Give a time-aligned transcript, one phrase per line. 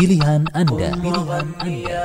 [0.00, 0.92] pilihan Anda.
[0.92, 2.00] Pilihan Anda.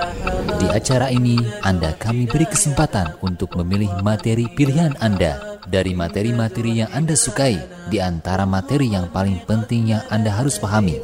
[0.55, 6.91] Di acara ini, Anda kami beri kesempatan untuk memilih materi pilihan Anda dari materi-materi yang
[6.95, 7.59] Anda sukai
[7.91, 11.03] di antara materi yang paling penting yang Anda harus pahami.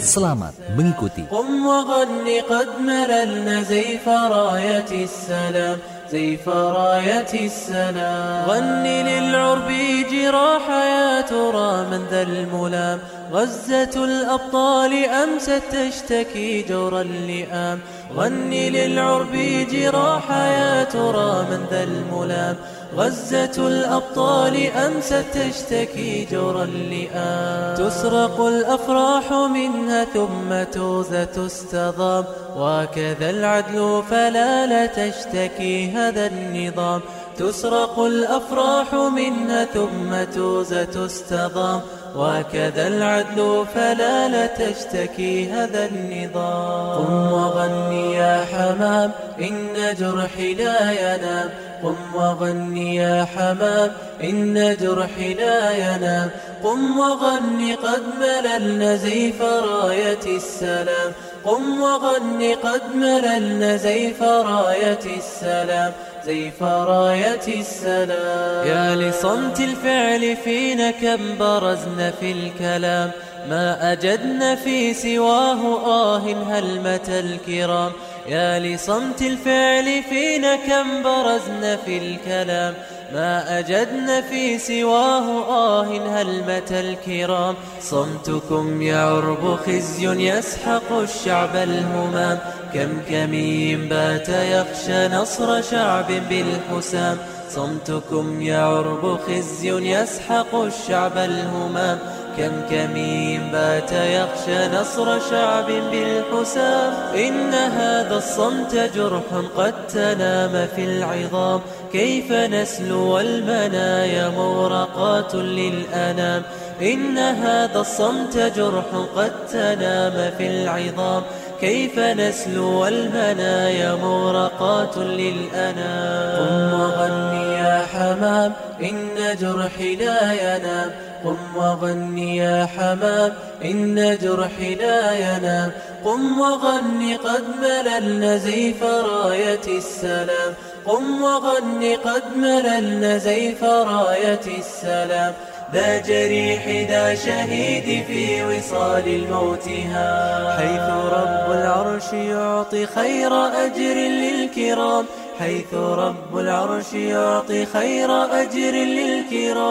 [0.00, 1.28] Selamat mengikuti.
[1.28, 5.78] قم وغن قد مللنا زيف راية السلام
[6.12, 9.68] زيف راية السلام غني للعرب
[10.12, 12.98] جراح يا ترى من ذا الملام
[13.31, 17.79] غزة الأبطال أمست تشتكي جور اللئام؟
[18.15, 19.31] غني للعرب
[19.71, 22.55] جراح يا ترى من ذا الملام.
[22.95, 32.23] غزة الأبطال أمست تشتكي جور اللئام؟ تسرق الأفراح منها ثم توزة تستضام.
[32.57, 37.01] وكذا العدل فلا لا تشتكي هذا النظام.
[37.37, 41.81] تسرق الأفراح منها ثم توزة تستضام.
[42.15, 47.05] وكذا العدل فلا لا تشتكي هذا النظام.
[47.05, 51.49] قم وغني يا حمام إن جرحي لا ينام.
[51.83, 53.91] قم وغني يا حمام
[54.23, 56.29] إن جرحي لا ينام.
[56.63, 61.11] قم وغني قد مللنا زيف راية السلام.
[61.45, 65.91] قم وغني قد مللنا زيف راية السلام.
[66.25, 73.11] زيف راية السلام يا لصمت الفعل فينا كم برزنا في الكلام.
[73.49, 77.91] ما أجدنا في سواه آه هلمة الكرام.
[78.27, 82.73] يا لصمت الفعل فينا كم برزنا في الكلام.
[83.13, 87.55] ما أجدنا في سواه آه هلمة الكرام.
[87.81, 92.39] صمتكم يعرب خزي يسحق الشعب الهمام.
[92.73, 97.17] كم كمين بات يخشى نصر شعب بالحسام.
[97.49, 101.99] صمتكم يعرب خزي يسحق الشعب الهمام.
[102.37, 106.93] كم كمين بات يخشى نصر شعب بالحسام.
[107.15, 109.23] إن هذا الصمت جرح
[109.57, 111.61] قد تنام في العظام.
[111.91, 116.41] كيف نسلو المنايا مورقات للأنام.
[116.81, 121.23] إن هذا الصمت جرح قد تنام في العظام.
[121.61, 126.35] كيف نسلو المنايا مورقات للأنام.
[126.37, 130.91] قم وغني يا حمام إن جرحي لا ينام.
[131.25, 133.33] قم وغني يا حمام
[133.65, 135.71] إن جرحي لا ينام.
[136.05, 140.53] قم وغني قد مللنا زيف راية السلام.
[140.85, 145.33] قم وغني قد مللنا زيف راية السلام.
[145.73, 150.09] ذا جريح ذا شهيد في وصال الموتها
[150.57, 155.05] حيث رب العرش يعطي خير أجر للكرام.
[155.39, 159.65] حيث رب العرش يعطي خير أجر للكرام.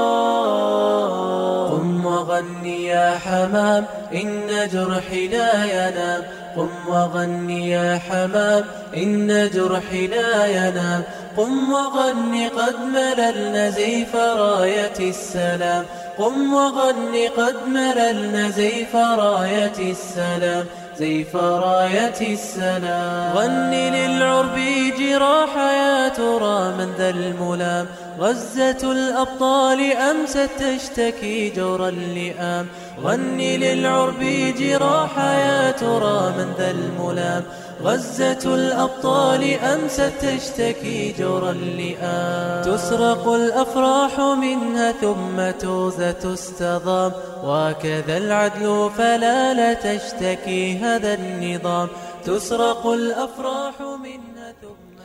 [1.70, 6.22] قم وغني يا حمام إن جرحي لا ينام.
[6.56, 8.64] قم وغني يا حمام
[8.96, 11.02] إن جرحي لا ينام.
[11.36, 15.84] قم وغني قد مللنا زيف راية السلام.
[16.18, 20.66] قم وغني قد مللنا زيف راية السلام.
[20.98, 24.58] زيف راية السلام غني للعرب
[24.98, 27.86] جراح يا ترى من ذا الملام.
[28.18, 32.66] غزة الأبطال أمست تشتكي جور اللئام.
[33.02, 34.20] غني للعرب
[34.58, 37.42] جراح يا ترى من ذا الملام.
[37.82, 47.12] غزة الأبطال أمست تشتكي جرى اللئام تسرق الأفراح منها ثم توزة تستضام.
[47.44, 51.88] وكذا العدل فلا لا تشتكي هذا النظام.
[52.24, 54.96] تسرق الأفراح منها ثم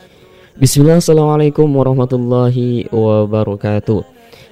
[0.62, 4.04] بسم الله السلام عليكم ورحمة الله وبركاته.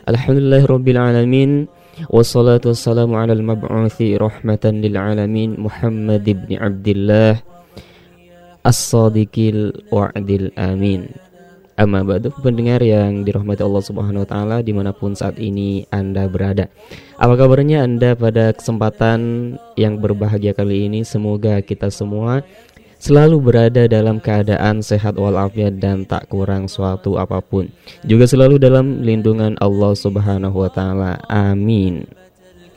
[0.08, 1.68] الحمد لله رب العالمين
[2.10, 7.32] والصلاة والسلام على المبعوث رحمة للعالمين محمد بن عبد الله.
[8.67, 11.11] As-sadiqil wa'dil amin
[11.73, 16.69] Amma ba'du pendengar yang dirahmati Allah Subhanahu wa taala dimanapun saat ini Anda berada.
[17.17, 19.19] Apa kabarnya Anda pada kesempatan
[19.73, 21.01] yang berbahagia kali ini?
[21.01, 22.45] Semoga kita semua
[23.01, 27.73] selalu berada dalam keadaan sehat walafiat dan tak kurang suatu apapun.
[28.05, 31.25] Juga selalu dalam lindungan Allah Subhanahu wa taala.
[31.25, 32.05] Amin.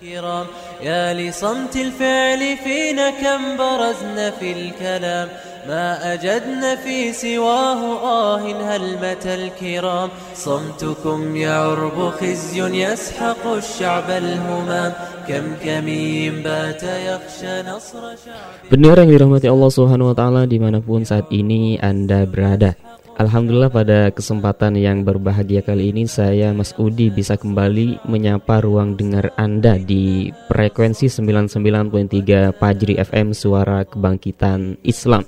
[0.06, 0.46] الكرام
[0.82, 5.28] يا لصمت الفعل فينا كم برزنا في الكلام
[5.68, 14.92] ما أجدنا في سواه آه هلمة الكرام صمتكم يعرب خزي يسحق الشعب الهمام
[15.28, 21.26] كم كمين بات يخشى نصر شعب Pendengar yang dirahmati Allah Subhanahu wa taala dimanapun saat
[21.34, 22.78] ini Anda berada.
[23.16, 29.32] Alhamdulillah pada kesempatan yang berbahagia kali ini saya Mas Udi bisa kembali menyapa ruang dengar
[29.40, 35.24] Anda di frekuensi 99.3 Pajri FM Suara Kebangkitan Islam.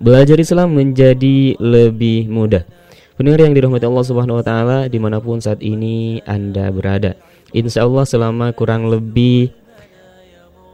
[0.00, 2.64] Belajar Islam menjadi lebih mudah.
[3.20, 7.20] Pendengar yang dirahmati Allah Subhanahu wa taala di mana pun saat ini Anda berada.
[7.52, 9.52] Insya Allah selama kurang lebih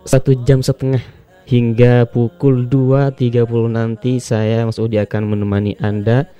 [0.06, 1.02] satu jam setengah
[1.42, 6.30] hingga pukul 2.30 nanti saya Mas Udi akan menemani Anda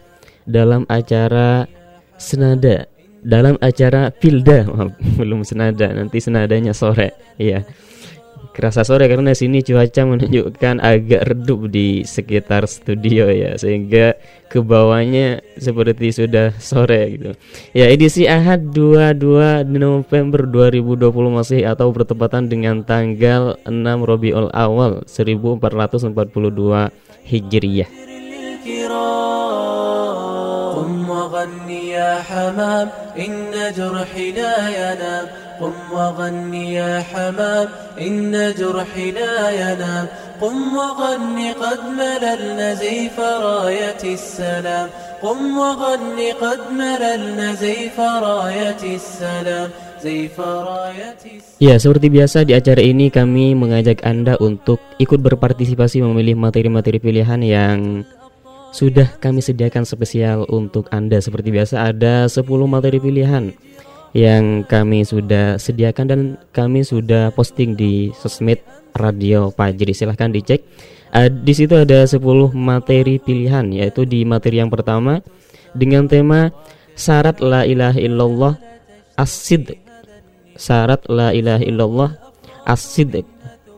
[0.46, 1.66] dalam acara
[2.22, 2.86] senada
[3.26, 7.66] dalam acara Pilda maaf, belum senada nanti senadanya sore ya
[8.56, 14.16] kerasa sore karena sini cuaca menunjukkan agak redup di sekitar studio ya sehingga
[14.48, 17.30] ke bawahnya seperti sudah sore gitu.
[17.76, 23.76] Ya edisi Ahad 22 November 2020 masih atau bertepatan dengan tanggal 6
[24.08, 26.16] Robiul Awal 1442
[27.28, 27.90] Hijriyah
[31.25, 35.25] وغني يا حمام إن جرحي لا ينام
[35.61, 37.67] قم وغني يا حمام
[38.01, 40.07] إن جرحي لا ينام
[40.41, 44.89] قم وغني قد مللنا زيف راية السلام
[45.21, 49.69] قم وغني قد مللنا زيف راية السلام
[51.61, 57.37] Ya, seperti biasa di acara ini kami mengajak Anda untuk ikut berpartisipasi memilih materi-materi pilihan
[57.45, 58.01] yang
[58.76, 61.16] sudah kami sediakan spesial untuk Anda.
[61.24, 63.56] Seperti biasa ada 10 materi pilihan
[64.12, 66.20] yang kami sudah sediakan dan
[66.52, 68.60] kami sudah posting di sosmed
[68.92, 69.96] Radio Pajri.
[69.96, 70.60] Silahkan dicek.
[71.16, 72.20] Uh, di situ ada 10
[72.52, 75.24] materi pilihan yaitu di materi yang pertama
[75.72, 76.52] dengan tema
[76.92, 78.54] syarat la ilaha illallah
[79.16, 79.80] asid
[80.58, 82.10] syarat la ilaha illallah
[82.66, 83.24] asid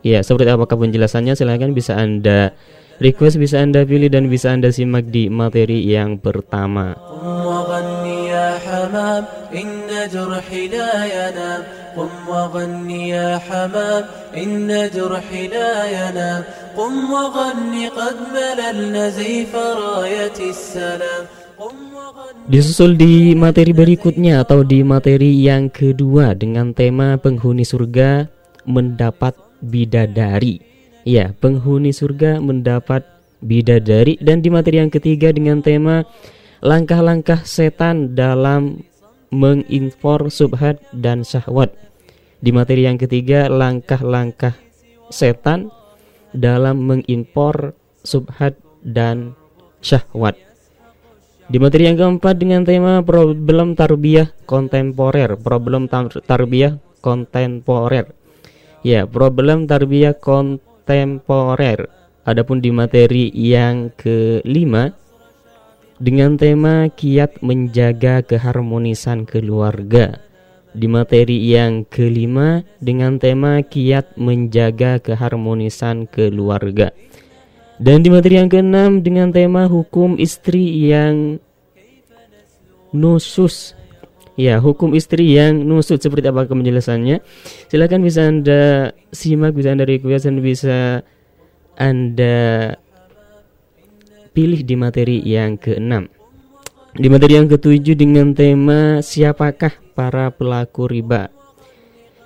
[0.02, 1.38] ya seperti apakah penjelasannya?
[1.38, 2.56] Silahkan bisa anda
[2.98, 6.98] Request bisa Anda pilih dan bisa Anda simak di materi yang pertama.
[22.50, 28.26] Disusul di materi berikutnya atau di materi yang kedua dengan tema penghuni surga
[28.66, 30.67] mendapat bidadari.
[31.08, 33.00] Ya, penghuni surga mendapat
[33.40, 36.04] bidadari dan di materi yang ketiga dengan tema
[36.60, 38.84] langkah-langkah setan dalam
[39.32, 41.72] menginfor subhat dan syahwat.
[42.44, 44.52] Di materi yang ketiga langkah-langkah
[45.08, 45.72] setan
[46.36, 47.72] dalam mengimpor
[48.04, 49.32] subhat dan
[49.80, 50.36] syahwat.
[51.48, 58.12] Di materi yang keempat dengan tema problem tarbiyah kontemporer, problem tarbiyah kontemporer.
[58.84, 61.84] Ya, problem tarbiyah kontemporer temporer.
[62.24, 64.96] Adapun di materi yang kelima
[66.00, 70.24] dengan tema kiat menjaga keharmonisan keluarga.
[70.72, 76.92] Di materi yang kelima dengan tema kiat menjaga keharmonisan keluarga.
[77.78, 81.38] Dan di materi yang keenam dengan tema hukum istri yang
[82.90, 83.77] nusus
[84.38, 87.26] Ya, hukum istri yang nusut seperti apa penjelasannya?
[87.66, 91.02] Silakan bisa Anda simak, bisa Anda request dan bisa
[91.74, 92.78] Anda
[94.30, 96.06] pilih di materi yang keenam.
[96.94, 101.34] Di materi yang ketujuh dengan tema siapakah para pelaku riba?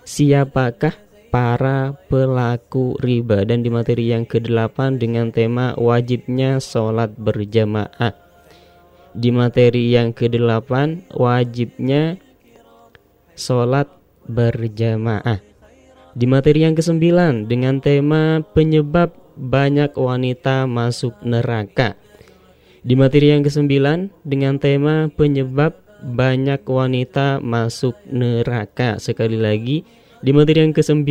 [0.05, 0.93] Siapakah
[1.33, 3.49] para pelaku riba?
[3.49, 8.22] Dan di materi yang kedelapan dengan tema wajibnya sholat berjamaah.
[9.13, 10.73] Di materi yang ke-8
[11.13, 12.17] wajibnya
[13.37, 13.89] sholat
[14.25, 15.45] berjamaah.
[16.13, 17.01] Di materi yang ke-9
[17.49, 21.97] dengan tema penyebab banyak wanita masuk neraka.
[22.85, 23.73] Di materi yang ke-9
[24.25, 28.99] dengan tema penyebab banyak wanita masuk neraka.
[28.99, 29.87] Sekali lagi,
[30.21, 31.07] di materi yang ke-9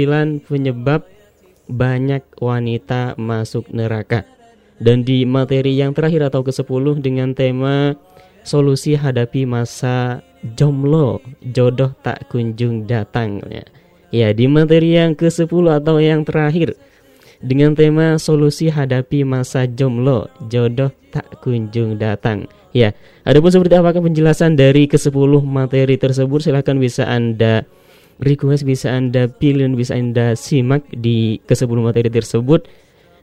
[0.45, 1.07] penyebab
[1.71, 4.27] banyak wanita masuk neraka.
[4.81, 7.93] Dan di materi yang terakhir atau ke-10 dengan tema
[8.41, 10.25] solusi hadapi masa
[10.57, 11.21] jomblo,
[11.53, 13.61] jodoh tak kunjung datang ya.
[14.11, 16.73] Ya, di materi yang ke-10 atau yang terakhir
[17.39, 22.49] dengan tema solusi hadapi masa jomblo, jodoh tak kunjung datang.
[22.73, 27.69] Ya, adapun seperti apakah penjelasan dari ke-10 materi tersebut silahkan bisa Anda
[28.17, 32.65] request, bisa Anda pilih, bisa Anda simak di ke-10 materi tersebut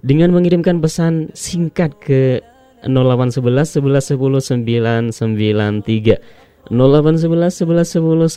[0.02, 2.43] dengan mengirimkan pesan singkat ke
[2.87, 8.28] 0811 11 10 993 0811 11 10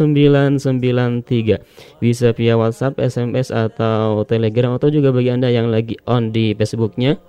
[0.63, 6.55] 993 bisa via WhatsApp, SMS atau Telegram atau juga bagi Anda yang lagi on di
[6.55, 7.19] Facebooknya.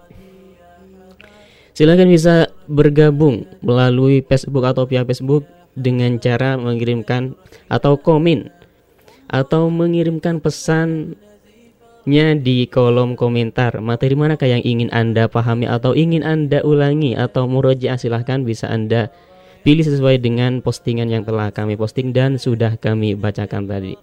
[1.73, 7.33] Silahkan bisa bergabung melalui Facebook atau via Facebook dengan cara mengirimkan
[7.73, 8.53] atau komen
[9.33, 10.39] atau mengirimkan
[12.08, 17.52] pesannya di kolom komentar materi manakah yang ingin Anda pahami atau ingin Anda ulangi atau
[17.52, 19.12] murojaah silahkan bisa Anda
[19.68, 24.00] pilih sesuai dengan postingan yang telah kami posting dan sudah kami bacakan tadi.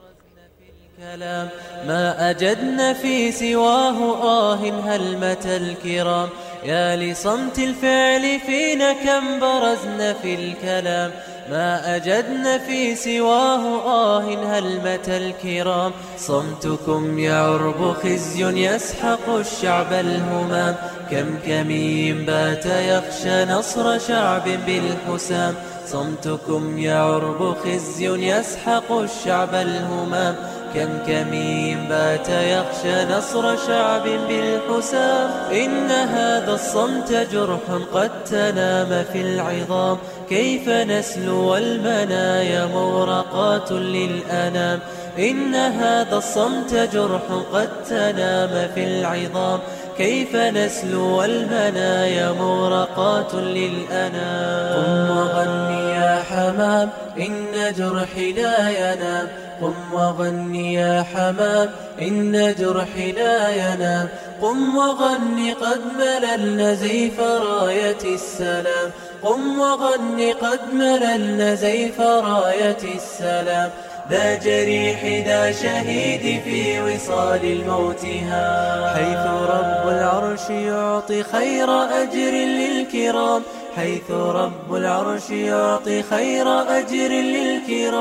[1.04, 1.48] الكلام
[1.86, 6.28] ما أجدنا في سواه آه هلمة الكرام
[6.64, 11.10] يا لصمت الفعل فينا كم برزنا في الكلام
[11.49, 15.91] ما أجدنا في سواه آه هلمة الكرام.
[16.17, 20.75] صمتكم يعرب خزي يسحق الشعب الهمام.
[21.11, 25.55] كم كمين بات يخشى نصر شعب بالحسام.
[25.91, 30.35] صمتكم يعرب خزي يسحق الشعب الهمام
[30.73, 35.29] كم كمين بات يخشى نصر شعب بالحسام.
[35.51, 37.59] إن هذا الصمت جرح
[37.93, 39.97] قد تنام في العظام.
[40.29, 44.79] كيف نسلو المنايا مورقات للأنام.
[45.19, 47.21] إن هذا الصمت جرح
[47.53, 49.59] قد تنام في العظام.
[49.99, 59.27] كيف نسلو المنايا مورقات للأنام؟ قم وغني يا حمام إن جرحي لا ينام.
[59.61, 61.69] قم وغني يا حمام
[62.01, 64.07] إن جرحي لا ينام.
[64.41, 68.89] قم وغني قد مللنا زيف راية السلام.
[69.23, 73.69] قم وغني قد مللنا زيف راية السلام.
[74.09, 78.45] ذا جريح ذا شهيد في وصال الموتها.
[78.93, 83.41] حيث رب العرش يعطي خير أجر للكرام.
[83.75, 87.99] حيث رب العرش يعطي خير أجر للكرام.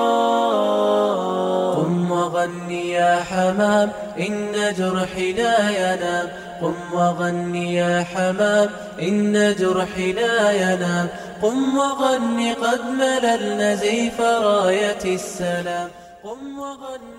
[1.77, 6.48] قم وغني يا حمام إن جرحي لا ينام.
[6.62, 8.70] قم وغني يا حمام
[9.01, 11.08] إن جرحي لا ينام
[11.41, 15.89] قم وغني قد مللنا زيف راية السلام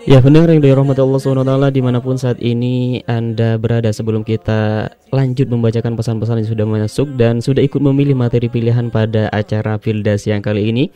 [0.09, 5.93] Ya benar yang dirahmati Allah SWT dimanapun saat ini Anda berada sebelum kita lanjut membacakan
[5.93, 10.73] pesan-pesan yang sudah masuk Dan sudah ikut memilih materi pilihan pada acara Fildas yang kali
[10.73, 10.89] ini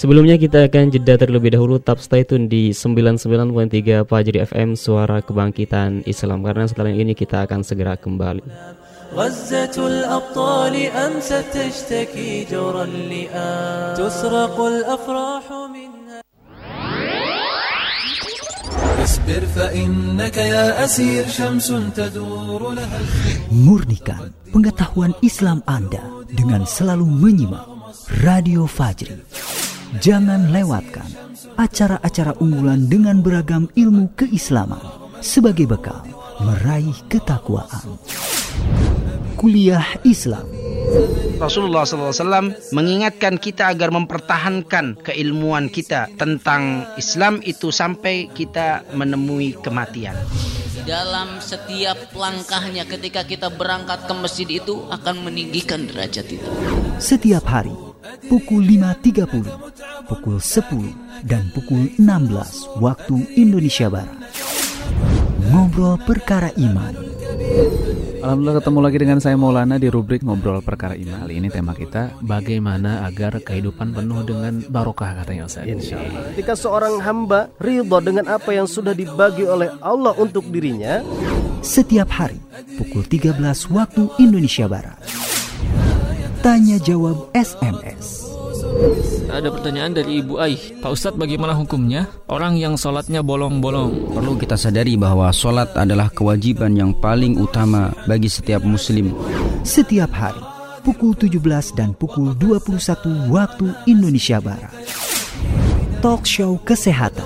[0.00, 6.08] Sebelumnya kita akan jeda terlebih dahulu Tap stay tune di 99.3 Fajri FM Suara Kebangkitan
[6.08, 8.40] Islam Karena setelah ini kita akan segera kembali
[9.10, 16.20] غزة الأبطال أمست تشتكي جرى اللئام تسرق الأفراح منها
[19.02, 23.00] اصبر فإنك يا أسير شمس تدور لها
[23.50, 27.66] Murnikan pengetahuan Islam Anda dengan selalu menyimak
[28.22, 29.18] Radio Fajri.
[30.03, 31.07] Jangan lewatkan
[31.55, 34.81] acara-acara unggulan dengan beragam ilmu keislaman
[35.23, 36.03] sebagai bekal
[36.43, 37.95] meraih ketakwaan.
[39.39, 40.47] Kuliah Islam
[41.39, 50.15] Rasulullah SAW mengingatkan kita agar mempertahankan keilmuan kita tentang Islam itu sampai kita menemui kematian.
[50.83, 56.49] Dalam setiap langkahnya ketika kita berangkat ke masjid itu akan meninggikan derajat itu.
[57.01, 57.73] setiap hari
[58.29, 64.17] pukul 5.30, pukul 10 dan pukul 16 waktu Indonesia Barat.
[65.49, 66.93] Ngobrol perkara iman.
[68.25, 71.29] Alhamdulillah ketemu lagi dengan saya Maulana di rubrik Ngobrol Perkara Iman.
[71.29, 75.69] Kali ini tema kita bagaimana agar kehidupan penuh dengan barokah katanya Ustaz.
[76.33, 81.05] Ketika seorang hamba ridho dengan apa yang sudah dibagi oleh Allah untuk dirinya,
[81.65, 82.37] Setiap hari
[82.77, 83.41] pukul 13
[83.73, 85.01] waktu Indonesia Barat.
[86.45, 88.21] Tanya jawab SMS.
[89.33, 94.53] Ada pertanyaan dari Ibu Aih Pak Ustadz bagaimana hukumnya Orang yang sholatnya bolong-bolong Perlu kita
[94.53, 99.09] sadari bahwa sholat adalah kewajiban yang paling utama bagi setiap muslim.
[99.65, 100.45] Setiap hari
[100.85, 101.41] pukul 17
[101.73, 102.77] dan pukul 21
[103.33, 104.69] waktu Indonesia Barat.
[106.05, 107.25] Talk show kesehatan.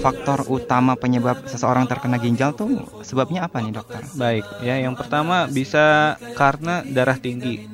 [0.00, 4.02] Faktor utama penyebab seseorang terkena ginjal tuh sebabnya apa nih dokter?
[4.14, 7.66] Baik, ya yang pertama bisa karena darah tinggi,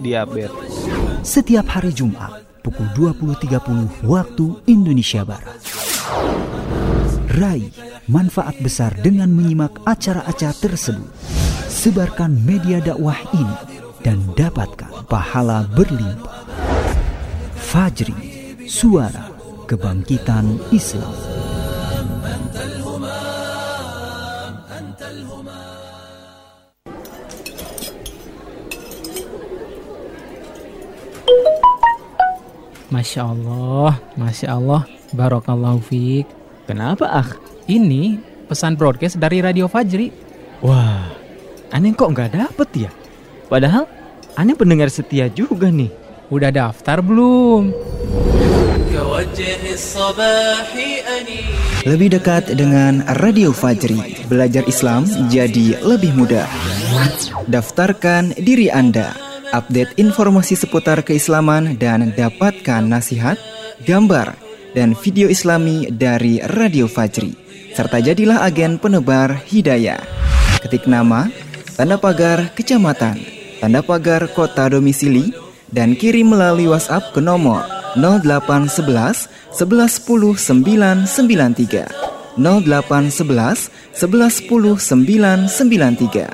[0.00, 0.88] diabetes.
[1.24, 5.60] Setiap hari Jumat pukul 20.30 waktu Indonesia Barat.
[7.34, 7.72] Raih
[8.06, 11.10] manfaat besar dengan menyimak acara-acara tersebut.
[11.66, 13.58] Sebarkan media dakwah ini
[14.06, 16.46] dan dapatkan pahala berlimpah.
[17.58, 18.14] Fajri,
[18.70, 19.34] suara
[19.66, 21.33] kebangkitan Islam.
[32.94, 36.30] Masya Allah, Masya Allah, Barokallahu fiik.
[36.70, 37.28] Kenapa ah?
[37.66, 40.14] Ini pesan broadcast dari Radio Fajri.
[40.62, 41.10] Wah,
[41.74, 42.90] aneh kok nggak dapet ya?
[43.50, 43.90] Padahal
[44.34, 45.94] Aneh pendengar setia juga nih.
[46.26, 47.70] Udah daftar belum?
[51.86, 56.50] Lebih dekat dengan Radio Fajri, belajar Islam jadi lebih mudah.
[57.46, 59.14] Daftarkan diri Anda,
[59.54, 63.38] update informasi seputar keislaman dan dapatkan nasihat,
[63.86, 64.34] gambar,
[64.74, 67.38] dan video islami dari Radio Fajri.
[67.74, 70.02] Serta jadilah agen penebar hidayah.
[70.58, 71.30] Ketik nama,
[71.78, 73.22] tanda pagar kecamatan,
[73.62, 75.30] tanda pagar kota domisili,
[75.70, 77.62] dan kirim melalui WhatsApp ke nomor
[77.98, 86.30] 0811 1110 993 0811 1110 993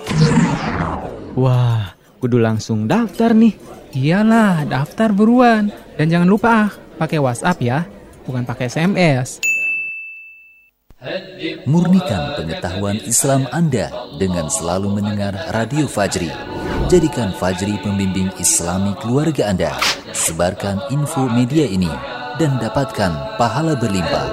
[1.40, 3.56] Wah, kudu langsung daftar nih.
[3.96, 5.72] Iyalah, daftar buruan.
[5.96, 7.88] Dan jangan lupa ah, pakai WhatsApp ya,
[8.28, 9.40] bukan pakai SMS.
[11.64, 13.88] Murnikan pengetahuan Islam Anda
[14.20, 16.28] dengan selalu mendengar Radio Fajri.
[16.92, 19.72] Jadikan Fajri pembimbing Islami keluarga Anda.
[20.12, 21.88] Sebarkan info media ini
[22.36, 24.28] dan dapatkan pahala berlimpah.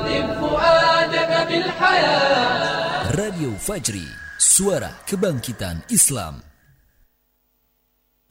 [3.16, 4.04] Radio Fajri,
[4.36, 6.47] suara kebangkitan Islam.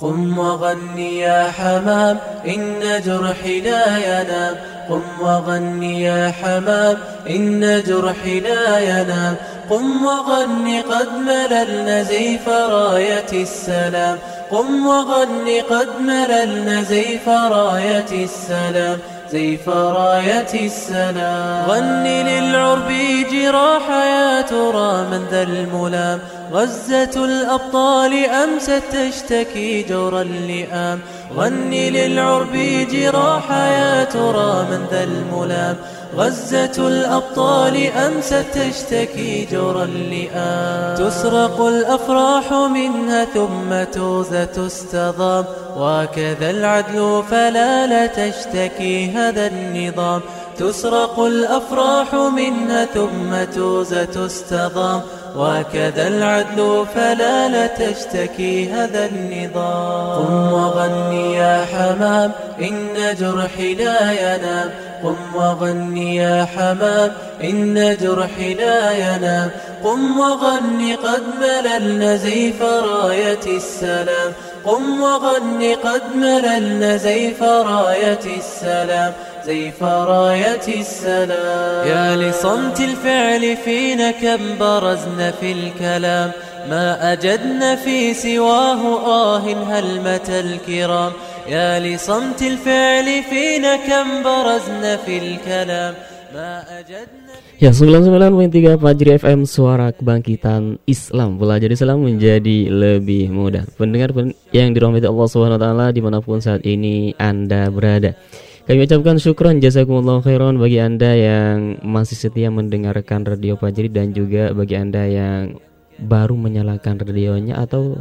[0.01, 4.55] قم وغني يا حمام إن جرحي لا ينام
[4.89, 6.97] قم وغني يا حمام
[7.31, 9.37] إن جرحي لا ينام
[9.71, 14.19] قم وغني قد مللنا زيف راية السلام.
[14.51, 18.99] قم وغني قد مللنا زيف راية السلام.
[19.33, 22.89] زيف راية السلام غني للعرب
[23.33, 26.19] جراح يا ترى من ذا الملام.
[26.53, 31.01] غزة الأبطال أمست تشتكي جور اللئام.
[31.37, 32.53] غني للعرب
[32.93, 35.77] جراح يا ترى من ذا الملام.
[36.17, 45.45] غزة الأبطال أمست تشتكي جور اللئام تسرق الأفراح منها ثم توزة تستضام.
[45.77, 50.21] وكذا العدل فلا لا تشتكي هذا النظام.
[50.59, 55.01] تسرق الأفراح منها ثم توزة تستضام.
[55.37, 60.25] وكذا العدل فلا لا تشتكي هذا النظام.
[60.25, 64.71] قم وغني يا حمام إن جرحي لا ينام.
[65.03, 67.13] قم وغني يا حمام
[67.45, 69.51] إن جرحي لا ينام
[69.85, 74.33] قم وغني قد مللنا زيف راية السلام.
[74.65, 79.13] قم وغني قد مللنا زيف راية السلام.
[79.47, 81.89] زيف راية السلام.
[81.89, 86.31] يا لصمت الفعل فينا كم برزنا في الكلام.
[86.71, 91.13] ما أجدنا في سواه آه هلمة الكرام.
[91.50, 95.94] يا لصمت الفعل فينا كم برزنا في الكلام
[96.36, 104.10] ما أجدنا Ya 99.3 Fajri FM Suara Kebangkitan Islam Belajar Islam menjadi lebih mudah Pendengar
[104.50, 108.18] yang dirahmati Allah Subhanahu Wa Taala dimanapun saat ini Anda berada
[108.62, 114.54] kami ucapkan syukron jazakumullah khairan bagi Anda yang masih setia mendengarkan Radio Fajri dan juga
[114.54, 115.58] bagi Anda yang
[115.98, 118.00] baru menyalakan radionya atau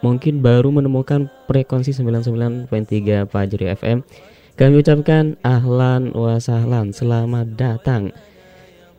[0.00, 2.70] mungkin baru menemukan frekuensi 99.3
[3.28, 3.98] Fajri FM.
[4.58, 8.10] Kami ucapkan ahlan wa sahlan, selamat datang.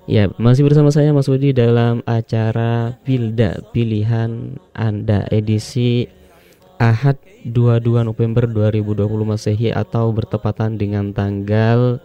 [0.10, 6.10] Ya, masih bersama saya Mas Budi dalam acara Pilda Pilihan Anda edisi
[6.82, 12.02] Ahad 22 November 2020 Masehi atau bertepatan dengan tanggal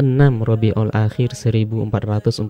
[0.00, 0.08] 6
[0.42, 2.42] Rabiul Akhir 1442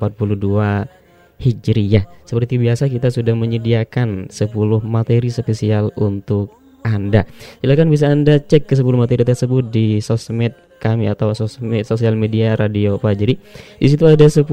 [1.38, 2.26] Hijriyah.
[2.26, 4.50] Seperti biasa kita sudah menyediakan 10
[4.82, 7.26] materi spesial untuk Anda.
[7.62, 12.54] Silakan bisa Anda cek ke 10 materi tersebut di sosmed kami atau sosmed sosial media
[12.54, 13.38] Radio Fajri.
[13.78, 14.46] Di situ ada 10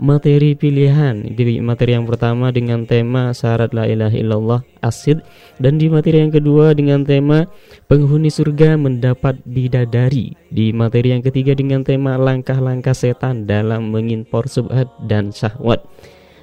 [0.00, 1.22] materi pilihan.
[1.36, 5.20] Di materi yang pertama dengan tema syarat la ilaha illallah asid.
[5.60, 7.44] Dan di materi yang kedua dengan tema
[7.86, 10.34] penghuni surga mendapat bidadari.
[10.48, 15.84] Di materi yang ketiga dengan tema langkah-langkah setan dalam mengimpor subhat dan syahwat.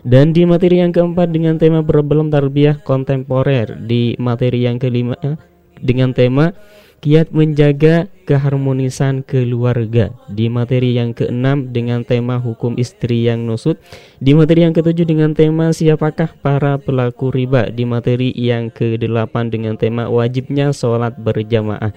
[0.07, 3.75] Dan di materi yang keempat dengan tema problem tarbiyah kontemporer.
[3.83, 5.35] Di materi yang kelima eh,
[5.81, 6.53] dengan tema
[6.99, 10.11] kiat menjaga keharmonisan keluarga.
[10.27, 13.79] Di materi yang keenam dengan tema hukum istri yang nusut.
[14.19, 17.69] Di materi yang ketujuh dengan tema siapakah para pelaku riba.
[17.69, 21.93] Di materi yang kedelapan dengan tema wajibnya sholat berjamaah.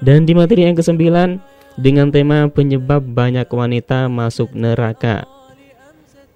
[0.00, 1.42] Dan di materi yang kesembilan
[1.74, 5.33] dengan tema penyebab banyak wanita masuk neraka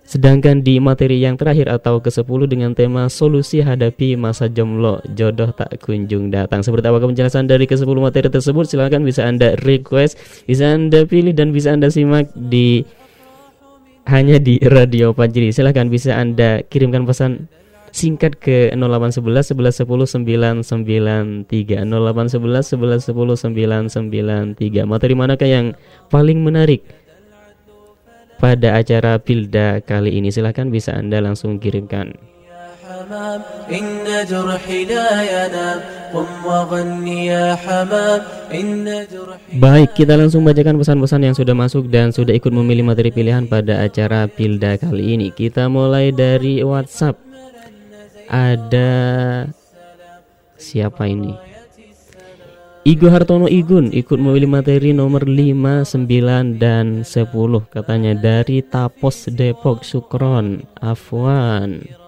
[0.08, 5.84] Sedangkan di materi yang terakhir atau ke-10 dengan tema solusi hadapi masa jomblo, jodoh tak
[5.84, 6.64] kunjung datang.
[6.64, 8.64] Seperti apa penjelasan dari ke-10 materi tersebut?
[8.64, 10.16] Silahkan bisa Anda request,
[10.48, 12.88] bisa Anda pilih dan bisa Anda simak di
[14.08, 15.52] hanya di Radio Fajri.
[15.52, 17.44] Silahkan bisa Anda kirimkan pesan
[17.92, 20.64] singkat ke 0811 11 10
[21.52, 25.76] 993 0811 11 10 993 materi manakah yang
[26.08, 26.84] paling menarik
[28.41, 32.33] pada acara Pilda kali ini silahkan bisa anda langsung kirimkan
[33.03, 35.79] حمام إن جرحي لا ينام
[36.13, 42.11] قم وغني يا حمام إن جرحي Baik, kita langsung bacakan pesan-pesan yang sudah masuk dan
[42.11, 45.27] sudah ikut memilih materi pilihan pada acara Pilda kali ini.
[45.31, 47.19] Kita mulai dari WhatsApp.
[48.27, 48.91] Ada
[50.57, 51.46] siapa ini?
[52.87, 57.31] Igo Hartono Igun ikut memilih materi nomor 5, 9, dan 10
[57.71, 62.03] Katanya dari Tapos Depok Sukron Afwan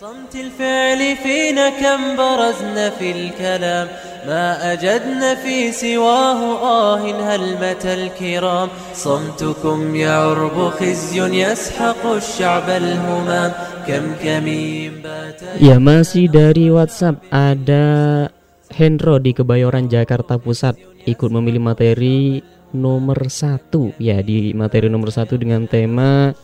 [0.00, 3.88] صمت الفعل فينا كم برزنا في الكلام
[4.26, 13.52] ما أجدنا في سواه آه هلمة الكرام صمتكم يعرب خزي يسحق الشعب الهمام
[13.88, 18.28] كم كمين بات Ya masih dari WhatsApp ada
[18.72, 22.42] Hendro di Kebayoran Jakarta Pusat ikut memilih materi
[22.74, 26.34] nomor satu ya di materi nomor satu dengan tema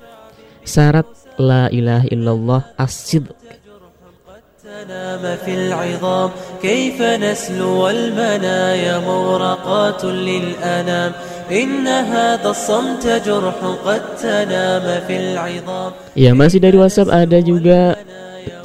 [0.63, 1.05] syarat
[1.37, 3.27] la ilaha illallah asid
[4.63, 6.31] تنام في العظام
[6.63, 11.13] كيف نسلو المنايا مورقات للأنام
[11.51, 17.99] إن هذا الصمت جرح قد تنام في العظام Ya masih dari WhatsApp ada juga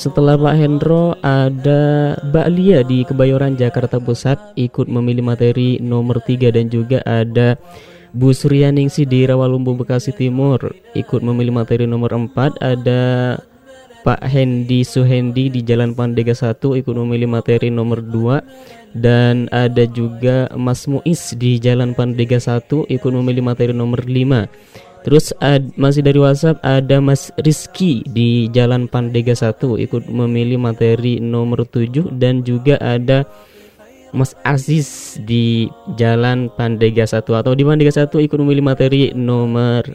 [0.02, 6.50] setelah Pak Hendro ada Mbak Lia di Kebayoran Jakarta Pusat ikut memilih materi nomor 3
[6.50, 7.54] dan juga ada
[8.10, 13.02] Bu Suryaningsi di Rawalumbu Bekasi Timur ikut memilih materi nomor 4 ada
[14.02, 20.50] Pak Hendi Suhendi di Jalan Pandega 1 ikut memilih materi nomor 2 dan ada juga
[20.58, 26.19] Mas Muiz di Jalan Pandega 1 ikut memilih materi nomor 5 terus ad, masih dari
[26.19, 32.75] WhatsApp ada Mas Rizky di Jalan Pandega 1 ikut memilih materi nomor 7 dan juga
[32.84, 33.23] ada
[34.15, 35.67] Mas Aziz di
[35.99, 39.88] Jalan Pandega 1 atau di Pandega 1 ikut memilih materi nomor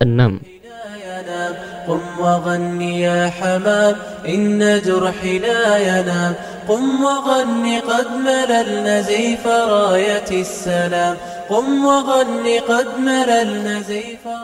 [0.00, 0.54] 6
[1.88, 3.96] قم وغن يا حمام
[4.28, 6.34] إن جرحي لا ينام
[6.68, 11.16] قم وغن قد مللنا زيف راية السلام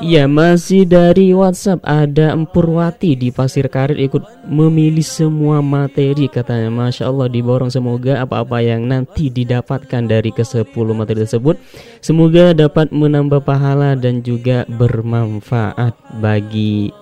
[0.02, 1.86] Ya masih dari WhatsApp.
[1.86, 6.74] Ada Empurwati di Pasir Karet ikut memilih semua materi katanya.
[6.74, 7.70] Masya Allah diborong.
[7.70, 10.66] Semoga apa-apa yang nanti didapatkan dari ke 10
[10.98, 11.58] materi tersebut
[12.06, 16.94] Semoga dapat menambah pahala dan juga bermanfaat bagi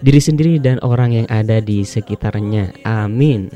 [0.00, 2.72] diri sendiri dan orang yang ada di sekitarnya.
[2.80, 3.52] Amin.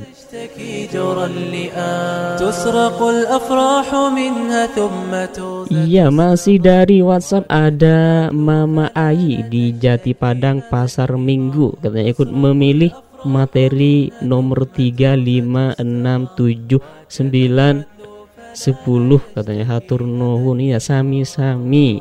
[5.68, 11.77] Iya masih dari WhatsApp ada Mama Ayi di Jati Padang Pasar Minggu.
[11.85, 12.97] Katanya ikut memilih
[13.29, 17.85] materi nomor 3, 5, 6, 7, 9,
[18.57, 19.64] 10 katanya.
[19.68, 22.01] Hatur nuhun ya sami-sami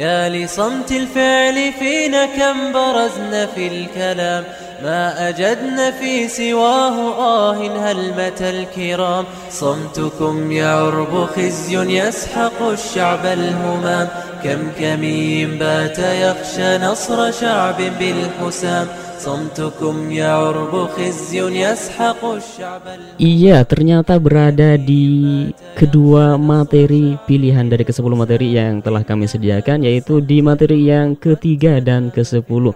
[0.00, 4.44] يا لصمت الفعل فينا كم برزنا في الكلام.
[4.83, 14.07] ما أجدنا في سواه آه هلمة الكرام صمتكم يعرب خزي يسحق الشعب الهمام
[14.43, 18.87] كم كمين بات يخشى نصر شعب بالحسام
[23.15, 25.05] Iya, ternyata berada di
[25.73, 31.81] kedua materi pilihan dari ke-10 materi yang telah kami sediakan yaitu di materi yang ketiga
[31.81, 32.75] dan ke-10.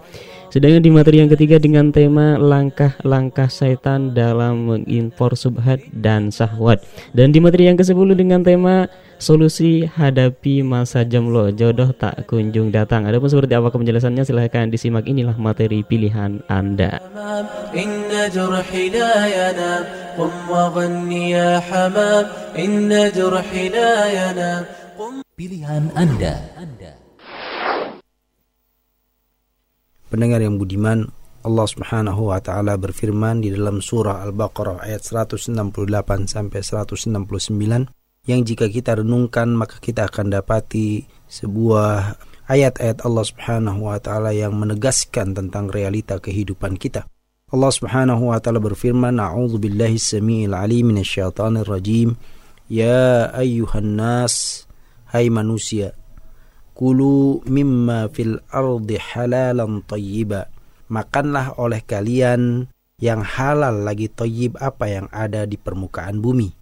[0.54, 6.78] Sedangkan di materi yang ketiga dengan tema langkah-langkah setan dalam mengimpor subhat dan syahwat.
[7.10, 8.86] Dan di materi yang ke-10 dengan tema
[9.18, 13.02] Solusi hadapi masa jomblo jodoh tak kunjung datang.
[13.02, 17.02] Adapun seperti apa penjelasannya silahkan disimak inilah materi pilihan Anda.
[25.34, 26.34] Pilihan Anda.
[30.14, 31.10] Pendengar yang budiman,
[31.42, 35.50] Allah Subhanahu wa taala berfirman di dalam surah Al-Baqarah ayat 168
[36.30, 37.18] sampai 169
[38.30, 42.14] yang jika kita renungkan maka kita akan dapati sebuah
[42.46, 47.10] ayat-ayat Allah Subhanahu wa taala yang menegaskan tentang realita kehidupan kita.
[47.50, 52.14] Allah Subhanahu wa taala berfirman, "A'udzu billahi samiil alim minasyaitonir rajim.
[52.70, 54.62] Ya ayyuhan nas,
[55.10, 55.98] hai manusia,
[56.74, 60.50] kulu mimma fil ardi halalan tayyiba."
[60.92, 62.68] Makanlah oleh kalian
[63.00, 66.52] yang halal lagi thayyib apa yang ada di permukaan bumi.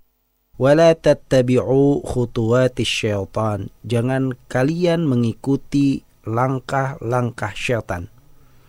[0.61, 3.72] Wala tattabi'u khutuwatis syaitan.
[3.83, 8.07] Jangan kalian mengikuti langkah-langkah syaitan.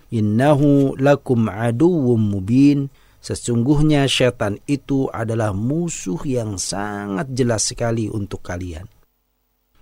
[0.09, 2.89] Innahu lakum aduwwum mubin.
[3.23, 8.83] Sesungguhnya syaitan itu adalah musuh yang sangat jelas sekali untuk kalian.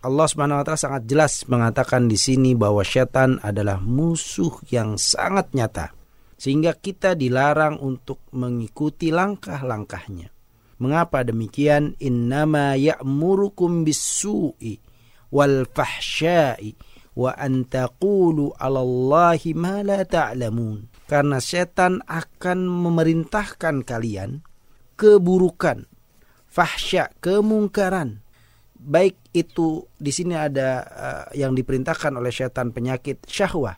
[0.01, 5.53] Allah Subhanahu wa taala sangat jelas mengatakan di sini bahwa syaitan adalah musuh yang sangat
[5.53, 5.93] nyata
[6.41, 10.33] sehingga kita dilarang untuk mengikuti langkah-langkahnya.
[10.81, 11.93] Mengapa demikian?
[12.01, 14.81] Innama ya'murukum bis-su'i
[15.29, 16.73] wal fahsya'i
[17.13, 20.89] wa an taqulu 'ala Allahi ma la ta'lamun.
[21.05, 24.41] Karena setan akan memerintahkan kalian
[24.97, 25.85] keburukan,
[26.49, 28.25] fahsya, kemungkaran.
[28.81, 33.77] Baik itu di sini ada uh, yang diperintahkan oleh setan penyakit syahwah.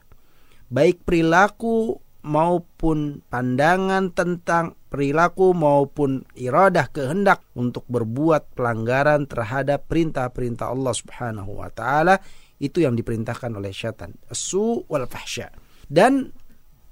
[0.71, 10.93] Baik perilaku maupun pandangan tentang perilaku maupun iradah kehendak untuk berbuat pelanggaran terhadap perintah-perintah Allah
[10.95, 12.15] Subhanahu wa taala
[12.63, 15.51] itu yang diperintahkan oleh syaitan su wal fahsya.
[15.83, 16.31] Dan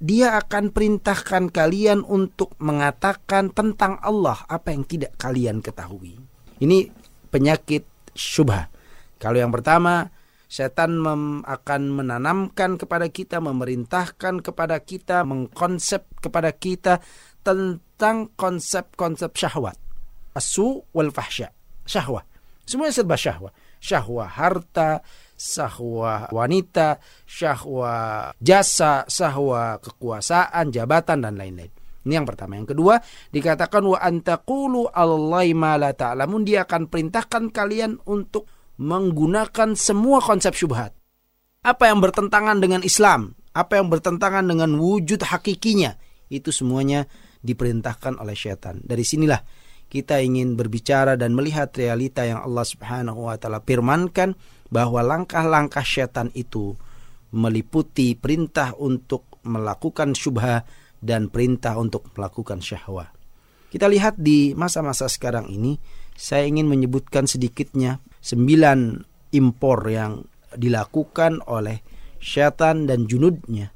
[0.02, 6.20] dia akan perintahkan kalian untuk mengatakan tentang Allah apa yang tidak kalian ketahui.
[6.60, 6.92] Ini
[7.32, 8.72] penyakit syubha
[9.22, 10.10] kalau yang pertama
[10.52, 11.00] setan
[11.48, 17.00] akan menanamkan kepada kita, memerintahkan kepada kita, mengkonsep kepada kita
[17.40, 19.80] tentang konsep-konsep syahwat.
[20.36, 21.56] Asu wal fahsya.
[21.88, 22.28] Syahwat.
[22.68, 23.54] Semuanya serba syahwat.
[23.80, 24.90] Syahwat harta,
[25.40, 31.81] syahwat wanita, syahwat jasa, syahwat kekuasaan, jabatan dan lain-lain.
[32.02, 32.58] Ini yang pertama.
[32.58, 32.98] Yang kedua,
[33.30, 34.00] dikatakan wa
[35.94, 36.42] ta'lamun.
[36.42, 38.50] Dia akan perintahkan kalian untuk
[38.82, 40.98] menggunakan semua konsep syubhat.
[41.62, 45.94] Apa yang bertentangan dengan Islam, apa yang bertentangan dengan wujud hakikinya,
[46.34, 47.06] itu semuanya
[47.46, 48.82] diperintahkan oleh syaitan.
[48.82, 49.42] Dari sinilah
[49.92, 54.34] kita ingin berbicara dan melihat realita yang Allah Subhanahu wa taala firmankan
[54.72, 56.74] bahwa langkah-langkah syaitan itu
[57.36, 60.64] meliputi perintah untuk melakukan syubha
[61.02, 63.10] dan perintah untuk melakukan syahwat.
[63.74, 65.76] Kita lihat di masa-masa sekarang ini,
[66.14, 69.02] saya ingin menyebutkan sedikitnya sembilan
[69.34, 70.22] impor yang
[70.54, 71.82] dilakukan oleh
[72.22, 73.74] syaitan dan junudnya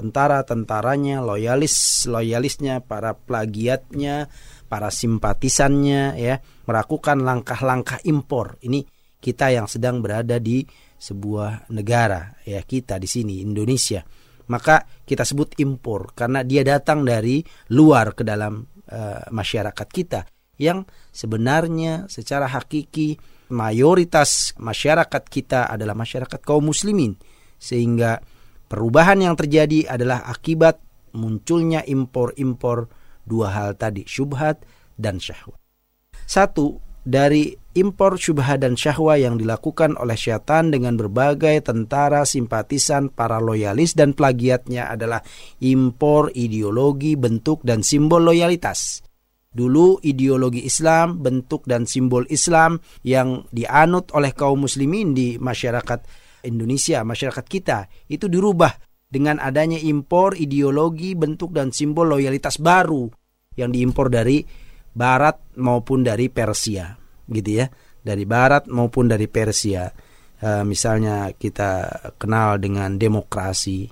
[0.00, 4.32] tentara-tentaranya, loyalis-loyalisnya, para plagiatnya,
[4.70, 8.56] para simpatisannya ya, melakukan langkah-langkah impor.
[8.64, 8.80] Ini
[9.20, 10.64] kita yang sedang berada di
[10.96, 14.00] sebuah negara ya, kita di sini Indonesia.
[14.50, 17.38] Maka kita sebut impor karena dia datang dari
[17.70, 20.26] luar ke dalam uh, masyarakat kita
[20.60, 20.84] yang
[21.14, 23.16] sebenarnya secara hakiki
[23.54, 27.16] mayoritas masyarakat kita adalah masyarakat kaum muslimin
[27.56, 28.20] sehingga
[28.66, 30.82] perubahan yang terjadi adalah akibat
[31.16, 32.90] munculnya impor-impor
[33.24, 34.62] dua hal tadi syubhat
[34.98, 35.58] dan syahwat.
[36.28, 43.42] Satu dari impor syubhat dan syahwat yang dilakukan oleh syaitan dengan berbagai tentara simpatisan para
[43.42, 45.18] loyalis dan plagiatnya adalah
[45.58, 49.02] impor ideologi bentuk dan simbol loyalitas.
[49.50, 56.06] Dulu ideologi Islam, bentuk dan simbol Islam yang dianut oleh kaum muslimin di masyarakat
[56.46, 58.70] Indonesia, masyarakat kita, itu dirubah
[59.10, 63.10] dengan adanya impor ideologi, bentuk dan simbol loyalitas baru
[63.58, 64.46] yang diimpor dari
[64.94, 66.99] barat maupun dari Persia,
[67.32, 67.66] gitu ya.
[68.00, 69.88] Dari barat maupun dari Persia.
[70.40, 73.84] Uh, misalnya kita kenal dengan demokrasi,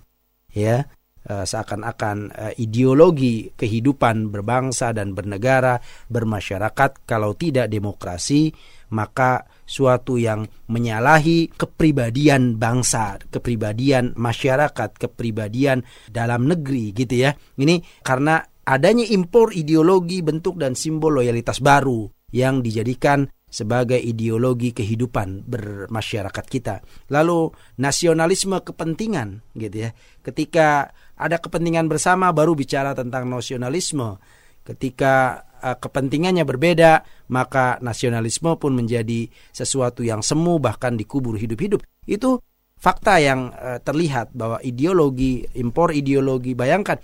[0.56, 0.80] ya
[1.28, 5.76] Eh, seakan-akan uh, ideologi kehidupan berbangsa dan bernegara,
[6.08, 8.48] bermasyarakat kalau tidak demokrasi,
[8.96, 17.36] maka suatu yang menyalahi kepribadian bangsa, kepribadian masyarakat, kepribadian dalam negeri gitu ya.
[17.36, 25.48] Ini karena adanya impor ideologi, bentuk dan simbol loyalitas baru yang dijadikan sebagai ideologi kehidupan
[25.48, 26.84] bermasyarakat kita.
[27.08, 27.48] Lalu
[27.80, 29.90] nasionalisme kepentingan gitu ya.
[30.20, 34.20] Ketika ada kepentingan bersama baru bicara tentang nasionalisme.
[34.68, 41.80] Ketika uh, kepentingannya berbeda, maka nasionalisme pun menjadi sesuatu yang semu bahkan dikubur hidup-hidup.
[42.04, 42.44] Itu
[42.76, 47.00] fakta yang uh, terlihat bahwa ideologi impor ideologi bayangkan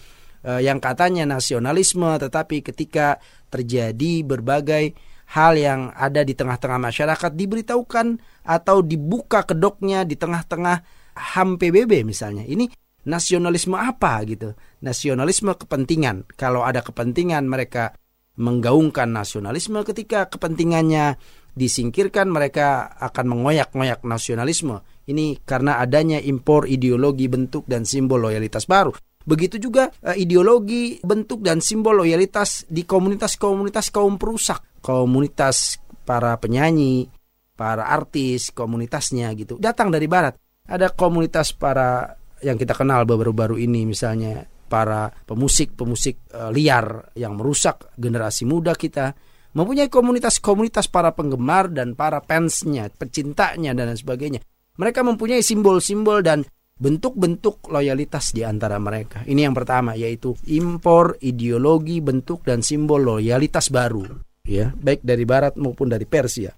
[0.46, 3.18] uh, yang katanya nasionalisme tetapi ketika
[3.50, 4.94] terjadi berbagai
[5.32, 8.06] hal yang ada di tengah-tengah masyarakat diberitahukan
[8.44, 10.76] atau dibuka kedoknya di tengah-tengah
[11.14, 12.44] HAM PBB misalnya.
[12.44, 12.68] Ini
[13.08, 14.52] nasionalisme apa gitu.
[14.84, 16.28] Nasionalisme kepentingan.
[16.36, 17.96] Kalau ada kepentingan mereka
[18.34, 21.14] menggaungkan nasionalisme ketika kepentingannya
[21.54, 24.82] disingkirkan mereka akan mengoyak-ngoyak nasionalisme.
[25.06, 28.90] Ini karena adanya impor ideologi bentuk dan simbol loyalitas baru.
[29.24, 37.08] Begitu juga uh, ideologi bentuk dan simbol loyalitas di komunitas-komunitas kaum perusak, komunitas para penyanyi,
[37.56, 39.56] para artis, komunitasnya gitu.
[39.56, 40.36] Datang dari barat.
[40.68, 47.96] Ada komunitas para yang kita kenal baru-baru ini misalnya para pemusik-pemusik uh, liar yang merusak
[47.96, 49.16] generasi muda kita
[49.54, 54.42] mempunyai komunitas-komunitas para penggemar dan para fansnya, pecintanya dan sebagainya.
[54.74, 56.42] Mereka mempunyai simbol-simbol dan
[56.84, 59.24] bentuk-bentuk loyalitas di antara mereka.
[59.24, 64.04] Ini yang pertama yaitu impor ideologi, bentuk dan simbol loyalitas baru,
[64.44, 66.52] ya, baik dari barat maupun dari Persia.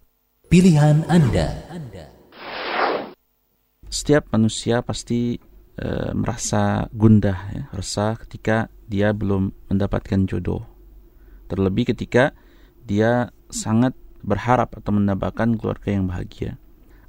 [0.51, 1.47] Pilihan Anda.
[3.87, 5.39] Setiap manusia pasti
[5.79, 10.67] e, merasa gundah, ya, resah ketika dia belum mendapatkan jodoh.
[11.47, 12.35] Terlebih ketika
[12.83, 13.95] dia sangat
[14.27, 16.59] berharap atau mendapatkan keluarga yang bahagia.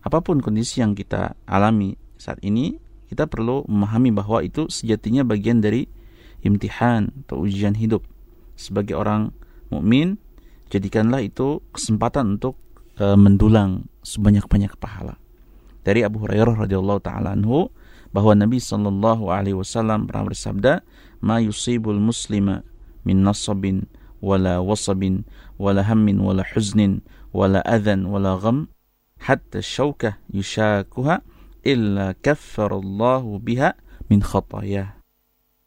[0.06, 5.64] Apa pun kondisi yang kita alami saat ini, kita perlu memahami bahwa itu sejatinya bagian
[5.64, 5.88] dari
[6.44, 8.04] imtihan atau ujian hidup.
[8.60, 9.32] Sebagai orang
[9.72, 10.20] mukmin,
[10.68, 12.60] jadikanlah itu kesempatan untuk
[13.00, 15.16] e, mendulang sebanyak-banyak pahala.
[15.88, 17.72] Dari Abu Hurairah radhiyallahu taala anhu
[18.12, 20.84] bahwa Nabi sallallahu alaihi wasallam pernah bersabda,
[21.24, 22.64] "Ma yusibul muslima
[23.08, 23.88] min nasabin
[24.20, 25.24] wala wasabin
[25.56, 28.68] wala hammin wala huznin wala adhan wala gham
[29.22, 31.22] hatta syaukah yushakuha
[31.68, 33.76] illa kaffarallahu biha
[34.08, 34.96] min khatayah.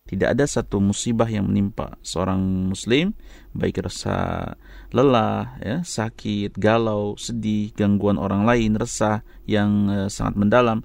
[0.09, 3.15] Tidak ada satu musibah yang menimpa seorang muslim,
[3.55, 4.43] baik rasa
[4.91, 10.83] lelah, ya, sakit, galau, sedih, gangguan orang lain, resah yang uh, sangat mendalam,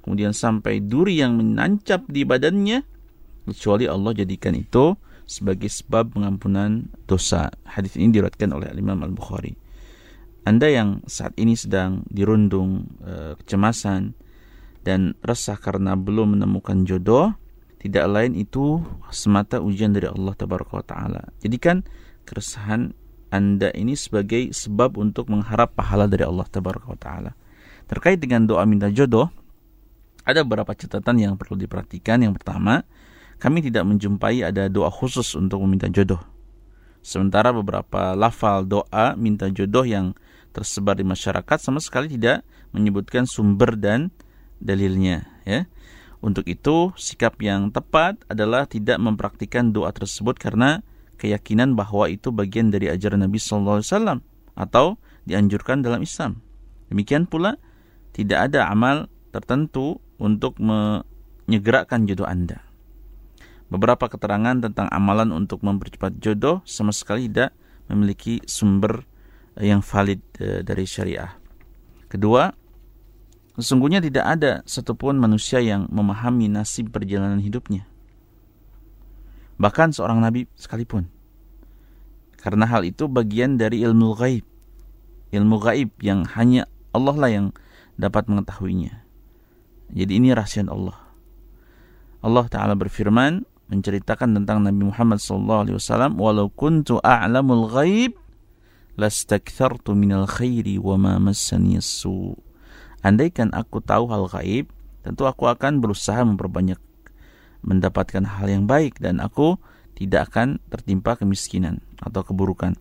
[0.00, 2.80] kemudian sampai duri yang menancap di badannya,
[3.44, 4.96] kecuali Allah jadikan itu
[5.28, 7.52] sebagai sebab pengampunan dosa.
[7.68, 9.52] Hadis ini diriwayatkan oleh Imam Al-Bukhari.
[10.48, 14.16] Anda yang saat ini sedang dirundung uh, kecemasan,
[14.82, 17.34] dan resah karena belum menemukan jodoh
[17.82, 18.78] tidak lain itu
[19.10, 21.22] semata ujian dari Allah taala.
[21.42, 21.82] Jadikan
[22.22, 22.94] keresahan
[23.26, 27.34] Anda ini sebagai sebab untuk mengharap pahala dari Allah taala.
[27.90, 29.26] Terkait dengan doa minta jodoh,
[30.22, 32.22] ada beberapa catatan yang perlu diperhatikan.
[32.22, 32.86] Yang pertama,
[33.42, 36.22] kami tidak menjumpai ada doa khusus untuk meminta jodoh.
[37.02, 40.14] Sementara beberapa lafal doa minta jodoh yang
[40.54, 44.14] tersebar di masyarakat sama sekali tidak menyebutkan sumber dan
[44.62, 45.66] dalilnya ya.
[46.22, 50.86] Untuk itu sikap yang tepat adalah tidak mempraktikkan doa tersebut karena
[51.18, 54.18] keyakinan bahwa itu bagian dari ajaran Nabi sallallahu alaihi wasallam
[54.54, 54.86] atau
[55.26, 56.38] dianjurkan dalam Islam.
[56.94, 57.58] Demikian pula
[58.14, 62.62] tidak ada amal tertentu untuk menyegerakan jodoh Anda.
[63.66, 67.56] Beberapa keterangan tentang amalan untuk mempercepat jodoh sama sekali tidak
[67.88, 69.02] memiliki sumber
[69.56, 71.32] yang valid eh, dari syariah.
[72.06, 72.52] Kedua,
[73.60, 77.84] Sesungguhnya tidak ada satupun manusia yang memahami nasib perjalanan hidupnya.
[79.60, 81.12] Bahkan seorang nabi sekalipun.
[82.40, 84.44] Karena hal itu bagian dari ilmu gaib.
[85.30, 86.64] Ilmu gaib yang hanya
[86.96, 87.46] Allah lah yang
[88.00, 89.04] dapat mengetahuinya.
[89.92, 90.96] Jadi ini rahasia Allah.
[92.24, 95.68] Allah Ta'ala berfirman menceritakan tentang Nabi Muhammad SAW
[96.16, 98.16] walau kuntu a'lamul ghaib
[98.96, 102.51] lastakthartu minal khairi wa ma massani su'
[103.02, 104.70] Andaikan aku tahu hal gaib,
[105.02, 106.78] tentu aku akan berusaha memperbanyak
[107.62, 109.58] mendapatkan hal yang baik dan aku
[109.98, 112.74] tidak akan tertimpa kemiskinan atau keburukan.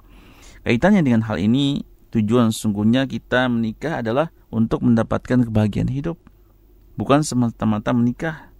[0.61, 1.81] Kaitannya dengan hal ini,
[2.13, 6.17] tujuan sungguhnya kita menikah adalah untuk mendapatkan kebahagiaan hidup,
[6.97, 8.53] bukan semata-mata menikah.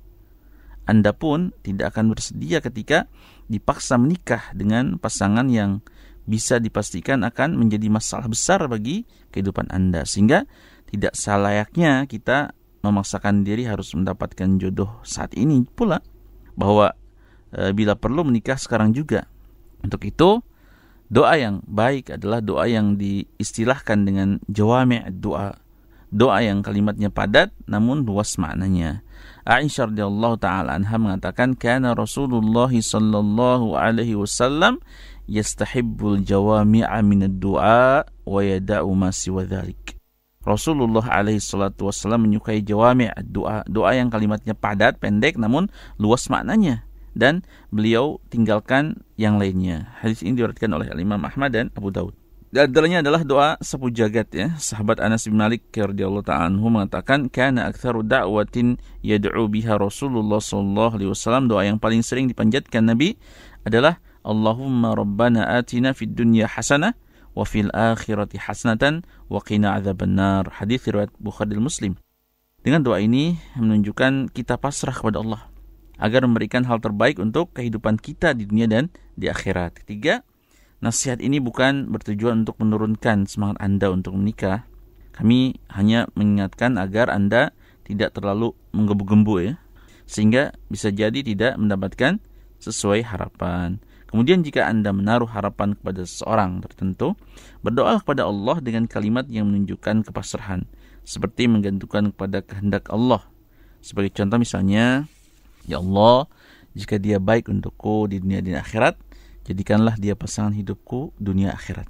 [0.90, 3.06] Anda pun tidak akan bersedia ketika
[3.46, 5.86] dipaksa menikah dengan pasangan yang
[6.26, 10.46] bisa dipastikan akan menjadi masalah besar bagi kehidupan Anda, sehingga
[10.92, 12.52] tidak selayaknya kita
[12.84, 16.04] memaksakan diri harus mendapatkan jodoh saat ini pula
[16.58, 16.92] bahwa
[17.54, 19.30] e, bila perlu menikah sekarang juga.
[19.82, 20.44] Untuk itu
[21.08, 25.56] doa yang baik adalah doa yang diistilahkan dengan jawami' doa.
[26.12, 29.00] Doa yang kalimatnya padat namun luas maknanya.
[29.48, 34.84] Aisyah radhiyallahu taala anha mengatakan kana Rasulullah sallallahu alaihi wasallam
[35.32, 40.01] yastahibbul jawami'a min ad-du'a wa yada'u ma siwa dhalik.
[40.42, 45.70] Rasulullah alaihi salatu wasallam menyukai jawami doa doa yang kalimatnya padat, pendek namun
[46.02, 49.92] luas maknanya dan beliau tinggalkan yang lainnya.
[50.00, 52.16] Hadis ini diriwayatkan oleh Imam Ahmad dan Abu Daud.
[52.52, 54.60] Antaranya adalah doa sapu jagat ya.
[54.60, 61.00] Sahabat Anas bin Malik radhiyallahu ta'ala anhu mengatakan kana aktsaru da'watin yad'u biha Rasulullah sallallahu
[61.00, 63.16] alaihi wasallam doa yang paling sering dipanjatkan Nabi
[63.64, 66.92] adalah Allahumma rabbana atina fid dunya hasanah
[67.32, 70.50] wa fil akhirati hasanatan wa qina adzabannar.
[70.62, 71.94] Hadis riwayat Bukhari dan Muslim.
[72.62, 75.50] Dengan doa ini menunjukkan kita pasrah kepada Allah
[76.02, 79.86] agar memberikan hal terbaik untuk kehidupan kita di dunia dan di akhirat.
[79.86, 80.26] Ketiga,
[80.82, 84.66] Nasihat ini bukan bertujuan untuk menurunkan semangat Anda untuk menikah.
[85.14, 87.54] Kami hanya mengingatkan agar Anda
[87.86, 89.54] tidak terlalu menggebu-gembu ya.
[90.10, 92.18] Sehingga bisa jadi tidak mendapatkan
[92.58, 93.78] sesuai harapan.
[94.12, 97.16] Kemudian jika Anda menaruh harapan kepada seseorang tertentu,
[97.64, 100.68] berdoa kepada Allah dengan kalimat yang menunjukkan kepasrahan,
[101.08, 103.24] seperti menggantungkan kepada kehendak Allah.
[103.80, 105.08] Sebagai contoh misalnya,
[105.64, 106.28] Ya Allah,
[106.76, 109.00] jika dia baik untukku di dunia dan akhirat,
[109.48, 111.88] jadikanlah dia pasangan hidupku dunia akhirat.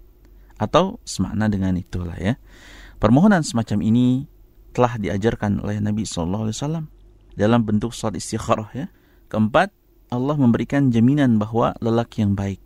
[0.61, 2.37] Atau semakna dengan itulah ya.
[3.01, 4.29] Permohonan semacam ini
[4.77, 6.53] telah diajarkan oleh Nabi SAW
[7.33, 8.85] dalam bentuk salat istikharah ya.
[9.25, 9.73] Keempat,
[10.11, 12.59] Allah memberikan jaminan bahwa lelaki yang baik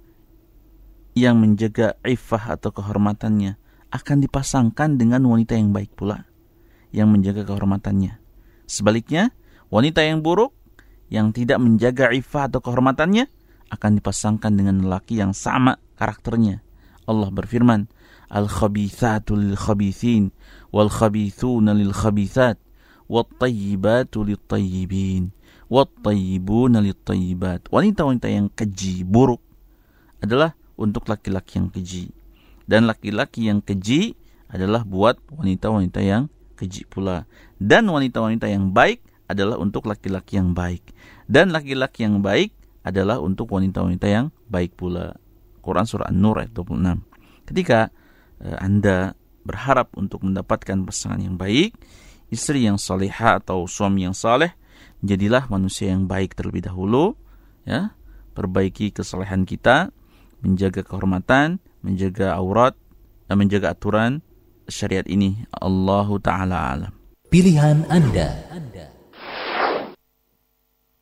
[1.13, 3.61] yang menjaga iffah atau kehormatannya
[3.93, 6.25] akan dipasangkan dengan wanita yang baik pula
[6.89, 8.17] yang menjaga kehormatannya.
[8.65, 9.29] Sebaliknya,
[9.69, 10.57] wanita yang buruk
[11.13, 13.29] yang tidak menjaga iffah atau kehormatannya
[13.69, 16.65] akan dipasangkan dengan lelaki yang sama karakternya.
[17.05, 17.85] Allah berfirman,
[18.25, 20.33] Al-khabithatu lil-khabithin,
[20.73, 22.57] wal-khabithuna lil-khabithat,
[23.05, 25.29] wat-tayyibatu lit-tayyibin,
[25.75, 27.67] wat-tayyibuna lit-tayyibat.
[27.67, 29.43] Wanita-wanita yang keji, buruk
[30.23, 32.15] adalah untuk laki-laki yang keji.
[32.63, 34.15] Dan laki-laki yang keji
[34.47, 37.27] adalah buat wanita-wanita yang keji pula.
[37.59, 40.95] Dan wanita-wanita yang baik adalah untuk laki-laki yang baik.
[41.27, 42.55] Dan laki-laki yang baik
[42.87, 45.19] adalah untuk wanita-wanita yang baik pula.
[45.59, 47.49] Quran surah An-Nur ayat 26.
[47.51, 47.89] Ketika
[48.39, 51.73] uh, Anda berharap untuk mendapatkan pasangan yang baik,
[52.29, 54.53] istri yang salihah atau suami yang saleh,
[55.04, 57.16] jadilah manusia yang baik terlebih dahulu,
[57.64, 57.92] ya.
[58.36, 59.90] Perbaiki kesalehan kita,
[60.40, 62.78] menjaga kehormatan, menjaga aurat,
[63.26, 64.24] dan menjaga aturan
[64.70, 65.44] syariat ini.
[65.50, 66.92] Allahu taala alam.
[67.28, 68.50] Pilihan Anda.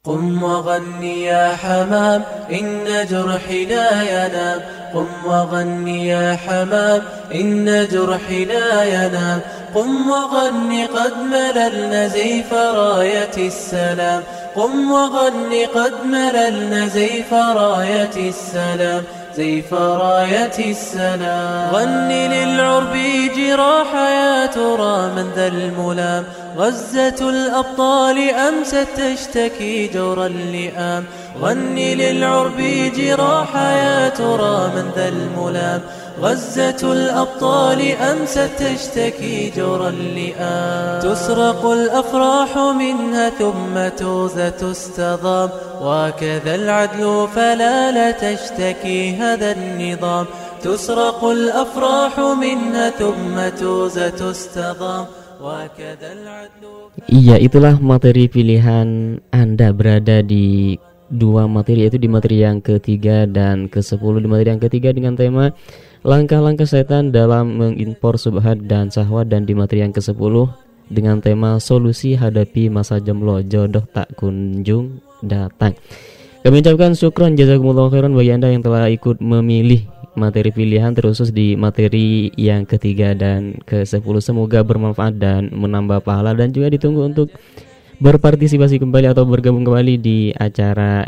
[0.08, 4.60] قم وغني يا حمام إن جرحي لا ينام
[4.94, 7.02] قم وغني يا حمام
[7.34, 9.40] إن جرحي لا ينام
[9.75, 14.23] قم وغني قد مللنا زيف راية السلام.
[14.55, 19.03] قم وغني قد مللنا زيف راية السلام.
[19.37, 21.75] زيف راية السلام.
[21.75, 22.93] غني للعرب
[23.37, 26.23] جراح يا ترى من ذا الملام.
[26.57, 31.05] غزة الأبطال أمست تشتكي جور اللئام.
[31.41, 32.57] غني للعرب
[32.97, 35.81] جراح يا ترى من ذا الملام.
[36.21, 45.49] غزة الأبطال أمست تشتكي جور اللئام تسرق الأفراح منها ثم توزة تستضام.
[45.81, 50.25] وكذا العدل فلا لا تشتكي هذا النظام.
[50.61, 55.05] تسرق الأفراح منها ثم توزة تستضام.
[57.11, 60.79] Iya, itulah materi pilihan Anda berada di
[61.11, 65.51] dua materi yaitu di materi yang ketiga dan ke-10 di materi yang ketiga dengan tema
[66.03, 70.51] langkah-langkah setan dalam mengimpor subhat dan syahwat dan di materi yang ke-10
[70.91, 75.73] dengan tema solusi hadapi masa jomblo jodoh tak kunjung datang.
[76.43, 79.87] Kami ucapkan syukron jazakumullah khairan bagi Anda yang telah ikut memilih
[80.19, 86.51] materi pilihan terkhusus di materi yang ketiga dan ke-10 semoga bermanfaat dan menambah pahala dan
[86.51, 87.31] juga ditunggu untuk
[88.03, 91.07] berpartisipasi kembali atau bergabung kembali di acara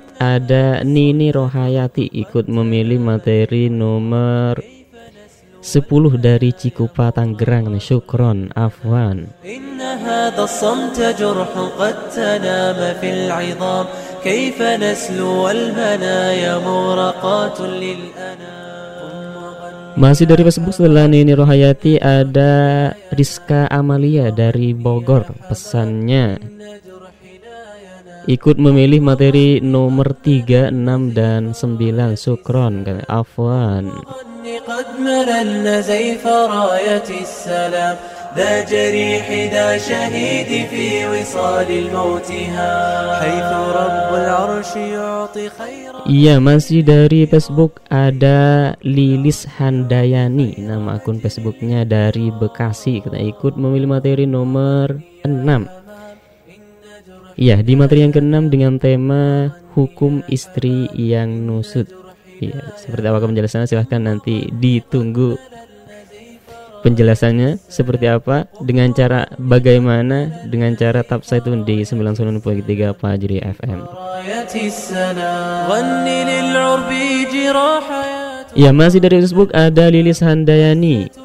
[0.21, 4.61] Ada Nini Rohayati ikut memilih materi nomor
[5.65, 5.65] 10
[6.21, 9.33] dari Cikupa Tanggerang Syukron Afwan.
[19.97, 22.53] Masih dari Facebook setelah Nini Rohayati ada
[23.09, 25.33] Rizka Amalia dari Bogor.
[25.49, 26.37] Pesannya
[28.26, 33.90] Ikut memilih materi nomor 3, 6, dan 9 Sukron Afwan
[34.66, 37.96] قد مللنا زيف راية السلام
[38.36, 42.72] ذا جريح ذا شهيد في وصال الموتها
[43.20, 43.50] حيث
[43.80, 52.30] رب العرش يعطي خيرا Iya masih dari Facebook ada Lilis Handayani Nama akun Facebooknya dari
[52.30, 55.79] Bekasi Kita ikut memilih materi nomor 6
[57.41, 61.89] Iya, di materi yang keenam dengan tema hukum istri yang nusut.
[62.37, 63.65] Iya, seperti apa penjelasannya?
[63.65, 65.41] Silahkan nanti ditunggu
[66.85, 67.57] penjelasannya.
[67.65, 68.45] Seperti apa?
[68.61, 70.45] Dengan cara bagaimana?
[70.53, 73.79] Dengan cara tap itu di 99.3 Pajri FM.
[78.53, 81.20] Ya masih dari Facebook ada Lilis Handayani.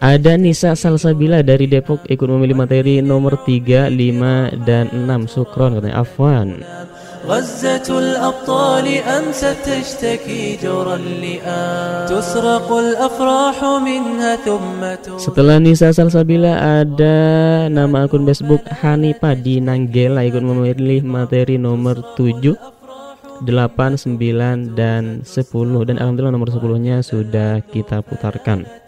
[0.00, 6.00] Ada Nisa Salsabila dari Depok ikut memilih materi nomor 3, 5, dan 6 Sukron katanya
[6.00, 6.48] Afwan
[7.26, 17.16] غزة الأبطال أمست تشتكي جرى اللئام تسرق الأفراح منها ثم تؤ- Setelah Nisa Salsabila ada
[17.66, 22.54] nama akun Facebook Hanipa di Nanggela ikut memilih materi nomor 7
[23.42, 28.79] 8, 9, dan 10 Dan Alhamdulillah nomor 10 nya sudah kita putarkan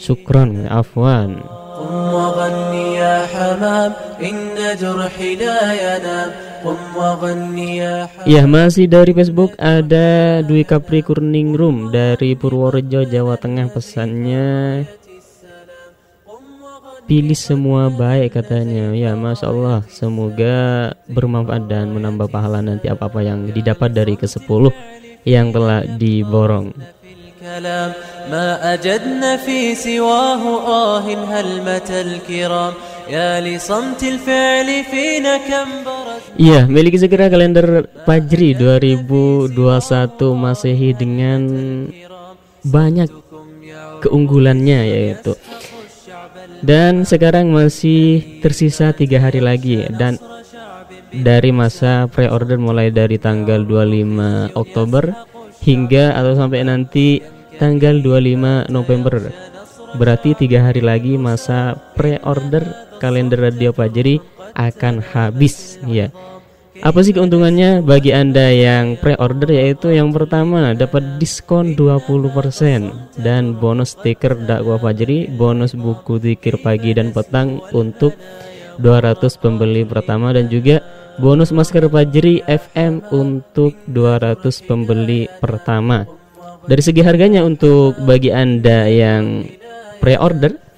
[0.00, 1.40] Syukron, Afwan
[1.76, 6.30] قم وغني يا حمام إن جرحي لا ينام
[6.64, 13.04] قم وغني يا حمام Ya masih dari Facebook ada Dwi Kapri Kurning Room dari Purworejo
[13.04, 14.48] Jawa Tengah pesannya
[17.06, 23.22] pilih semua baik katanya ya masya Allah semoga bermanfaat dan menambah pahala nanti apa apa
[23.22, 24.42] yang didapat dari ke 10
[25.22, 26.74] yang telah diborong
[27.40, 27.90] الكلام
[28.30, 31.00] ما أجدنا في سواه آه
[31.32, 32.72] هل متى الكرام
[33.08, 39.56] يا لصمت الفعل فينا كم برد Iya, miliki segera kalender Fajri 2021
[40.36, 41.40] Masehi dengan
[42.60, 43.08] banyak
[44.04, 45.32] keunggulannya yaitu
[46.60, 50.20] dan sekarang masih tersisa tiga hari lagi dan
[51.12, 55.04] dari masa pre-order mulai dari tanggal 25 Oktober
[55.61, 57.21] hingga atau sampai nanti
[57.61, 59.29] tanggal 25 November.
[59.95, 62.63] Berarti tiga hari lagi masa pre-order
[62.97, 64.17] kalender radio Fajri
[64.57, 66.09] akan habis ya.
[66.81, 69.53] Apa sih keuntungannya bagi Anda yang pre-order?
[69.53, 76.97] Yaitu yang pertama dapat diskon 20% dan bonus stiker dakwah Fajri, bonus buku zikir pagi
[76.97, 78.17] dan petang untuk
[78.81, 80.81] 200 pembeli pertama dan juga
[81.19, 86.07] bonus masker Fajri FM untuk 200 pembeli pertama.
[86.61, 89.49] Dari segi harganya untuk bagi Anda yang
[89.97, 90.71] pre-order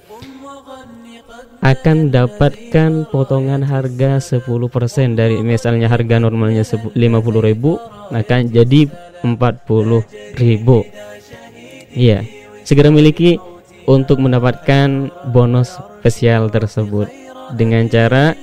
[1.64, 7.00] akan dapatkan potongan harga 10% dari misalnya harga normalnya 50.000
[8.12, 8.80] akan jadi
[9.24, 10.36] 40.000.
[11.94, 12.18] Iya,
[12.68, 13.40] segera miliki
[13.88, 17.08] untuk mendapatkan bonus spesial tersebut
[17.56, 18.36] dengan cara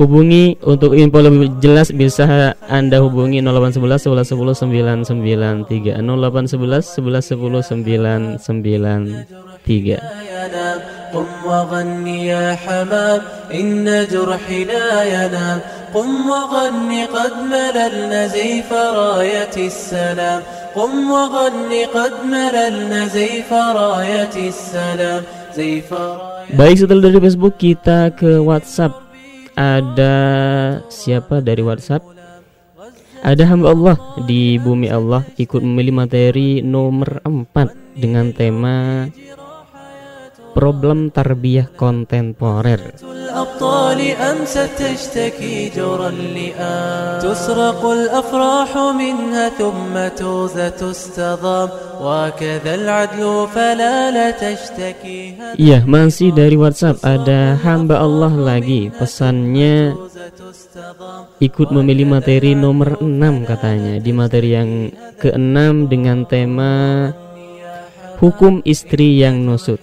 [0.00, 5.14] hubungi untuk info lebih jelas bisa Anda hubungi 0811 11 10
[5.68, 7.84] 993 0811 11 10
[8.48, 10.78] 993 ينام
[11.14, 13.20] قم وغني يا حمام
[13.54, 15.58] إن جرحي لا ينام
[15.94, 20.40] قم وغني قد مللنا زيف راية السلام
[20.76, 25.22] قم وغني قد مللنا زيف راية السلام
[25.56, 29.05] زيف راية Baik setelah dari Facebook kita ke WhatsApp
[29.57, 30.15] ada
[30.93, 32.05] siapa dari WhatsApp?
[33.25, 33.97] Ada hamba Allah
[34.29, 39.09] di bumi Allah ikut memilih materi nomor 4 dengan tema
[40.57, 42.97] problem tarbiyah kontemporer.
[55.61, 57.05] Iya, masih dari WhatsApp.
[57.05, 58.89] ada hamba Allah lagi.
[58.97, 59.93] Pesannya
[61.37, 64.01] ikut memilih materi nomor 6 katanya.
[64.01, 64.89] Di materi yang
[65.21, 66.73] keenam dengan tema
[68.17, 69.77] hukum istri yang nusut.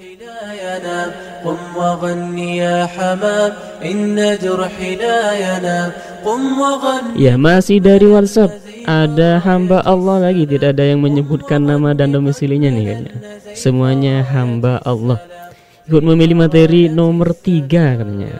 [0.64, 1.10] ينام
[1.46, 3.52] قم وغني يا حمام
[3.84, 5.90] إن جرحي لا ينام
[6.26, 8.52] قم وغني Ya, masih dari WhatsApp
[8.88, 10.48] ada hamba Allah lagi.
[10.48, 13.14] Tidak ada yang menyebutkan nama dan domisilinya nih kayaknya.
[13.54, 15.20] Semuanya hamba Allah.
[15.90, 18.34] Ikut memilih materi nomor 3 katanya.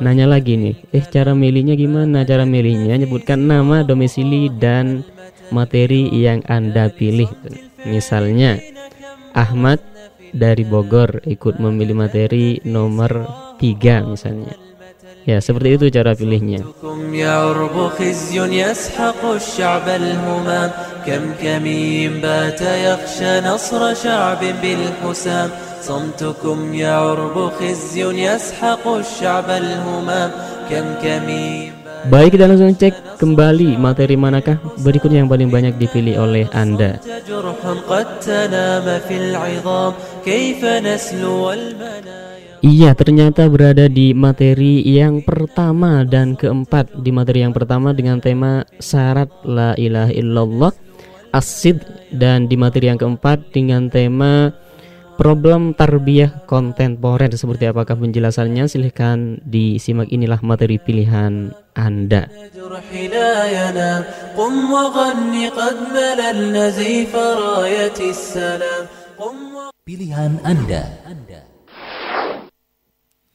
[0.00, 2.24] Nanya lagi nih, eh cara milihnya gimana?
[2.24, 5.04] Cara milihnya nyebutkan nama, domisili dan
[5.52, 7.28] materi yang Anda pilih.
[7.84, 8.60] Misalnya
[9.34, 9.78] Ahmad
[10.30, 13.26] dari Bogor ikut memilih materi nomor
[13.58, 14.54] 3 misalnya.
[15.28, 16.64] Ya, seperti itu cara pilihnya.
[17.14, 20.70] يعرب خزي يسحق الشعب الهمام
[21.06, 25.50] كم كمين بات يخشى نصر شعب بالحسام
[25.82, 30.30] صمتكم يعرب خزي يسحق الشعب الهمام
[30.70, 31.72] كم كمين
[32.05, 37.01] Baik kita langsung cek kembali materi manakah berikutnya yang paling banyak dipilih oleh Anda.
[42.65, 46.97] Iya, ternyata berada di materi yang pertama dan keempat.
[47.01, 50.73] Di materi yang pertama dengan tema syarat la ilaha illallah
[51.35, 51.83] asid
[52.15, 54.55] dan di materi yang keempat dengan tema
[55.15, 58.67] Problem tarbiyah kontemporer seperti apakah penjelasannya?
[58.67, 62.27] Silahkan disimak inilah materi pilihan Anda.
[69.87, 70.83] Pilihan Anda.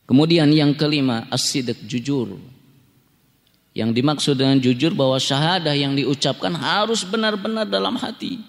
[0.05, 2.37] Kemudian yang kelima, asidik jujur.
[3.73, 8.43] Yang dimaksud dengan jujur bahwa syahadah yang diucapkan harus benar-benar dalam hati.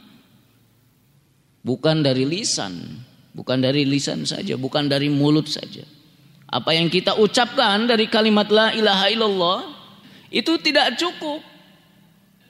[1.63, 5.83] Bukan dari lisan bukan dari lisan saja, bukan dari mulut saja.
[6.51, 9.59] Apa yang kita ucapkan dari kalimat la ilaha illallah
[10.27, 11.39] itu tidak cukup.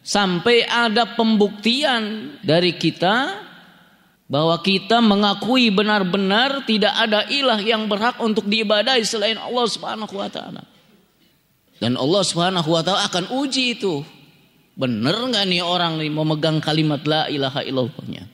[0.01, 3.37] Sampai ada pembuktian dari kita
[4.25, 10.31] bahwa kita mengakui benar-benar tidak ada ilah yang berhak untuk diibadahi selain Allah Subhanahu wa
[10.31, 10.63] taala.
[11.83, 14.01] Dan Allah Subhanahu wa taala akan uji itu.
[14.71, 18.30] Benar nggak nih orang nih memegang kalimat la ilaha illallahnya?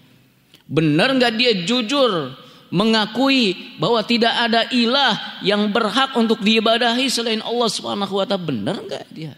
[0.68, 2.36] Benar nggak dia jujur
[2.68, 8.36] mengakui bahwa tidak ada ilah yang berhak untuk diibadahi selain Allah taala?
[8.36, 9.34] Benar nggak dia?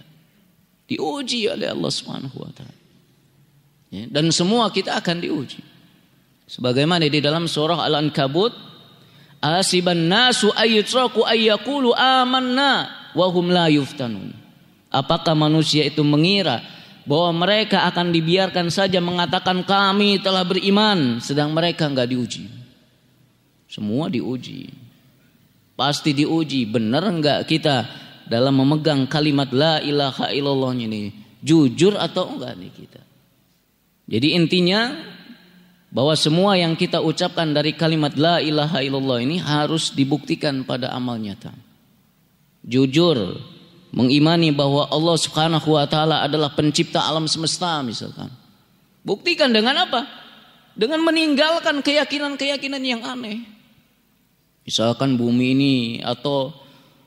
[0.90, 2.76] Diuji oleh Allah taala.
[3.90, 5.62] Ya, dan semua kita akan diuji.
[6.50, 8.54] Sebagaimana di dalam surah Al-Ankabut,
[9.38, 14.34] asiban nasu ayyutraku ayyakulu amanna wa hum la yuftanun.
[14.90, 16.66] Apakah manusia itu mengira
[17.08, 22.50] bahwa mereka akan dibiarkan saja mengatakan kami telah beriman sedang mereka enggak diuji.
[23.70, 24.72] Semua diuji.
[25.80, 27.88] Pasti diuji, benar enggak kita
[28.28, 33.02] dalam memegang kalimat la ilaha illallah ini jujur atau enggak nih kita.
[34.10, 34.94] Jadi intinya
[35.90, 41.18] bahwa semua yang kita ucapkan dari kalimat la ilaha illallah ini harus dibuktikan pada amal
[41.18, 41.54] nyata.
[42.62, 43.40] Jujur
[43.90, 48.30] mengimani bahwa Allah Subhanahu wa taala adalah pencipta alam semesta misalkan.
[49.02, 50.06] Buktikan dengan apa?
[50.78, 53.44] Dengan meninggalkan keyakinan-keyakinan yang aneh.
[54.64, 55.76] Misalkan bumi ini
[56.06, 56.54] atau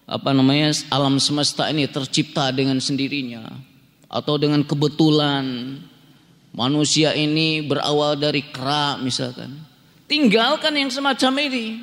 [0.04, 3.46] apa namanya alam semesta ini tercipta dengan sendirinya
[4.10, 5.78] atau dengan kebetulan
[6.52, 9.56] Manusia ini berawal dari kera misalkan.
[10.04, 11.80] Tinggalkan yang semacam ini.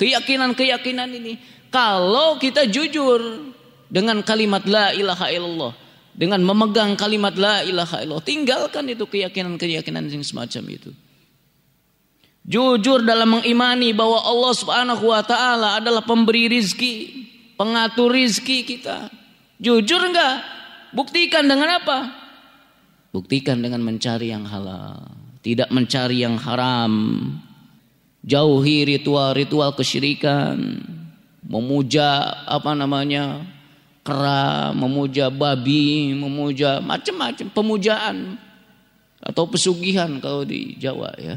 [0.00, 1.36] Keyakinan-keyakinan ini.
[1.68, 3.52] Kalau kita jujur
[3.90, 5.74] dengan kalimat la ilaha illallah.
[6.14, 8.24] Dengan memegang kalimat la ilaha illallah.
[8.24, 10.90] Tinggalkan itu keyakinan-keyakinan yang semacam itu.
[12.46, 17.26] Jujur dalam mengimani bahwa Allah subhanahu wa ta'ala adalah pemberi rizki.
[17.58, 19.12] Pengatur rizki kita.
[19.60, 20.40] Jujur enggak?
[20.96, 21.98] Buktikan dengan apa?
[23.10, 25.02] Buktikan dengan mencari yang halal,
[25.42, 26.94] tidak mencari yang haram.
[28.22, 30.78] Jauhi ritual-ritual kesyirikan,
[31.42, 33.42] memuja apa namanya?
[34.00, 38.16] Kera, memuja babi, memuja macam-macam pemujaan
[39.20, 41.36] atau pesugihan kalau di Jawa ya.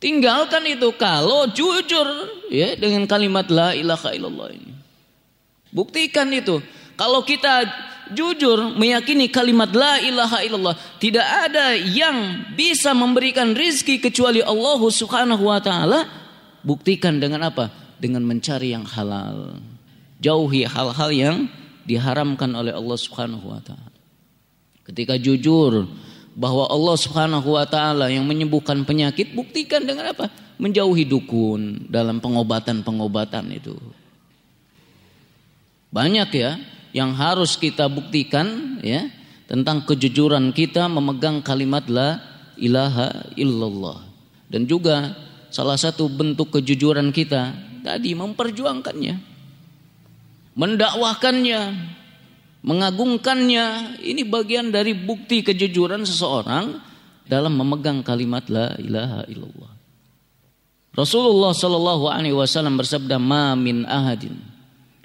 [0.00, 2.08] Tinggalkan itu kalau jujur
[2.48, 4.72] ya dengan kalimat la ilaha illallah ini.
[5.70, 6.64] Buktikan itu.
[6.96, 7.68] Kalau kita
[8.16, 15.44] jujur meyakini kalimat la ilaha illallah, tidak ada yang bisa memberikan rizki kecuali Allah Subhanahu
[15.44, 16.08] wa taala.
[16.64, 17.68] Buktikan dengan apa?
[18.00, 19.60] Dengan mencari yang halal.
[20.20, 21.36] Jauhi hal-hal yang
[21.88, 23.96] diharamkan oleh Allah Subhanahu wa taala.
[24.84, 25.88] Ketika jujur
[26.36, 30.28] bahwa Allah Subhanahu wa taala yang menyembuhkan penyakit, buktikan dengan apa?
[30.60, 33.74] Menjauhi dukun dalam pengobatan-pengobatan itu.
[35.90, 36.60] Banyak ya
[36.92, 39.08] yang harus kita buktikan ya
[39.50, 42.22] tentang kejujuran kita memegang kalimat la
[42.60, 44.04] ilaha illallah
[44.46, 45.16] dan juga
[45.50, 49.29] salah satu bentuk kejujuran kita tadi memperjuangkannya
[50.54, 51.60] mendakwahkannya
[52.60, 56.76] mengagungkannya ini bagian dari bukti kejujuran seseorang
[57.24, 59.72] dalam memegang kalimat la ilaha illallah
[60.90, 64.50] Rasulullah Shallallahu alaihi wasallam bersabda ma min ahadin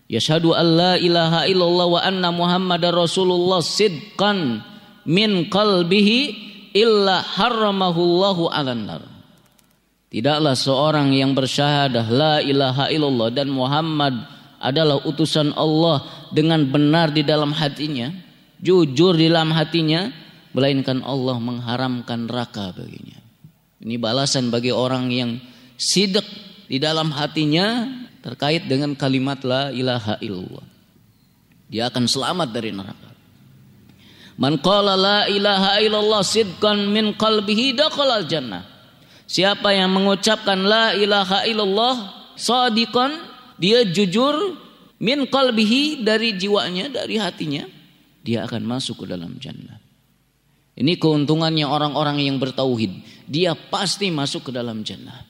[0.06, 4.62] Yashhadu an la ilaha illallah wa anna Muhammadar Rasulullah sidqan
[5.10, 6.20] min qalbihi
[6.78, 9.02] illa harramahullahu 'alan nar.
[10.14, 14.14] Tidaklah seorang yang bersyahadah la ilaha illallah dan Muhammad
[14.66, 16.02] adalah utusan Allah
[16.34, 18.10] dengan benar di dalam hatinya,
[18.58, 20.10] jujur di dalam hatinya,
[20.58, 23.22] melainkan Allah mengharamkan neraka baginya.
[23.86, 25.38] Ini balasan bagi orang yang
[25.78, 26.26] sidak
[26.66, 27.86] di dalam hatinya
[28.26, 30.66] terkait dengan kalimat la ilaha illallah.
[31.70, 33.12] Dia akan selamat dari neraka.
[34.36, 38.66] Man qala la ilaha illallah sidqan min qalbihi dakhala jannah.
[39.30, 41.96] Siapa yang mengucapkan la ilaha illallah
[42.38, 44.60] sadiqan dia jujur
[45.00, 47.66] min qalbihi dari jiwanya dari hatinya
[48.26, 49.78] dia akan masuk ke dalam jannah.
[50.76, 53.00] Ini keuntungannya orang-orang yang bertauhid.
[53.30, 55.24] Dia pasti masuk ke dalam jannah.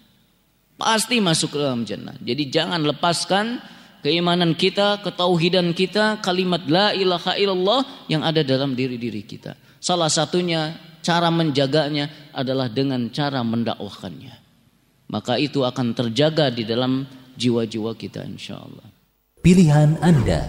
[0.80, 2.18] Pasti masuk ke dalam jannah.
[2.24, 3.62] Jadi jangan lepaskan
[4.02, 9.54] keimanan kita, ketauhidan kita, kalimat la ilaha illallah yang ada dalam diri-diri kita.
[9.78, 10.74] Salah satunya
[11.06, 14.34] cara menjaganya adalah dengan cara mendakwahkannya.
[15.14, 17.06] Maka itu akan terjaga di dalam
[17.36, 18.88] jiwa-jiwa kita insya Allah.
[19.46, 20.42] Pilihan Anda.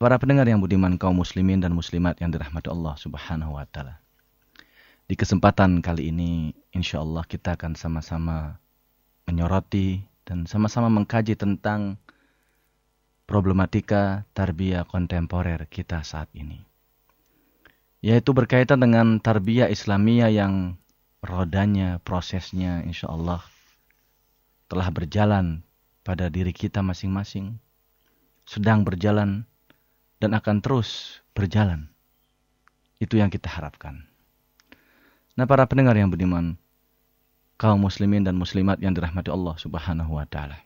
[0.00, 4.00] Para pendengar yang budiman kaum muslimin dan muslimat yang dirahmati Allah subhanahu wa ta'ala.
[5.04, 8.56] Di kesempatan kali ini insya Allah kita akan sama-sama
[9.28, 12.00] menyoroti dan sama-sama mengkaji tentang
[13.28, 16.64] problematika tarbiyah kontemporer kita saat ini.
[18.00, 20.80] Yaitu berkaitan dengan tarbiyah Islamiyah yang
[21.20, 23.44] rodanya, prosesnya insya Allah
[24.70, 25.66] telah berjalan
[26.06, 27.58] pada diri kita masing-masing.
[28.46, 29.42] Sedang berjalan
[30.22, 31.90] dan akan terus berjalan.
[33.02, 34.06] Itu yang kita harapkan.
[35.34, 36.54] Nah, para pendengar yang beriman,
[37.58, 40.62] kaum muslimin dan muslimat yang dirahmati Allah Subhanahu wa taala.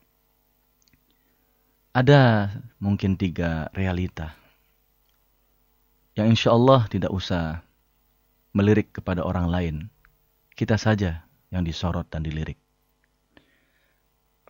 [1.95, 2.51] Ada
[2.83, 4.35] mungkin tiga realita
[6.19, 7.63] yang insya Allah tidak usah
[8.55, 9.77] melirik kepada orang lain.
[10.55, 12.64] Kita saja yang disorot dan dilirik.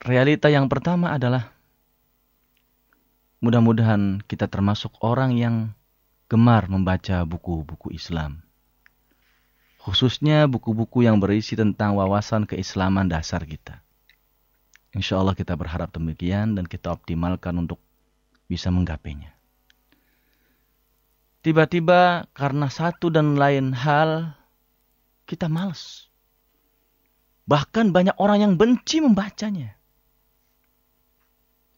[0.04, 1.54] Realita yang pertama adalah
[3.44, 5.76] Mudah-mudahan kita termasuk orang yang
[6.32, 8.40] gemar membaca buku-buku Islam.
[9.84, 13.84] Khususnya buku-buku yang berisi tentang wawasan keislaman dasar kita.
[14.96, 17.80] Insya Allah kita berharap demikian dan kita optimalkan untuk
[18.48, 19.36] bisa menggapainya.
[21.44, 24.32] Tiba-tiba karena satu dan lain hal,
[25.28, 26.08] kita males.
[27.44, 29.76] Bahkan banyak orang yang benci membacanya.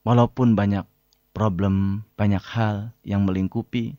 [0.07, 0.87] Walaupun banyak
[1.35, 3.99] problem, banyak hal yang melingkupi.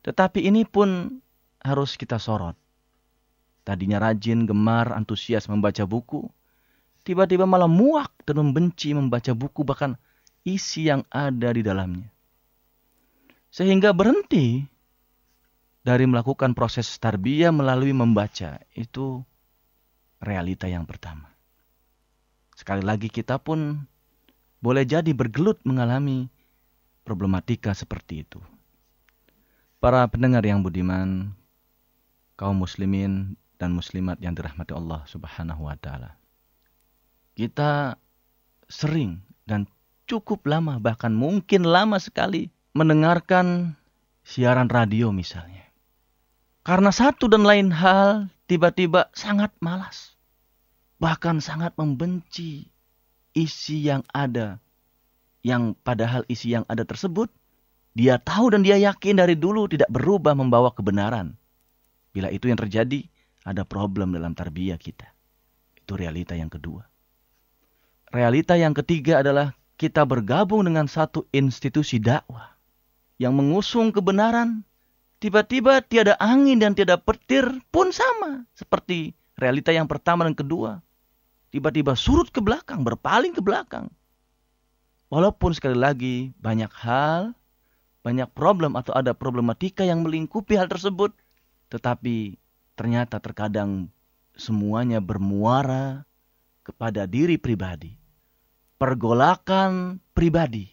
[0.00, 1.20] Tetapi ini pun
[1.60, 2.56] harus kita sorot.
[3.68, 6.24] Tadinya rajin, gemar, antusias membaca buku,
[7.04, 10.00] tiba-tiba malah muak dan membenci membaca buku bahkan
[10.40, 12.08] isi yang ada di dalamnya.
[13.52, 14.64] Sehingga berhenti
[15.84, 18.60] dari melakukan proses tarbiyah melalui membaca.
[18.72, 19.20] Itu
[20.18, 21.28] realita yang pertama.
[22.56, 23.84] Sekali lagi kita pun
[24.58, 26.26] boleh jadi bergelut mengalami
[27.06, 28.40] problematika seperti itu.
[29.78, 31.32] Para pendengar yang budiman,
[32.34, 36.18] kaum muslimin dan muslimat yang dirahmati Allah Subhanahu wa taala.
[37.38, 37.94] Kita
[38.66, 39.70] sering dan
[40.10, 43.78] cukup lama bahkan mungkin lama sekali mendengarkan
[44.26, 45.66] siaran radio misalnya.
[46.66, 50.18] Karena satu dan lain hal tiba-tiba sangat malas.
[50.98, 52.68] Bahkan sangat membenci
[53.38, 54.58] isi yang ada
[55.46, 57.30] yang padahal isi yang ada tersebut
[57.94, 61.34] dia tahu dan dia yakin dari dulu tidak berubah membawa kebenaran.
[62.14, 63.06] Bila itu yang terjadi,
[63.42, 65.10] ada problem dalam tarbiyah kita.
[65.74, 66.86] Itu realita yang kedua.
[68.14, 72.54] Realita yang ketiga adalah kita bergabung dengan satu institusi dakwah
[73.18, 74.62] yang mengusung kebenaran.
[75.18, 80.78] Tiba-tiba tiada angin dan tiada petir pun sama seperti realita yang pertama dan kedua
[81.48, 83.88] tiba-tiba surut ke belakang, berpaling ke belakang.
[85.08, 87.32] Walaupun sekali lagi banyak hal,
[88.04, 91.16] banyak problem atau ada problematika yang melingkupi hal tersebut,
[91.72, 92.36] tetapi
[92.76, 93.88] ternyata terkadang
[94.36, 96.04] semuanya bermuara
[96.62, 97.96] kepada diri pribadi.
[98.78, 100.70] Pergolakan pribadi,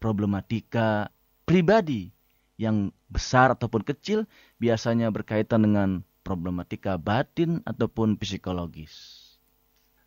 [0.00, 1.12] problematika
[1.46, 2.10] pribadi
[2.58, 4.26] yang besar ataupun kecil
[4.58, 9.25] biasanya berkaitan dengan problematika batin ataupun psikologis.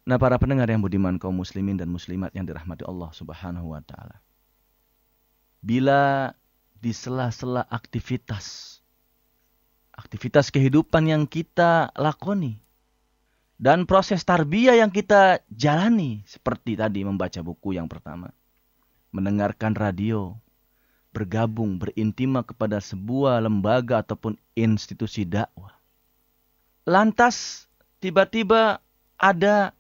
[0.10, 4.18] Nah para pendengar yang budiman kaum muslimin dan muslimat yang dirahmati Allah subhanahu wa ta'ala.
[5.62, 6.34] Bila
[6.82, 8.82] di sela-sela aktivitas,
[9.94, 12.58] aktivitas kehidupan yang kita lakoni,
[13.62, 18.34] dan proses tarbiyah yang kita jalani, seperti tadi membaca buku yang pertama,
[19.14, 20.34] mendengarkan radio,
[21.14, 25.78] bergabung, berintima kepada sebuah lembaga ataupun institusi dakwah.
[26.90, 27.70] Lantas
[28.02, 28.82] tiba-tiba
[29.22, 29.78] ada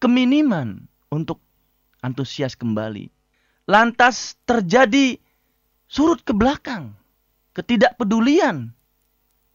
[0.00, 1.38] keminiman untuk
[2.00, 3.12] antusias kembali.
[3.68, 5.20] Lantas terjadi
[5.86, 6.96] surut ke belakang,
[7.54, 8.72] ketidakpedulian.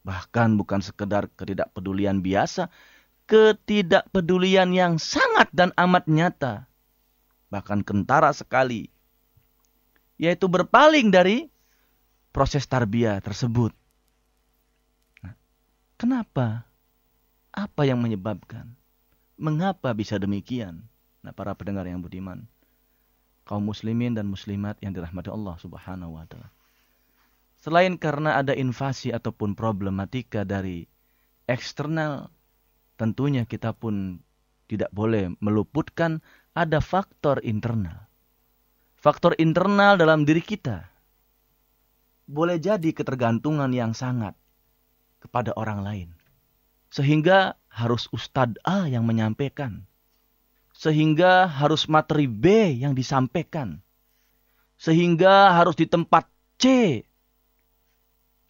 [0.06, 2.70] Bahkan bukan sekedar ketidakpedulian biasa,
[3.26, 6.70] ketidakpedulian yang sangat dan amat nyata.
[7.50, 8.94] Bahkan kentara sekali.
[10.16, 11.52] Yaitu berpaling dari
[12.32, 13.76] proses tarbiyah tersebut.
[15.26, 15.36] Nah,
[16.00, 16.64] kenapa?
[17.52, 18.76] Apa yang menyebabkan?
[19.36, 20.88] Mengapa bisa demikian?
[21.20, 22.48] Nah, para pendengar yang budiman,
[23.44, 26.50] kaum muslimin dan muslimat yang dirahmati Allah Subhanahu wa taala.
[27.60, 30.86] Selain karena ada invasi ataupun problematika dari
[31.50, 32.30] eksternal,
[32.96, 34.22] tentunya kita pun
[34.70, 36.22] tidak boleh meluputkan
[36.54, 38.06] ada faktor internal.
[38.98, 40.90] Faktor internal dalam diri kita
[42.26, 44.34] boleh jadi ketergantungan yang sangat
[45.22, 46.10] kepada orang lain.
[46.90, 49.84] Sehingga harus Ustadz A yang menyampaikan.
[50.72, 53.84] Sehingga harus materi B yang disampaikan.
[54.80, 57.04] Sehingga harus di tempat C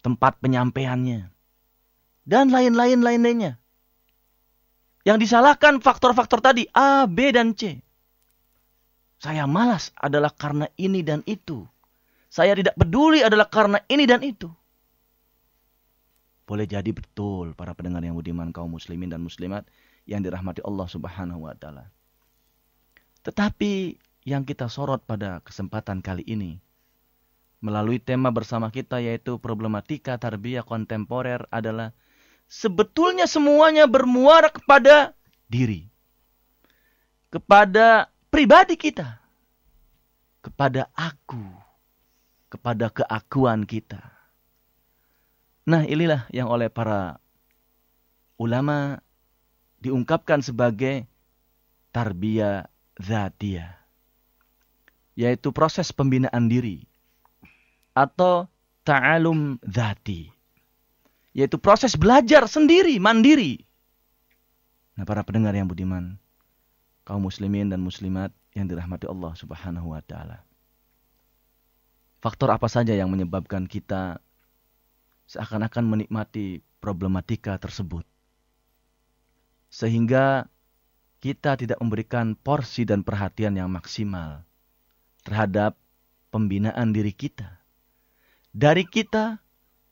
[0.06, 1.34] tempat penyampaiannya,
[2.22, 3.58] dan lain-lain lainnya.
[5.02, 7.82] Yang disalahkan faktor-faktor tadi A, B, dan C.
[9.18, 11.66] Saya malas adalah karena ini dan itu.
[12.30, 14.46] Saya tidak peduli adalah karena ini dan itu.
[16.46, 19.66] Boleh jadi betul para pendengar yang budiman kaum muslimin dan muslimat
[20.06, 21.90] yang dirahmati Allah Subhanahu wa taala.
[23.26, 26.62] Tetapi yang kita sorot pada kesempatan kali ini
[27.58, 31.90] melalui tema bersama kita yaitu problematika tarbiyah kontemporer adalah
[32.46, 35.18] sebetulnya semuanya bermuara kepada
[35.50, 35.90] diri.
[37.26, 39.18] Kepada pribadi kita.
[40.46, 41.42] Kepada aku.
[42.46, 44.15] Kepada keakuan kita.
[45.66, 47.18] Nah inilah yang oleh para
[48.38, 49.02] ulama
[49.82, 51.10] diungkapkan sebagai
[51.90, 52.70] tarbiyah
[53.02, 53.74] zatiyah.
[55.18, 56.86] Yaitu proses pembinaan diri
[57.96, 58.46] atau
[58.86, 60.28] ta'alum dhati.
[61.32, 63.64] Yaitu proses belajar sendiri, mandiri.
[64.96, 66.16] Nah para pendengar yang budiman,
[67.04, 70.46] kaum muslimin dan muslimat yang dirahmati Allah subhanahu wa ta'ala.
[72.24, 74.20] Faktor apa saja yang menyebabkan kita
[75.26, 78.06] seakan-akan menikmati problematika tersebut.
[79.70, 80.46] Sehingga
[81.20, 84.46] kita tidak memberikan porsi dan perhatian yang maksimal
[85.26, 85.74] terhadap
[86.30, 87.66] pembinaan diri kita
[88.56, 89.36] dari kita,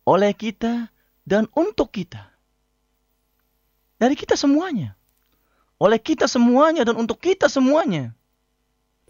[0.08, 0.88] oleh kita,
[1.28, 2.32] dan untuk kita.
[4.00, 4.96] Dari kita semuanya.
[5.76, 8.16] Oleh kita semuanya dan untuk kita semuanya.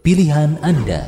[0.02, 1.06] Pilihan Anda.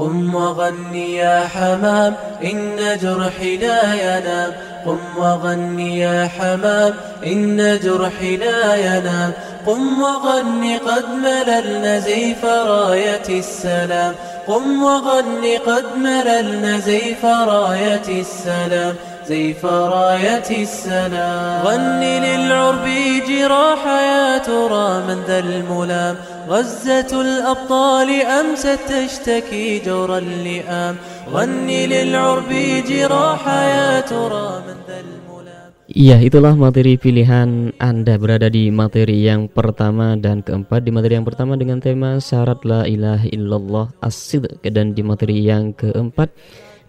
[0.00, 4.52] قم وغني يا حمام إن جرحي لا ينام.
[4.86, 6.94] قم وغني يا حمام
[7.26, 9.32] إن جرحي لا ينام.
[9.66, 14.14] قم وغني قد مللنا زيف راية السلام.
[14.46, 18.96] قم وغني قد مللنا زيف راية السلام.
[19.29, 22.85] زيف راية السلام غني للعرب
[23.29, 26.15] جراح يا ترى من ذا الملام
[26.49, 30.95] غزة الأبطال أمست تشتكي جور اللئام
[31.33, 32.51] غني للعرب
[32.89, 35.15] جراح يا ترى من ذا
[35.85, 40.83] Iya, itulah materi pilihan Anda berada di materi yang pertama dan keempat.
[40.83, 45.71] Di materi yang pertama dengan tema syarat la ilaha illallah asid dan di materi yang
[45.71, 46.33] keempat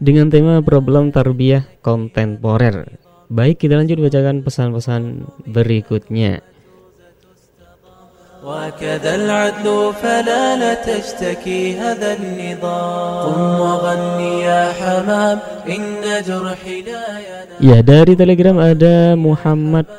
[0.00, 3.00] dengan tema problem tarbiyah kontemporer.
[3.26, 6.44] Baik, kita lanjut bacakan pesan-pesan berikutnya.
[8.46, 9.66] وكذا العدل
[10.02, 15.82] فلا لا تشتكي هذا النظام قم وغني يا حمام إن
[16.22, 19.90] جرحي لا ينام Ya dari telegram ada Muhammad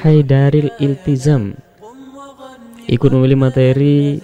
[0.00, 1.60] Haidaril Iltizam
[2.88, 4.16] Ikut memilih materi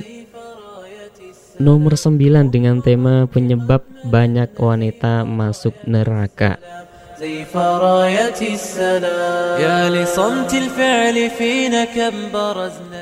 [1.58, 6.62] nomor 9 dengan tema penyebab banyak wanita masuk neraka.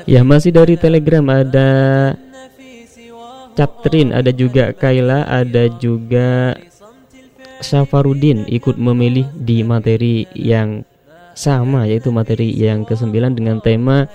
[0.08, 1.70] Ya masih dari telegram ada
[3.56, 6.56] Captrin, ada juga Kaila, ada juga
[7.60, 10.84] Syafarudin ikut memilih di materi yang
[11.36, 14.08] sama yaitu materi yang ke-9 dengan tema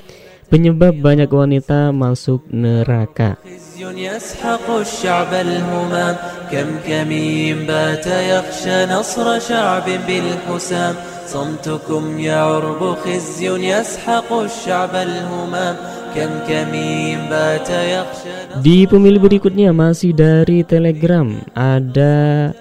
[0.51, 3.39] penyebab banyak wanita masuk neraka.
[3.77, 6.17] خزي يسحق الشعب الهمام
[6.53, 10.95] كم كمين بات يخشى نصر شعب بالحسام
[11.27, 15.77] صمتكم يا عرب خزي يسحق الشعب الهمام
[16.17, 22.57] كم كمين بات يخشى Di pemilih berikutnya masih dari Telegram ada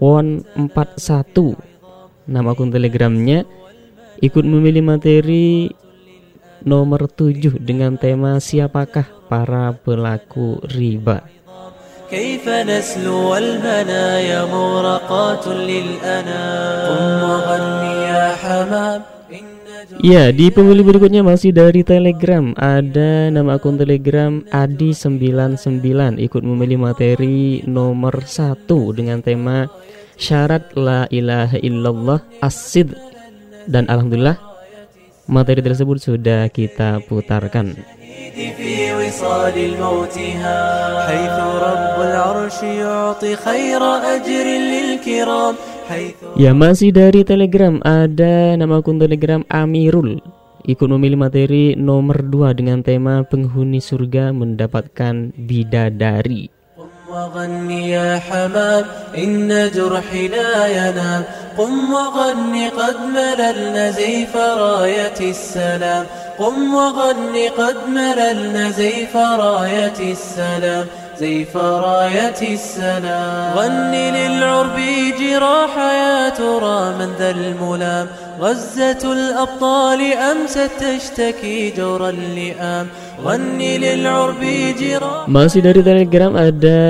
[0.00, 1.60] Won 41
[2.24, 3.44] nama akun Telegramnya
[4.24, 5.68] ikut memilih materi
[6.62, 11.38] nomor 7 dengan tema siapakah para pelaku riba.
[12.08, 19.00] كيف نسلو والمنايا مغرقات للأنام قم وغني يا حمام
[20.04, 22.52] Ya, di pemilih berikutnya masih dari Telegram.
[22.60, 29.64] Ada nama akun Telegram Adi99 ikut memilih materi nomor 1 dengan tema
[30.20, 32.92] syarat la ilaha illallah asid
[33.64, 34.36] dan alhamdulillah
[35.27, 37.75] materi tersebut sudah kita putarkan.
[46.39, 50.23] Ya masih dari telegram ada nama akun telegram Amirul
[50.63, 56.62] ikut memilih materi nomor 2 dengan tema penghuni surga mendapatkan bidadari.
[57.13, 58.85] وغني يا حمام
[59.17, 61.23] إن جرحي لا ينام.
[61.57, 66.05] قم وغني قد مللنا زيف راية السلام.
[66.39, 70.85] قم وغني قد مللنا زيف راية السلام.
[71.23, 73.19] سيف راية السنا.
[73.55, 74.77] غني للعرب
[75.19, 78.05] جراح يا ترى من ذا الملام.
[78.43, 82.85] غزة الأبطال أمست تشتكي جور اللئام.
[83.23, 84.41] غني للعرب
[84.79, 86.83] جراح ما سيدار ذا الجرام أدا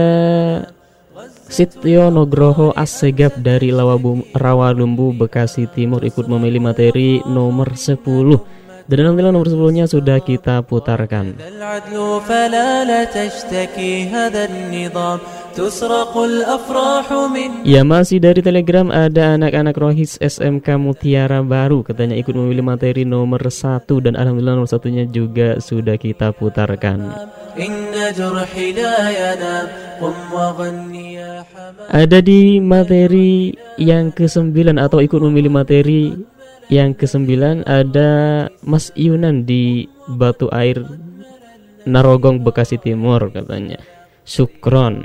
[1.53, 8.41] Sityo Nugroho Assegap dari Rawalumbu, Bekasi Timur ikut memilih materi nomor 10
[8.83, 11.39] Dan alhamdulillah nomor 10-nya sudah kita putarkan.
[17.63, 21.85] Ya masih dari telegram ada anak-anak rohis SMK Mutiara Baru.
[21.85, 27.13] Katanya ikut memilih materi nomor satu Dan Alhamdulillah nomor satunya juga sudah kita putarkan.
[31.93, 36.32] Ada di materi yang ke-9 atau ikut memilih materi
[36.71, 38.11] yang kesembilan ada
[38.63, 40.83] Mas Yunan di Batu Air
[41.83, 43.79] Narogong Bekasi Timur katanya.
[44.23, 45.03] Sukron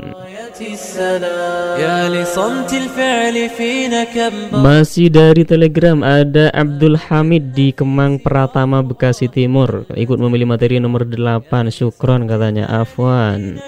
[4.55, 9.91] Masih dari telegram ada Abdul Hamid di Kemang Pratama Bekasi Timur.
[9.99, 12.71] Ikut memilih materi nomor 8 Sukron katanya.
[12.71, 13.59] Afwan.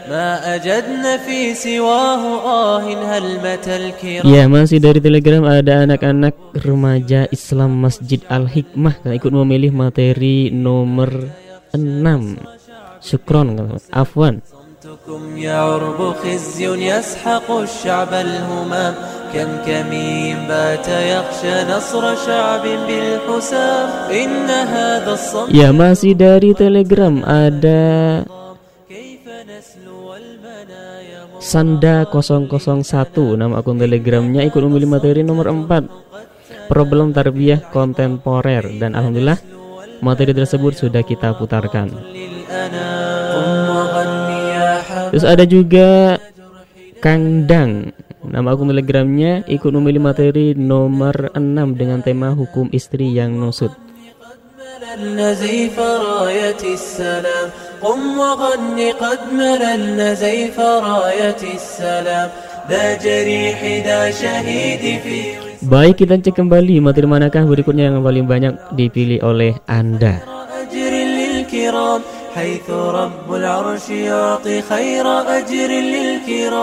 [0.00, 5.00] كم برزنا في الكلام ما أجدنا في سواه آه هل متى الكرام Ya masih dari
[5.02, 11.10] Telegram ada anak-anak remaja Islam Masjid Al Hikmah yang ikut memilih materi nomor
[11.74, 12.38] 6
[13.02, 13.78] Syukron katanya.
[13.92, 14.34] Afwan.
[14.86, 18.94] صمتكم يا عرب خزي يسحق الشعب الهمام
[19.34, 28.22] كم كمين بات يخشى نصر شعب بالحسام إن هذا الصمت Ya masih dari Telegram ada
[31.41, 32.45] Sanda 001
[33.33, 39.41] nama akun telegramnya ikut memilih materi nomor 4 Problem tarbiyah kontemporer dan alhamdulillah
[40.05, 41.91] materi tersebut sudah kita putarkan.
[45.11, 46.21] Terus ada juga
[47.01, 47.89] Kang Dang
[48.21, 51.41] Nama akun telegramnya ikut memilih materi nomor 6
[51.73, 53.73] dengan tema hukum istri yang nusut.
[57.82, 62.28] مللنا زيف راية السلام قم وغني قد مللنا زيف راية السلام
[62.70, 65.18] ذا جريح ذا شهيد في
[65.66, 70.36] Baik kita cek kembali materi manakah berikutnya yang paling banyak dipilih oleh Anda
[70.66, 72.00] أجر للكرام
[72.36, 76.56] حيث رب العرش يعطي خير أجر للكرام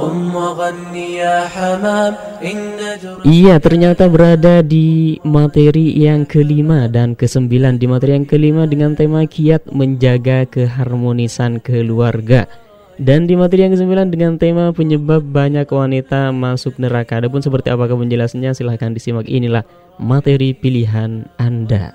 [0.00, 7.76] قم وغني يا حمام إن جرح Iya ternyata berada di materi yang kelima dan kesembilan
[7.76, 12.48] Di materi yang kelima dengan tema kiat menjaga keharmonisan keluarga
[12.96, 18.00] Dan di materi yang kesembilan dengan tema penyebab banyak wanita masuk neraka Adapun seperti apakah
[18.00, 19.68] penjelasannya silahkan disimak inilah
[20.00, 21.92] materi pilihan Anda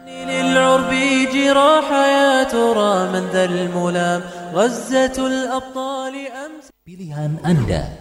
[1.30, 4.22] للعرب جراح يا ترى من ذا الملام
[4.58, 7.98] غزة الأبطال أمس Pilihan Anda.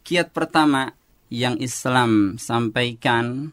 [0.00, 0.96] Kiat pertama
[1.28, 3.52] yang Islam sampaikan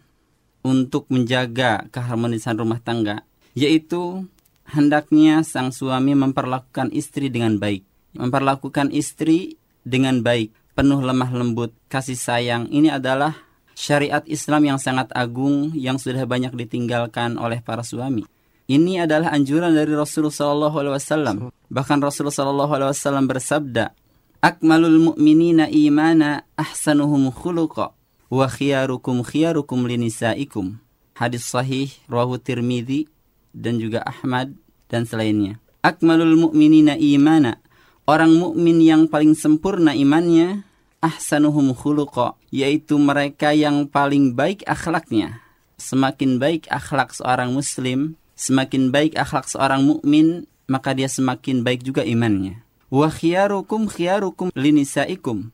[0.63, 3.27] untuk menjaga keharmonisan rumah tangga
[3.59, 4.23] yaitu
[4.71, 7.83] hendaknya sang suami memperlakukan istri dengan baik.
[8.15, 12.71] Memperlakukan istri dengan baik, penuh lemah lembut, kasih sayang.
[12.71, 13.35] Ini adalah
[13.74, 18.24] syariat Islam yang sangat agung yang sudah banyak ditinggalkan oleh para suami.
[18.64, 21.52] Ini adalah anjuran dari Rasulullah SAW.
[21.68, 23.92] Bahkan Rasulullah SAW bersabda,
[24.40, 27.92] Akmalul mu'minina imana ahsanuhum khuluqa
[28.32, 30.80] wa khiyarukum khiyarukum linisaikum.
[31.16, 33.08] Hadis sahih rawahu Tirmidzi
[33.52, 34.56] dan juga Ahmad
[34.88, 35.60] dan selainnya.
[35.84, 37.60] Akmalul mu'minina imana.
[38.04, 40.60] Orang mukmin yang paling sempurna imannya
[41.04, 45.44] ahsanuhum khuluqa, yaitu mereka yang paling baik akhlaknya.
[45.76, 52.00] Semakin baik akhlak seorang muslim, semakin baik akhlak seorang mukmin, maka dia semakin baik juga
[52.00, 52.64] imannya.
[52.88, 55.52] Wa khiyarukum khiyarukum linisaikum.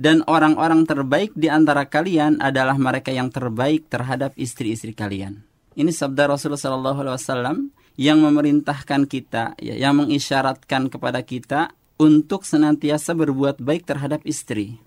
[0.00, 5.44] Dan orang-orang terbaik di antara kalian adalah mereka yang terbaik terhadap istri-istri kalian.
[5.76, 7.68] Ini sabda Rasulullah SAW
[8.00, 14.80] yang memerintahkan kita, ya, yang mengisyaratkan kepada kita untuk senantiasa berbuat baik terhadap istri.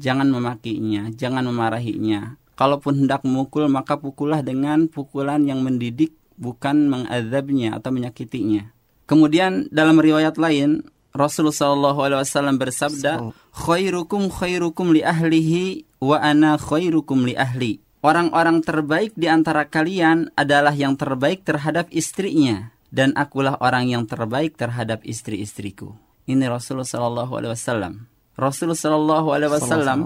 [0.00, 2.40] Jangan memakinya, jangan memarahinya.
[2.56, 8.72] Kalaupun hendak memukul, maka pukullah dengan pukulan yang mendidik, bukan mengazabnya atau menyakitinya.
[9.04, 10.80] Kemudian dalam riwayat lain,
[11.12, 11.92] Rasulullah
[12.24, 17.84] SAW bersabda, khairukum khairukum li ahlihi wa ana khairukum li ahli.
[18.00, 24.56] Orang-orang terbaik di antara kalian adalah yang terbaik terhadap istrinya dan akulah orang yang terbaik
[24.56, 25.92] terhadap istri-istriku.
[26.24, 27.94] Ini Rasulullah Shallallahu Alaihi Wasallam.
[28.38, 30.00] Rasulullah Shallallahu Alaihi Wasallam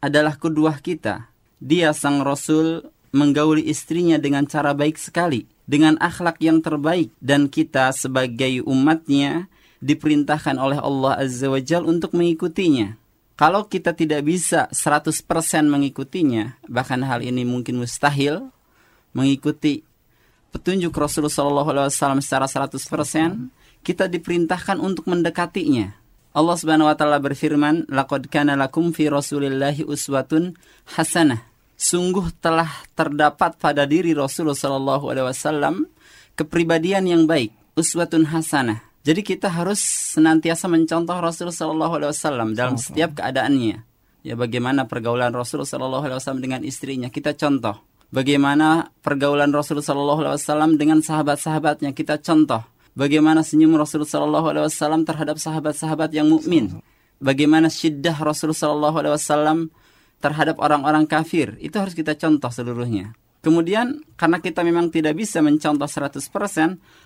[0.00, 1.28] adalah kedua kita.
[1.58, 2.84] Dia sang Rasul
[3.16, 9.48] menggauli istrinya dengan cara baik sekali, dengan akhlak yang terbaik, dan kita sebagai umatnya
[9.80, 12.96] diperintahkan oleh Allah Azza wa Jal untuk mengikutinya.
[13.36, 15.20] Kalau kita tidak bisa 100%
[15.68, 18.48] mengikutinya, bahkan hal ini mungkin mustahil,
[19.12, 19.84] mengikuti
[20.56, 23.52] petunjuk Rasulullah SAW secara 100%,
[23.84, 25.92] kita diperintahkan untuk mendekatinya.
[26.36, 30.52] Allah Subhanahu wa taala berfirman, "Laqad kana lakum fi Rasulillahi uswatun
[30.92, 31.40] hasanah."
[31.80, 35.74] Sungguh telah terdapat pada diri Rasulullah sallallahu alaihi wasallam
[36.36, 38.84] kepribadian yang baik, uswatun hasanah.
[39.00, 39.80] Jadi kita harus
[40.12, 43.80] senantiasa mencontoh Rasulullah sallallahu alaihi wasallam dalam setiap keadaannya.
[44.20, 47.80] Ya bagaimana pergaulan Rasulullah sallallahu alaihi wasallam dengan istrinya, kita contoh.
[48.12, 52.60] Bagaimana pergaulan Rasulullah sallallahu alaihi wasallam dengan sahabat-sahabatnya, kita contoh
[52.96, 56.80] bagaimana senyum Rasulullah Shallallahu Alaihi terhadap sahabat-sahabat yang mukmin,
[57.20, 59.68] bagaimana syiddah Rasulullah Shallallahu Alaihi
[60.18, 63.12] terhadap orang-orang kafir, itu harus kita contoh seluruhnya.
[63.44, 66.18] Kemudian karena kita memang tidak bisa mencontoh 100%,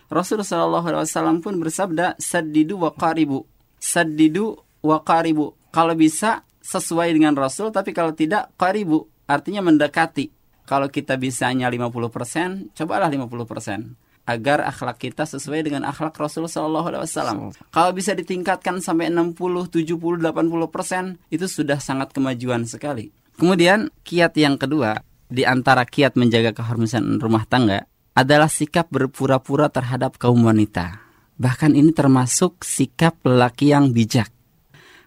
[0.08, 3.44] Rasulullah Shallallahu Alaihi pun bersabda, sadidu wa qaribu,
[3.76, 5.52] sadidu wa qaribu.
[5.74, 10.30] Kalau bisa sesuai dengan Rasul, tapi kalau tidak qaribu, artinya mendekati.
[10.64, 17.02] Kalau kita bisanya 50%, cobalah 50% agar akhlak kita sesuai dengan akhlak Rasulullah Shallallahu Alaihi
[17.02, 17.38] Wasallam.
[17.74, 23.10] Kalau bisa ditingkatkan sampai 60, 70, 80 persen, itu sudah sangat kemajuan sekali.
[23.34, 30.18] Kemudian kiat yang kedua di antara kiat menjaga keharmonisan rumah tangga adalah sikap berpura-pura terhadap
[30.20, 31.00] kaum wanita.
[31.40, 34.28] Bahkan ini termasuk sikap lelaki yang bijak.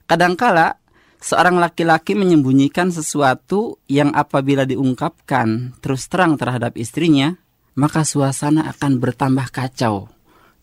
[0.09, 0.81] Kadangkala
[1.21, 7.37] seorang laki-laki menyembunyikan sesuatu yang apabila diungkapkan terus terang terhadap istrinya,
[7.73, 10.09] maka suasana akan bertambah kacau.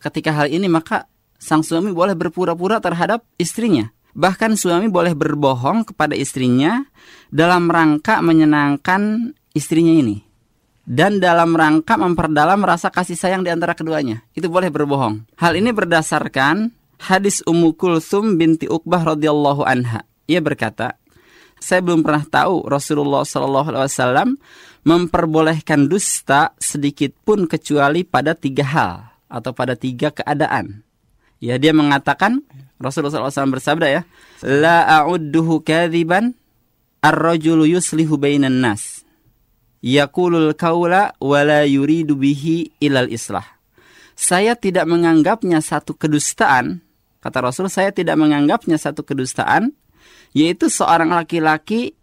[0.01, 3.91] Ketika hal ini maka sang suami boleh berpura-pura terhadap istrinya.
[4.11, 6.83] Bahkan suami boleh berbohong kepada istrinya
[7.31, 10.27] dalam rangka menyenangkan istrinya ini.
[10.91, 14.27] Dan dalam rangka memperdalam rasa kasih sayang di antara keduanya.
[14.35, 15.39] Itu boleh berbohong.
[15.39, 16.75] Hal ini berdasarkan
[17.07, 20.03] hadis Ummu Kulthum binti Uqbah radhiyallahu anha.
[20.27, 20.99] Ia berkata,
[21.61, 24.29] saya belum pernah tahu Rasulullah Shallallahu Alaihi Wasallam
[24.85, 28.93] memperbolehkan dusta sedikit pun kecuali pada tiga hal
[29.29, 30.83] atau pada tiga keadaan.
[31.41, 32.45] Ya dia mengatakan
[32.77, 34.03] Rasulullah SAW bersabda ya,
[34.45, 36.37] la a'udduhu kadhiban
[37.01, 39.05] ar-rajulu yuslihu bainan nas.
[39.81, 43.45] Yaqulul kaula wa la yuridu bihi ilal islah.
[44.13, 46.85] Saya tidak menganggapnya satu kedustaan,
[47.25, 49.73] kata Rasul, saya tidak menganggapnya satu kedustaan,
[50.37, 51.97] yaitu seorang laki-laki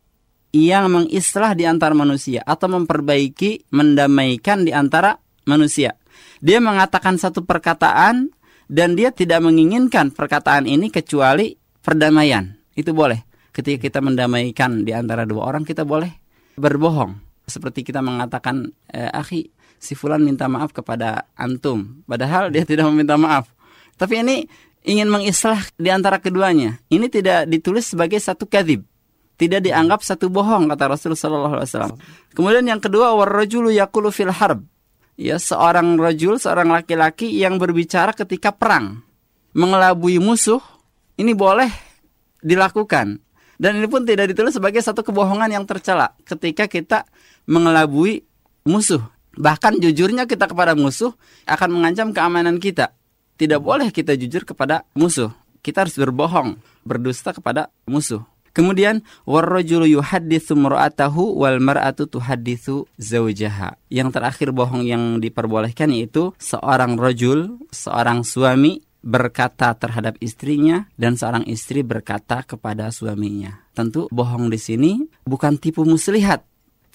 [0.56, 6.00] yang mengislah di antara manusia atau memperbaiki, mendamaikan di antara manusia.
[6.40, 8.32] Dia mengatakan satu perkataan
[8.68, 12.56] dan dia tidak menginginkan perkataan ini kecuali perdamaian.
[12.78, 13.26] Itu boleh.
[13.52, 16.14] Ketika kita mendamaikan di antara dua orang, kita boleh
[16.60, 17.18] berbohong.
[17.48, 19.50] Seperti kita mengatakan, eh, akhi,
[19.82, 22.06] si fulan minta maaf kepada antum.
[22.06, 23.50] Padahal dia tidak meminta maaf.
[23.98, 24.36] Tapi ini
[24.86, 26.78] ingin mengislah di antara keduanya.
[26.92, 28.86] Ini tidak ditulis sebagai satu kadhib
[29.38, 31.96] tidak dianggap satu bohong kata Rasulullah sallallahu alaihi wasallam.
[32.34, 34.66] Kemudian yang kedua warrajulu yaqulu fil harb.
[35.18, 39.02] Ya, seorang rajul, seorang laki-laki yang berbicara ketika perang,
[39.58, 40.62] mengelabui musuh,
[41.18, 41.70] ini boleh
[42.46, 43.18] dilakukan.
[43.58, 47.10] Dan ini pun tidak ditulis sebagai satu kebohongan yang tercela ketika kita
[47.50, 48.22] mengelabui
[48.70, 49.02] musuh.
[49.34, 51.14] Bahkan jujurnya kita kepada musuh
[51.50, 52.94] akan mengancam keamanan kita.
[53.38, 55.34] Tidak boleh kita jujur kepada musuh.
[55.66, 58.22] Kita harus berbohong, berdusta kepada musuh.
[58.58, 63.78] Kemudian warrajulu yuhadditsu mar'atahu wal mar'atu tuhadditsu zaujaha.
[63.94, 71.46] Yang terakhir bohong yang diperbolehkan yaitu seorang rajul, seorang suami berkata terhadap istrinya dan seorang
[71.46, 73.62] istri berkata kepada suaminya.
[73.78, 76.42] Tentu bohong di sini bukan tipu muslihat.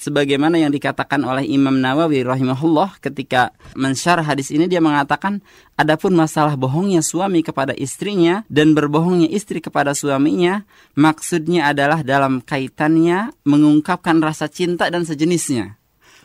[0.01, 5.39] Sebagaimana yang dikatakan oleh Imam Nawawi rahimahullah ketika mensyarah hadis ini dia mengatakan
[5.79, 10.67] adapun masalah bohongnya suami kepada istrinya dan berbohongnya istri kepada suaminya
[10.99, 15.79] maksudnya adalah dalam kaitannya mengungkapkan rasa cinta dan sejenisnya.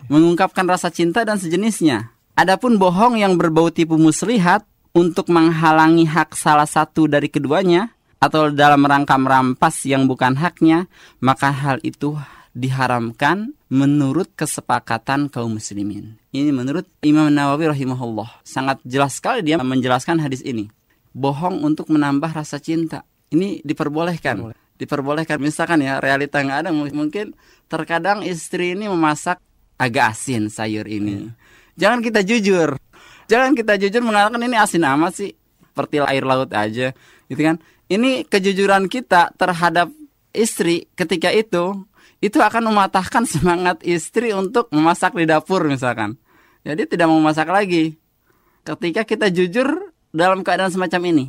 [0.10, 2.14] Mengungkapkan rasa cinta dan sejenisnya.
[2.38, 8.82] Adapun bohong yang berbau tipu muslihat untuk menghalangi hak salah satu dari keduanya atau dalam
[8.86, 10.90] rangka merampas yang bukan haknya,
[11.22, 12.18] maka hal itu
[12.58, 16.16] diharamkan menurut kesepakatan kaum muslimin.
[16.32, 18.44] Ini menurut Imam Nawawi rahimahullah.
[18.48, 20.72] Sangat jelas sekali dia menjelaskan hadis ini.
[21.12, 23.04] Bohong untuk menambah rasa cinta.
[23.28, 24.56] Ini diperbolehkan.
[24.78, 27.36] Diperbolehkan misalkan ya realita yang ada mungkin
[27.68, 29.42] terkadang istri ini memasak
[29.76, 31.28] agak asin sayur ini.
[31.76, 32.80] Jangan kita jujur.
[33.28, 36.96] Jangan kita jujur mengatakan ini asin amat sih, seperti air laut aja,
[37.28, 37.60] gitu kan?
[37.92, 39.92] Ini kejujuran kita terhadap
[40.32, 41.84] istri ketika itu
[42.24, 46.18] itu akan mematahkan semangat istri untuk memasak di dapur misalkan.
[46.66, 47.96] Jadi tidak mau masak lagi.
[48.68, 51.26] Ketika kita jujur dalam keadaan semacam ini,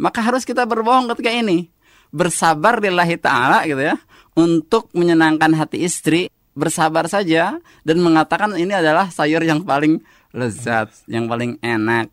[0.00, 1.68] maka harus kita berbohong ketika ini.
[2.10, 3.94] Bersabar lillahi ta'ala gitu ya.
[4.34, 10.00] Untuk menyenangkan hati istri, bersabar saja dan mengatakan ini adalah sayur yang paling
[10.32, 12.08] lezat, yang paling enak.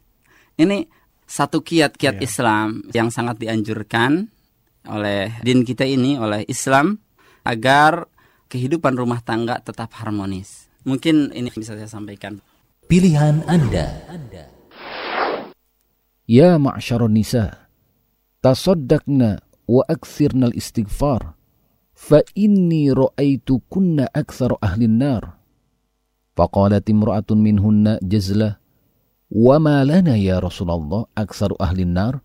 [0.60, 0.86] Ini
[1.24, 2.26] satu kiat-kiat yeah.
[2.28, 4.28] Islam yang sangat dianjurkan
[4.88, 7.00] oleh din kita ini, oleh Islam
[7.48, 8.12] agar
[8.52, 10.68] kehidupan rumah tangga tetap harmonis.
[10.84, 12.44] Mungkin ini bisa saya sampaikan.
[12.92, 14.04] Pilihan Anda.
[16.28, 17.72] Ya ma'asyarun nisa,
[18.44, 21.36] tasoddakna wa aksirnal istighfar,
[21.96, 25.40] fa inni ra'aitu kunna aksar ahlin nar.
[26.36, 28.60] Faqalat imra'atun minhunna jazlah,
[29.32, 32.24] wa ma lana ya Rasulullah aksar ahlin nar?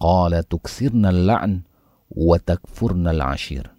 [0.00, 1.64] Qala tuksirna la'n
[2.12, 3.77] wa takfurna al-ashir.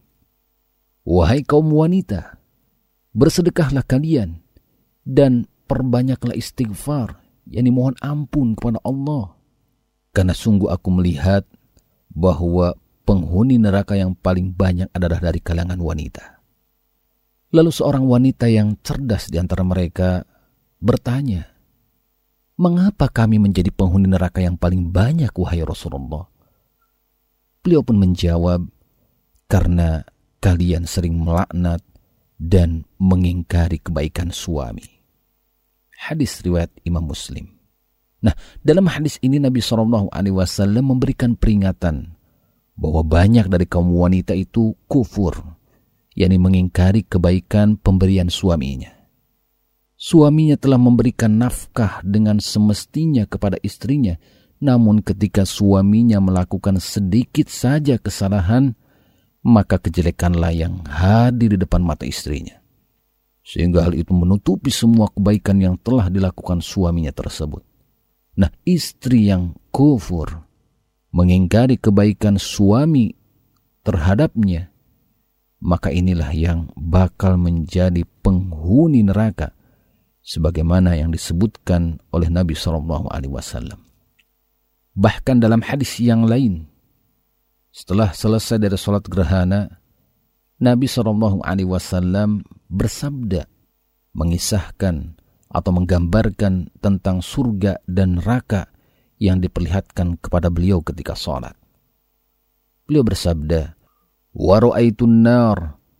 [1.09, 2.37] Wahai kaum wanita,
[3.17, 4.45] bersedekahlah kalian
[5.01, 7.17] dan perbanyaklah istighfar,
[7.49, 9.33] yakni mohon ampun kepada Allah.
[10.13, 11.49] Karena sungguh aku melihat
[12.13, 12.77] bahwa
[13.09, 16.45] penghuni neraka yang paling banyak adalah dari kalangan wanita.
[17.57, 20.21] Lalu seorang wanita yang cerdas di antara mereka
[20.77, 21.49] bertanya,
[22.59, 26.29] Mengapa kami menjadi penghuni neraka yang paling banyak, wahai Rasulullah?
[27.65, 28.61] Beliau pun menjawab,
[29.49, 30.03] Karena
[30.39, 31.83] kalian sering melaknat
[32.39, 35.03] dan mengingkari kebaikan suami.
[35.99, 37.59] Hadis riwayat Imam Muslim.
[38.19, 42.15] Nah, dalam hadis ini Nabi Shallallahu Alaihi Wasallam memberikan peringatan
[42.79, 45.59] bahwa banyak dari kaum wanita itu kufur
[46.15, 48.91] yakni mengingkari kebaikan pemberian suaminya.
[49.99, 54.15] Suaminya telah memberikan nafkah dengan semestinya kepada istrinya,
[54.63, 58.79] namun ketika suaminya melakukan sedikit saja kesalahan,
[59.49, 62.61] maka kejelekanlah yang hadir di depan mata istrinya.
[63.41, 67.65] Sehingga hal itu menutupi semua kebaikan yang telah dilakukan suaminya tersebut.
[68.37, 70.45] Nah, istri yang kufur,
[71.09, 73.17] mengingkari kebaikan suami
[73.81, 74.69] terhadapnya,
[75.57, 79.57] maka inilah yang bakal menjadi penghuni neraka
[80.21, 83.81] sebagaimana yang disebutkan oleh Nabi Shallallahu alaihi wasallam.
[84.93, 86.68] Bahkan dalam hadis yang lain
[87.69, 89.69] setelah selesai dari sholat gerhana,
[90.57, 93.45] Nabi Shallallahu Alaihi Wasallam bersabda
[94.17, 95.15] mengisahkan
[95.53, 98.73] atau menggambarkan tentang surga dan neraka
[99.21, 101.53] yang diperlihatkan kepada beliau ketika sholat.
[102.89, 103.77] Beliau bersabda,
[104.33, 105.57] "Waro'aitun النَّارِ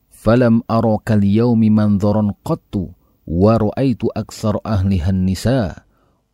[0.10, 2.90] falam أَرَوْكَ الْيَوْمِ yaumi manzoron qattu,
[3.30, 5.86] waro'aitu aksar ahlihan nisa."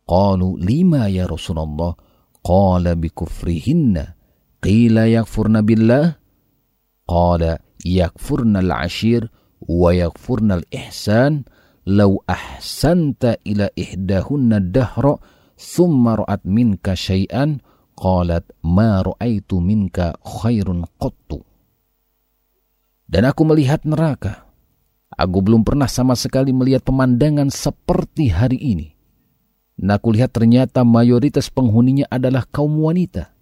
[0.08, 1.92] Qalu lima ya Rasulullah?
[2.40, 4.15] Qala bi kufrihinna
[4.66, 6.18] Qila yakfurna billah?
[7.06, 7.54] Qala
[7.86, 9.30] yakfurna al-ashir
[9.62, 11.46] wa yakfurna al-ihsan
[11.86, 15.22] law ahsanta ila ihdahunna dahra
[15.54, 17.62] thumma ra'at minka syai'an
[17.94, 21.46] qalat ma ra'aitu minka khairun qattu.
[23.06, 24.50] Dan aku melihat neraka.
[25.14, 28.98] Aku belum pernah sama sekali melihat pemandangan seperti hari ini.
[29.78, 33.35] Nah, aku lihat ternyata mayoritas penghuninya adalah kaum wanita.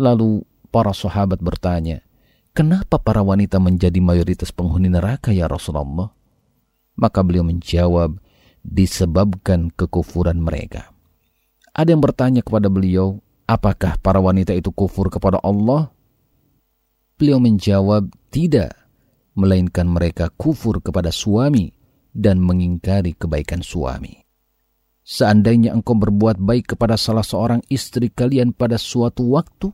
[0.00, 2.00] Lalu para sahabat bertanya,
[2.52, 6.12] Kenapa para wanita menjadi mayoritas penghuni neraka ya Rasulullah?
[7.00, 8.20] Maka beliau menjawab,
[8.60, 10.92] disebabkan kekufuran mereka.
[11.72, 15.88] Ada yang bertanya kepada beliau, apakah para wanita itu kufur kepada Allah?
[17.16, 18.76] Beliau menjawab, tidak,
[19.32, 21.72] melainkan mereka kufur kepada suami
[22.12, 24.20] dan mengingkari kebaikan suami.
[25.00, 29.72] Seandainya engkau berbuat baik kepada salah seorang istri kalian pada suatu waktu,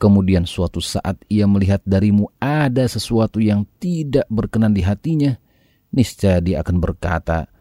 [0.00, 5.36] kemudian suatu saat ia melihat darimu ada sesuatu yang tidak berkenan di hatinya,
[5.92, 7.52] niscaya dia akan berkata,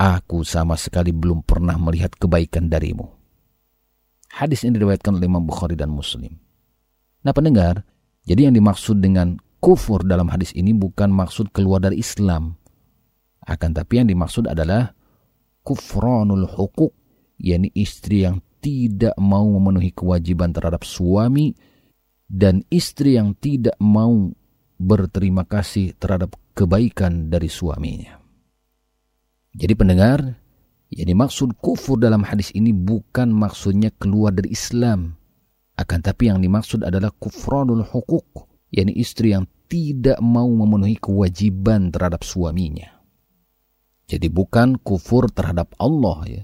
[0.00, 3.06] Aku sama sekali belum pernah melihat kebaikan darimu.
[4.32, 6.32] Hadis ini diriwayatkan oleh Imam Bukhari dan Muslim.
[7.22, 7.84] Nah pendengar,
[8.24, 12.56] jadi yang dimaksud dengan kufur dalam hadis ini bukan maksud keluar dari Islam.
[13.44, 14.96] Akan tapi yang dimaksud adalah
[15.62, 16.96] kufranul hukuk,
[17.38, 21.52] yakni istri yang tidak mau memenuhi kewajiban terhadap suami
[22.32, 24.32] dan istri yang tidak mau
[24.80, 28.16] berterima kasih terhadap kebaikan dari suaminya.
[29.52, 30.40] Jadi pendengar,
[30.88, 35.12] yang dimaksud kufur dalam hadis ini bukan maksudnya keluar dari Islam.
[35.76, 42.24] Akan tapi yang dimaksud adalah kufranul hukuk, yakni istri yang tidak mau memenuhi kewajiban terhadap
[42.24, 42.92] suaminya.
[44.08, 46.42] Jadi bukan kufur terhadap Allah ya.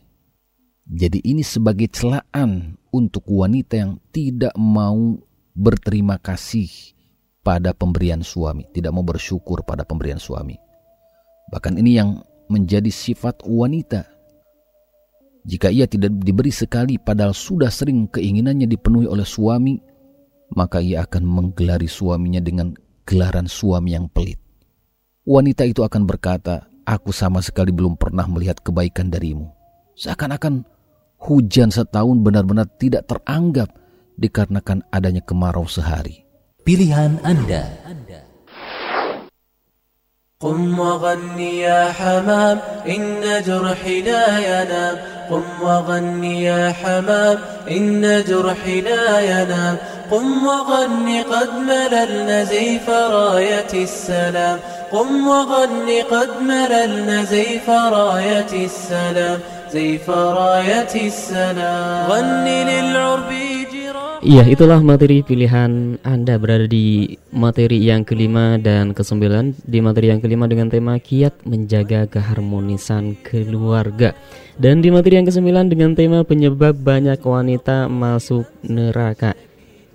[0.88, 5.20] Jadi ini sebagai celaan untuk wanita yang tidak mau
[5.58, 6.70] berterima kasih
[7.42, 10.54] pada pemberian suami, tidak mau bersyukur pada pemberian suami.
[11.50, 14.06] Bahkan ini yang menjadi sifat wanita.
[15.48, 19.80] Jika ia tidak diberi sekali padahal sudah sering keinginannya dipenuhi oleh suami,
[20.54, 22.76] maka ia akan menggelari suaminya dengan
[23.08, 24.38] gelaran suami yang pelit.
[25.26, 29.52] Wanita itu akan berkata, Aku sama sekali belum pernah melihat kebaikan darimu.
[30.00, 30.64] Seakan-akan
[31.20, 33.68] hujan setahun benar-benar tidak teranggap
[34.17, 36.23] dikarenakan adanya kemarau sehari.
[36.63, 37.83] Pilihan Anda.
[40.43, 44.95] قم وغني يا حمام إن جرحي لا ينام
[45.31, 47.37] قم وغني يا حمام
[47.71, 49.77] إن جرحي لا ينام
[50.11, 54.59] قم وغني قد مللنا زيف راية السلام
[54.91, 59.39] قم وغني قد مللنا زيف راية السلام
[59.71, 63.31] زيف راية السلام غني للعرب
[64.18, 69.62] Iya, itulah materi pilihan Anda berada di materi yang kelima dan kesembilan.
[69.62, 74.18] Di materi yang kelima dengan tema kiat menjaga keharmonisan keluarga.
[74.58, 79.38] Dan di materi yang kesembilan dengan tema penyebab banyak wanita masuk neraka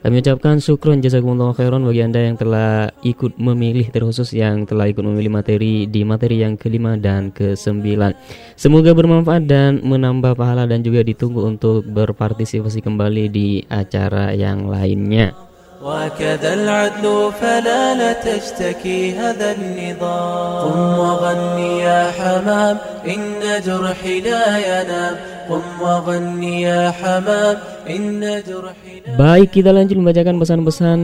[0.04, 5.00] kami ucapkan syukron jazakumullah khairan bagi Anda yang telah ikut memilih terkhusus yang telah ikut
[5.00, 8.12] memilih materi di materi yang kelima dan kesembilan.
[8.60, 15.43] Semoga bermanfaat dan menambah pahala dan juga ditunggu untuk berpartisipasi kembali di acara yang lainnya.
[15.83, 17.07] وكذا العدل
[17.39, 22.77] فلا لا تشتكي هذا النظام قم وغني يا حمام
[23.07, 23.23] إن
[23.63, 25.15] جرحي لا ينام
[25.47, 27.57] قم وغني يا حمام
[27.87, 30.99] إن جرحي Baik, kita lanjut membacakan pesan-pesan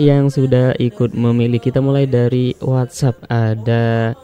[0.00, 1.60] yang sudah ikut memilih.
[1.60, 3.22] Kita mulai dari WhatsApp.
[3.28, 4.16] Ada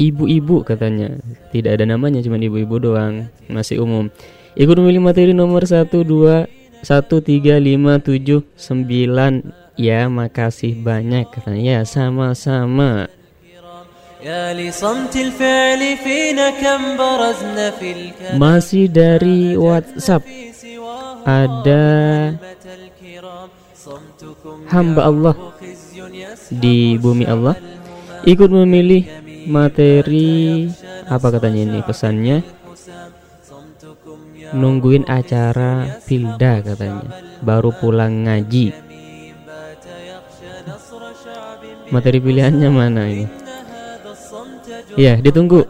[0.00, 1.12] ibu-ibu katanya.
[1.52, 3.28] Tidak ada namanya, cuma ibu-ibu doang.
[3.52, 4.08] Masih umum.
[4.56, 11.79] Ikut memilih materi nomor 1, 2, 1 3 5 7 9 Ya makasih banyak katanya.
[11.79, 13.07] Ya sama-sama.
[18.37, 20.21] Masih dari WhatsApp.
[21.21, 21.85] Ada
[24.69, 25.35] Hamba Allah
[26.53, 27.57] Di bumi Allah.
[28.25, 29.05] Ikut memilih
[29.49, 30.69] materi
[31.09, 32.60] Apa katanya ini pesannya
[34.55, 37.09] nungguin acara Pilda katanya.
[37.43, 38.71] Baru pulang ngaji.
[41.91, 43.25] Materi pilihannya mana ini?
[44.95, 45.67] Ya ditunggu.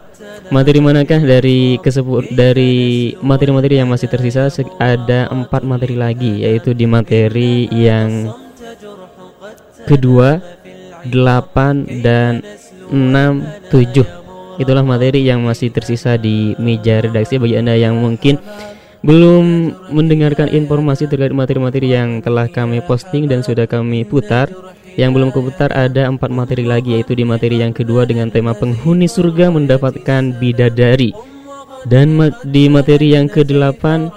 [0.52, 4.52] Materi manakah dari kesebut dari materi-materi yang masih tersisa?
[4.76, 8.30] Ada empat materi lagi yaitu di materi yang
[9.88, 10.38] kedua
[11.08, 12.44] delapan dan
[12.92, 13.42] enam
[13.72, 14.21] tujuh
[14.60, 18.36] itulah materi yang masih tersisa di meja redaksi bagi anda yang mungkin
[19.02, 24.46] belum mendengarkan informasi terkait materi-materi yang telah kami posting dan sudah kami putar.
[24.92, 29.08] Yang belum keputar ada empat materi lagi yaitu di materi yang kedua dengan tema penghuni
[29.10, 31.10] surga mendapatkan bidadari.
[31.88, 32.14] Dan
[32.46, 34.12] di materi yang kedelapan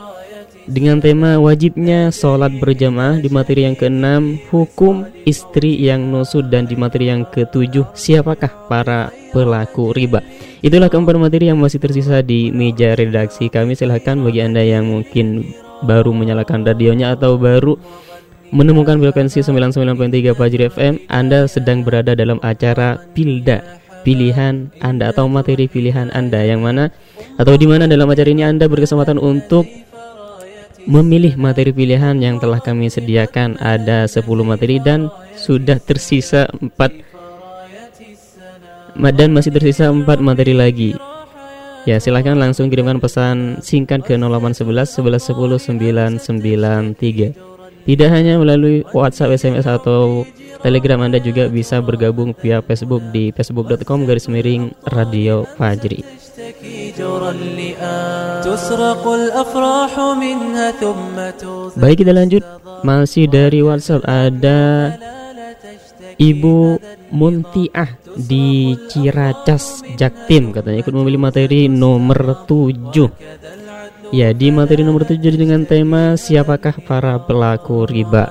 [0.66, 6.74] dengan tema wajibnya sholat berjamaah di materi yang keenam hukum istri yang nusud dan di
[6.74, 10.26] materi yang ketujuh siapakah para pelaku riba?
[10.66, 13.78] Itulah keempat materi yang masih tersisa di meja redaksi kami.
[13.78, 15.46] Silahkan bagi anda yang mungkin
[15.86, 17.78] baru menyalakan radionya atau baru
[18.50, 25.66] menemukan frekuensi 99.3 Fajri FM anda sedang berada dalam acara Pilda pilihan anda atau materi
[25.66, 26.46] pilihan anda.
[26.46, 26.84] Yang mana
[27.42, 29.66] atau di mana dalam acara ini anda berkesempatan untuk
[30.86, 33.58] memilih materi pilihan yang telah kami sediakan.
[33.62, 36.72] Ada 10 materi dan sudah tersisa 4
[39.14, 40.96] dan masih tersisa 4 materi lagi.
[41.86, 47.38] Ya silahkan langsung kirimkan pesan singkat ke 0811 11 10 993
[47.86, 50.26] Tidak hanya melalui WhatsApp, SMS atau
[50.66, 56.25] Telegram Anda juga bisa bergabung via Facebook di facebook.com garis miring Radio Fajri
[61.80, 62.44] Baik kita lanjut.
[62.84, 64.92] Masih dari WhatsApp ada
[66.20, 66.76] Ibu
[67.16, 70.84] Muntiah di Ciracas Jaktim katanya.
[70.84, 77.88] Ikut memilih materi nomor 7 Ya di materi nomor 7 dengan tema siapakah para pelaku
[77.88, 78.28] riba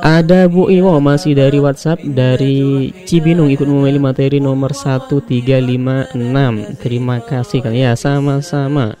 [0.00, 6.16] ada Bu Iwo masih dari WhatsApp dari Cibinong ikut memilih materi nomor 1356
[6.80, 8.96] Terima kasih kan ya sama-sama.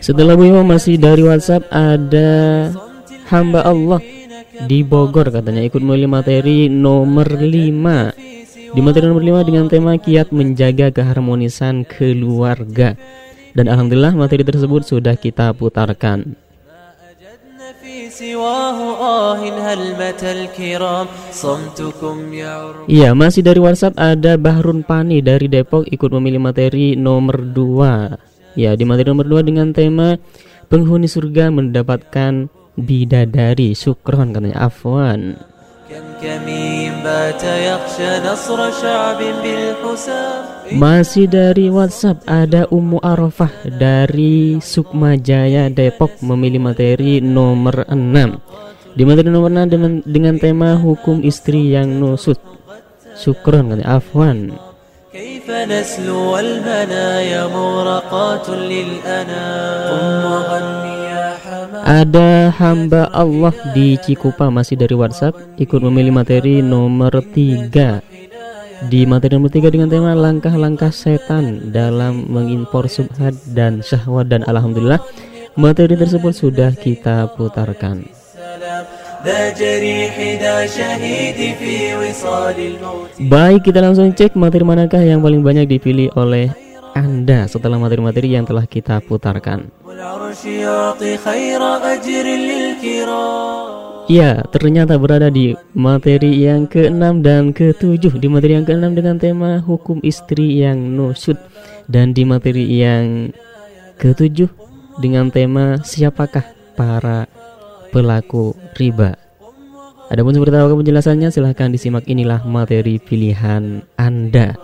[0.00, 2.30] Setelah Bu Imam masih dari WhatsApp ada
[3.30, 4.02] hamba Allah
[4.66, 10.30] di Bogor katanya ikut memilih materi nomor 5 di materi nomor 5 dengan tema kiat
[10.36, 12.94] menjaga keharmonisan keluarga
[13.56, 16.36] dan alhamdulillah materi tersebut sudah kita putarkan.
[22.90, 28.74] Iya masih dari WhatsApp ada Bahrun Pani dari Depok ikut memilih materi nomor 2 Ya
[28.74, 30.18] di materi nomor 2 dengan tema
[30.70, 32.46] Penghuni surga mendapatkan
[32.78, 33.74] bidadari.
[33.74, 35.38] Syukron katanya Afwan
[40.74, 49.02] masih dari WhatsApp ada Ummu Arafah dari Sukma Jaya Depok memilih materi nomor 6 Di
[49.06, 52.38] materi nomor 6 dengan, dengan tema hukum istri yang nusut.
[53.14, 54.54] Syukron katanya Afwan.
[61.80, 68.09] Ada hamba Allah di Cikupa masih dari WhatsApp ikut memilih materi nomor 3
[68.88, 75.02] di materi nomor 3 dengan tema langkah-langkah setan dalam mengimpor subhat dan syahwat dan alhamdulillah
[75.60, 78.08] materi tersebut sudah kita putarkan.
[83.28, 86.48] Baik kita langsung cek materi manakah yang paling banyak dipilih oleh
[86.96, 89.68] anda setelah materi-materi yang telah kita putarkan.
[94.10, 99.62] Ya, ternyata berada di materi yang ke-6 dan ke-7 Di materi yang ke-6 dengan tema
[99.62, 101.38] hukum istri yang nusud
[101.86, 103.30] Dan di materi yang
[104.02, 104.50] ke-7
[105.00, 106.44] dengan tema siapakah
[106.76, 107.24] para
[107.90, 109.16] pelaku riba.
[110.12, 112.04] Adapun seperti apa penjelasannya silahkan disimak.
[112.04, 114.58] Inilah materi pilihan Anda.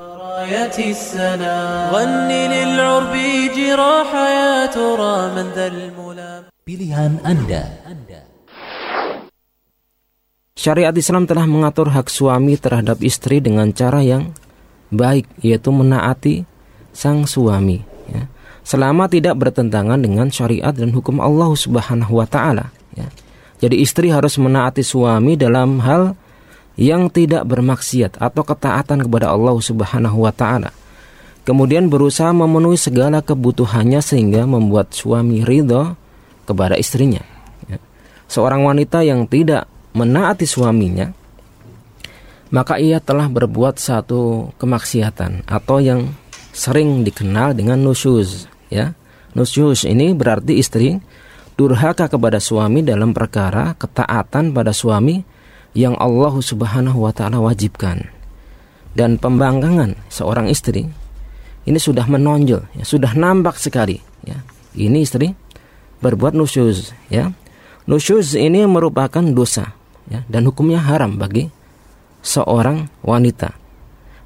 [6.67, 7.63] Pilihan Anda.
[10.57, 14.33] Syariat Islam telah mengatur hak suami terhadap istri dengan cara yang
[14.89, 16.49] baik, yaitu menaati
[16.97, 17.85] sang suami.
[18.09, 18.25] Ya.
[18.65, 22.73] Selama tidak bertentangan dengan syariat dan hukum Allah Subhanahu wa Ta'ala.
[22.97, 23.13] Ya.
[23.61, 26.17] Jadi, istri harus menaati suami dalam hal
[26.77, 30.71] yang tidak bermaksiat atau ketaatan kepada Allah Subhanahu wa taala.
[31.49, 35.97] Kemudian berusaha memenuhi segala kebutuhannya sehingga membuat suami ridho
[36.45, 37.25] kepada istrinya.
[37.65, 37.81] Ya.
[38.29, 39.65] Seorang wanita yang tidak
[39.97, 41.09] menaati suaminya,
[42.53, 46.13] maka ia telah berbuat satu kemaksiatan atau yang
[46.53, 48.45] sering dikenal dengan nusyuz.
[48.69, 48.93] Ya,
[49.33, 51.01] nusyuz ini berarti istri
[51.57, 55.25] durhaka kepada suami dalam perkara ketaatan pada suami
[55.73, 58.13] yang Allah Subhanahu wa taala wajibkan.
[58.93, 60.89] Dan pembangkangan seorang istri
[61.67, 64.37] ini sudah menonjol, ya, sudah nampak sekali, ya.
[64.77, 65.33] Ini istri
[66.05, 67.33] berbuat nusyuz ya.
[67.89, 69.73] Nusyuz ini merupakan dosa
[70.11, 71.51] ya dan hukumnya haram bagi
[72.23, 73.55] seorang wanita.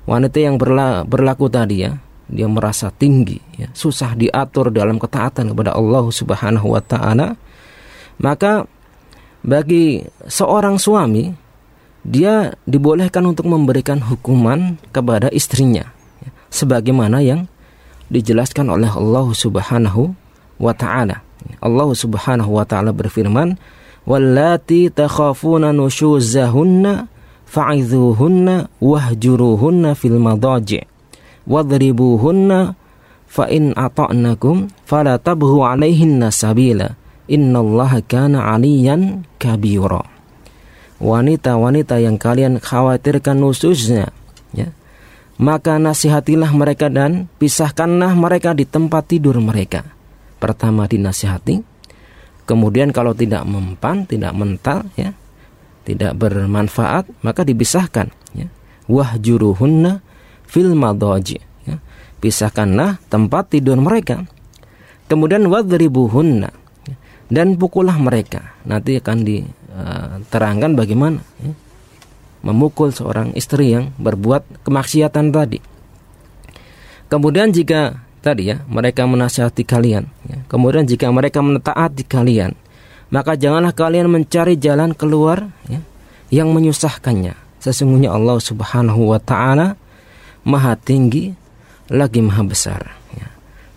[0.08, 5.76] Wanita yang berla, berlaku tadi ya, dia merasa tinggi ya, susah diatur dalam ketaatan kepada
[5.76, 7.36] Allah Subhanahu wa taala.
[8.16, 8.64] Maka
[9.44, 11.32] bagi seorang suami
[12.00, 15.84] dia dibolehkan untuk memberikan hukuman kepada istrinya
[16.24, 17.44] ya, sebagaimana yang
[18.08, 20.16] dijelaskan oleh Allah Subhanahu
[20.56, 21.20] wa taala.
[21.60, 23.56] Allah Subhanahu wa taala berfirman,
[24.08, 27.08] "Wallati takhafuna nusyuzahunna
[27.44, 30.86] fa'idhuhunna wahjuruhunna fil madaji'
[31.44, 32.78] wadribuhunna
[33.30, 36.96] fa in ata'nakum fala tabghu 'alaihinna sabila
[37.28, 40.06] innallaha kana 'aliyan kabira."
[41.00, 44.12] Wanita-wanita yang kalian khawatirkan nusyuznya,
[44.52, 44.68] ya,
[45.40, 49.88] maka nasihatilah mereka dan pisahkanlah mereka di tempat tidur mereka
[50.36, 51.64] pertama dinasihati
[52.50, 55.14] kemudian kalau tidak mempan tidak mental ya
[55.86, 58.50] tidak bermanfaat maka dipisahkan ya.
[58.90, 60.02] wahjuruhunna
[60.50, 61.78] fil madaji ya.
[62.18, 64.26] pisahkanlah tempat tidur mereka
[65.06, 66.50] kemudian wadribuhunna
[66.90, 66.96] ya.
[67.30, 71.54] dan pukullah mereka nanti akan diterangkan bagaimana ya.
[72.42, 75.62] memukul seorang istri yang berbuat kemaksiatan tadi
[77.06, 80.38] kemudian jika tadi ya mereka menasihati kalian ya.
[80.46, 82.54] kemudian jika mereka menetaati kalian
[83.10, 85.82] maka janganlah kalian mencari jalan keluar ya,
[86.30, 87.34] yang menyusahkannya.
[87.60, 89.76] Sesungguhnya Allah Subhanahu wa taala
[90.46, 91.36] Maha tinggi
[91.90, 92.96] lagi Maha besar.
[93.12, 93.28] Ya.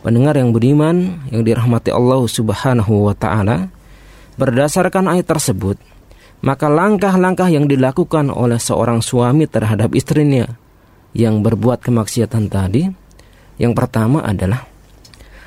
[0.05, 3.67] Pendengar yang beriman yang dirahmati Allah Subhanahu wa taala,
[4.39, 5.75] berdasarkan ayat tersebut,
[6.39, 10.47] maka langkah-langkah yang dilakukan oleh seorang suami terhadap istrinya
[11.11, 12.87] yang berbuat kemaksiatan tadi,
[13.61, 14.65] yang pertama adalah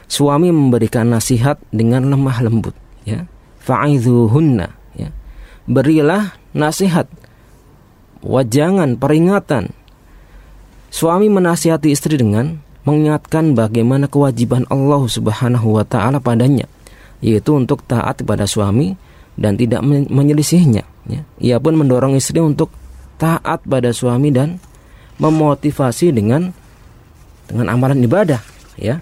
[0.07, 3.27] suami memberikan nasihat dengan lemah lembut, ya
[3.67, 5.11] fa'idhuhunna ya.
[5.67, 7.11] Berilah nasihat
[8.23, 9.75] wajangan peringatan
[10.97, 16.65] Suami menasihati istri dengan mengingatkan bagaimana kewajiban Allah Subhanahu wa taala padanya
[17.21, 18.97] yaitu untuk taat kepada suami
[19.37, 21.21] dan tidak menyelisihinya ya.
[21.37, 22.73] Ia pun mendorong istri untuk
[23.21, 24.57] taat pada suami dan
[25.21, 26.57] memotivasi dengan
[27.49, 28.43] dengan amalan ibadah
[28.77, 29.01] ya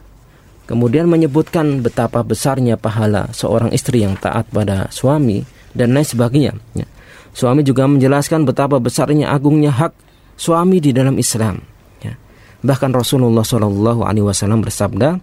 [0.65, 5.45] Kemudian menyebutkan betapa besarnya pahala seorang istri yang taat pada suami
[5.77, 6.57] dan lain sebagainya.
[6.73, 6.89] Ya.
[7.37, 9.93] Suami juga menjelaskan betapa besarnya agungnya hak
[10.41, 11.61] suami di dalam Islam.
[12.01, 12.17] Ya.
[12.65, 15.21] Bahkan Rasulullah Shallallahu Alaihi Wasallam bersabda,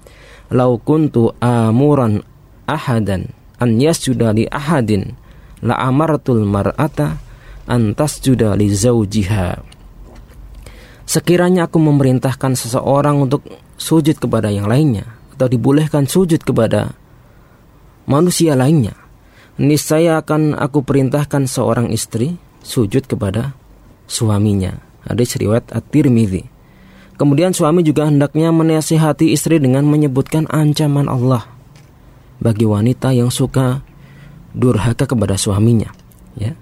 [0.53, 2.21] "Lau kuntu amuran
[2.69, 5.17] ahadan an yasjuda li ahadin
[5.65, 7.17] la amartul mar'ata
[7.65, 9.70] an tasjuda li zaujiha."
[11.11, 13.43] Sekiranya aku memerintahkan seseorang untuk
[13.75, 15.03] sujud kepada yang lainnya,
[15.35, 16.95] atau dibolehkan sujud kepada
[18.07, 18.95] manusia lainnya,
[19.59, 23.59] niscaya akan aku perintahkan seorang istri sujud kepada
[24.07, 24.79] suaminya.
[25.03, 26.47] Hadis riwayat At-Tirmidzi.
[27.19, 31.43] Kemudian suami juga hendaknya menasihati istri dengan menyebutkan ancaman Allah
[32.39, 33.83] bagi wanita yang suka
[34.55, 35.91] durhaka kepada suaminya.
[36.39, 36.55] Ya.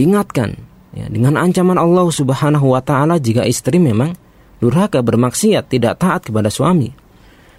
[0.00, 4.14] Diingatkan ya, dengan ancaman Allah Subhanahu wa taala jika istri memang
[4.60, 6.92] durhaka bermaksiat tidak taat kepada suami.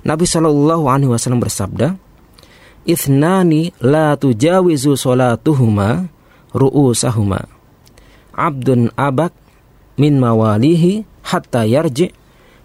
[0.01, 1.97] Nabi Shallallahu Alaihi Wasallam bersabda,
[2.89, 6.09] "Ithnani la tujawizu solatuhuma
[6.53, 7.45] ru'usahuma.
[8.33, 9.33] Abdun abak
[10.01, 12.09] min mawalihi hatta yarji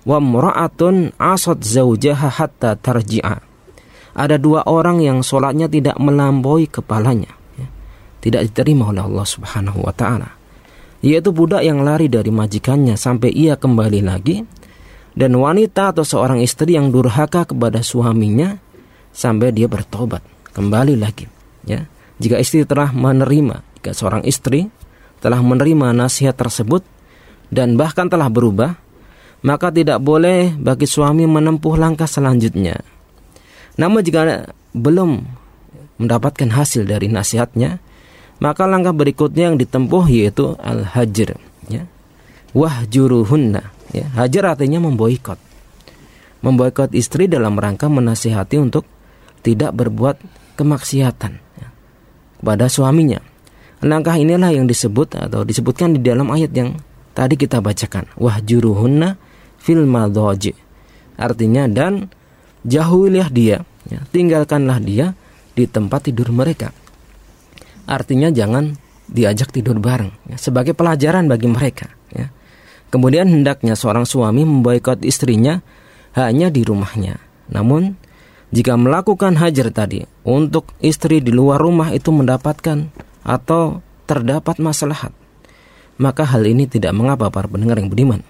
[0.09, 3.45] wa mra'atun asad zaujaha hatta tarji'a."
[4.17, 7.69] Ada dua orang yang sholatnya tidak melampaui kepalanya, ya.
[8.25, 10.36] tidak diterima oleh Allah Subhanahu wa Ta'ala,
[11.07, 14.43] yaitu budak yang lari dari majikannya sampai ia kembali lagi.
[15.17, 18.61] Dan wanita atau seorang istri yang durhaka kepada suaminya
[19.17, 20.21] sampai dia bertobat
[20.53, 21.25] kembali lagi
[21.65, 21.89] ya.
[22.21, 24.69] Jika istri telah menerima jika seorang istri
[25.25, 26.85] telah menerima nasihat tersebut
[27.49, 28.77] dan bahkan telah berubah
[29.41, 32.77] maka tidak boleh bagi suami menempuh langkah selanjutnya.
[33.81, 35.25] Namun jika belum
[35.97, 37.81] mendapatkan hasil dari nasihatnya
[38.43, 41.37] maka langkah berikutnya yang ditempuh yaitu al-hajr
[41.69, 41.89] ya
[42.53, 45.39] wahjuruhunna Ya, hajar artinya memboikot.
[46.43, 48.85] Memboikot istri dalam rangka menasihati untuk
[49.41, 50.19] tidak berbuat
[50.59, 51.69] kemaksiatan ya,
[52.43, 53.23] kepada suaminya.
[53.85, 56.77] Langkah inilah yang disebut atau disebutkan di dalam ayat yang
[57.15, 58.09] tadi kita bacakan.
[58.19, 59.21] Wah juruhunna
[59.61, 60.57] fil madhaji.
[61.17, 62.13] Artinya dan
[62.67, 65.17] jauhilah dia, ya, tinggalkanlah dia
[65.57, 66.75] di tempat tidur mereka.
[67.87, 68.75] Artinya jangan
[69.07, 72.27] diajak tidur bareng ya, sebagai pelajaran bagi mereka ya.
[72.91, 75.63] Kemudian hendaknya seorang suami memboikot istrinya
[76.15, 77.19] hanya di rumahnya.
[77.51, 77.95] Namun,
[78.55, 82.91] jika melakukan hajar tadi untuk istri di luar rumah itu mendapatkan
[83.27, 85.11] atau terdapat maslahat,
[85.99, 88.23] maka hal ini tidak mengapa para pendengar yang beriman.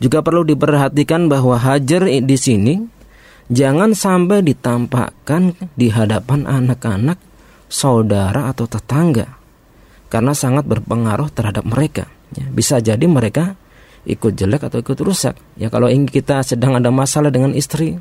[0.00, 2.74] Juga perlu diperhatikan bahwa hajar di sini
[3.52, 7.18] jangan sampai ditampakkan di hadapan anak-anak,
[7.68, 9.38] saudara atau tetangga
[10.08, 12.08] karena sangat berpengaruh terhadap mereka.
[12.32, 13.56] Ya, bisa jadi mereka
[14.08, 15.36] ikut jelek atau ikut rusak.
[15.60, 18.00] Ya kalau ingin kita sedang ada masalah dengan istri,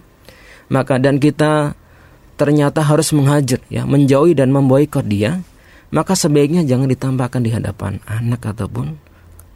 [0.71, 1.75] maka dan kita
[2.39, 5.43] ternyata harus menghajar, ya menjauhi dan memboikot dia,
[5.91, 8.95] maka sebaiknya jangan ditambahkan di hadapan anak ataupun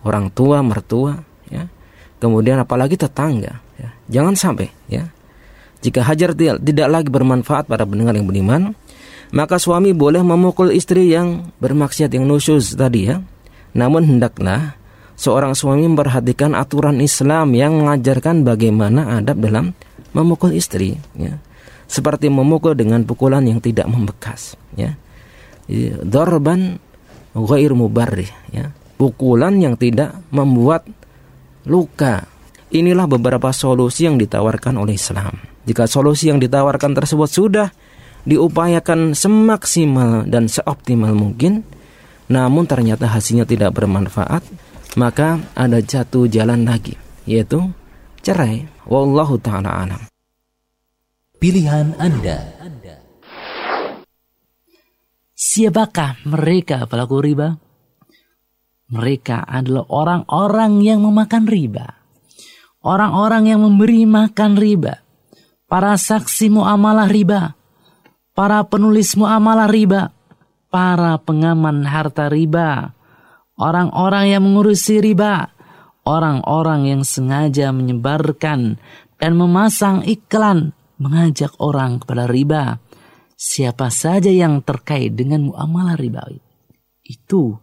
[0.03, 1.69] orang tua, mertua, ya.
[2.21, 3.89] Kemudian apalagi tetangga, ya.
[4.09, 5.09] Jangan sampai, ya.
[5.81, 8.77] Jika hajar tidak, tidak lagi bermanfaat pada pendengar yang beriman,
[9.31, 13.23] maka suami boleh memukul istri yang bermaksiat yang nusyuz tadi ya.
[13.71, 14.75] Namun hendaklah
[15.15, 19.71] seorang suami memperhatikan aturan Islam yang mengajarkan bagaimana adab dalam
[20.11, 21.39] memukul istri ya.
[21.87, 24.95] Seperti memukul dengan pukulan yang tidak membekas ya.
[26.03, 26.79] Dorban
[27.31, 28.75] ghair mubarrih ya.
[28.99, 30.83] Pukulan yang tidak membuat
[31.63, 32.27] luka.
[32.71, 35.35] Inilah beberapa solusi yang ditawarkan oleh Islam.
[35.67, 37.67] Jika solusi yang ditawarkan tersebut sudah
[38.27, 41.65] diupayakan semaksimal dan seoptimal mungkin,
[42.31, 44.45] namun ternyata hasilnya tidak bermanfaat,
[44.95, 46.95] maka ada jatuh jalan lagi,
[47.27, 47.71] yaitu
[48.21, 48.67] cerai.
[48.87, 50.01] Wallahu taala alam.
[51.41, 52.61] Pilihan Anda.
[55.41, 57.57] Siapakah mereka pelaku riba?
[58.93, 61.97] Mereka adalah orang-orang yang memakan riba.
[62.85, 65.01] Orang-orang yang memberi makan riba.
[65.65, 67.57] Para saksi muamalah riba.
[68.31, 70.15] Para penulis muamalah riba.
[70.71, 72.95] Para pengaman harta riba.
[73.59, 75.51] Orang-orang yang mengurusi riba.
[76.01, 78.81] Orang-orang yang sengaja menyebarkan
[79.21, 82.81] dan memasang iklan mengajak orang kepada riba.
[83.37, 86.41] Siapa saja yang terkait dengan muamalah ribawi.
[87.05, 87.57] Itu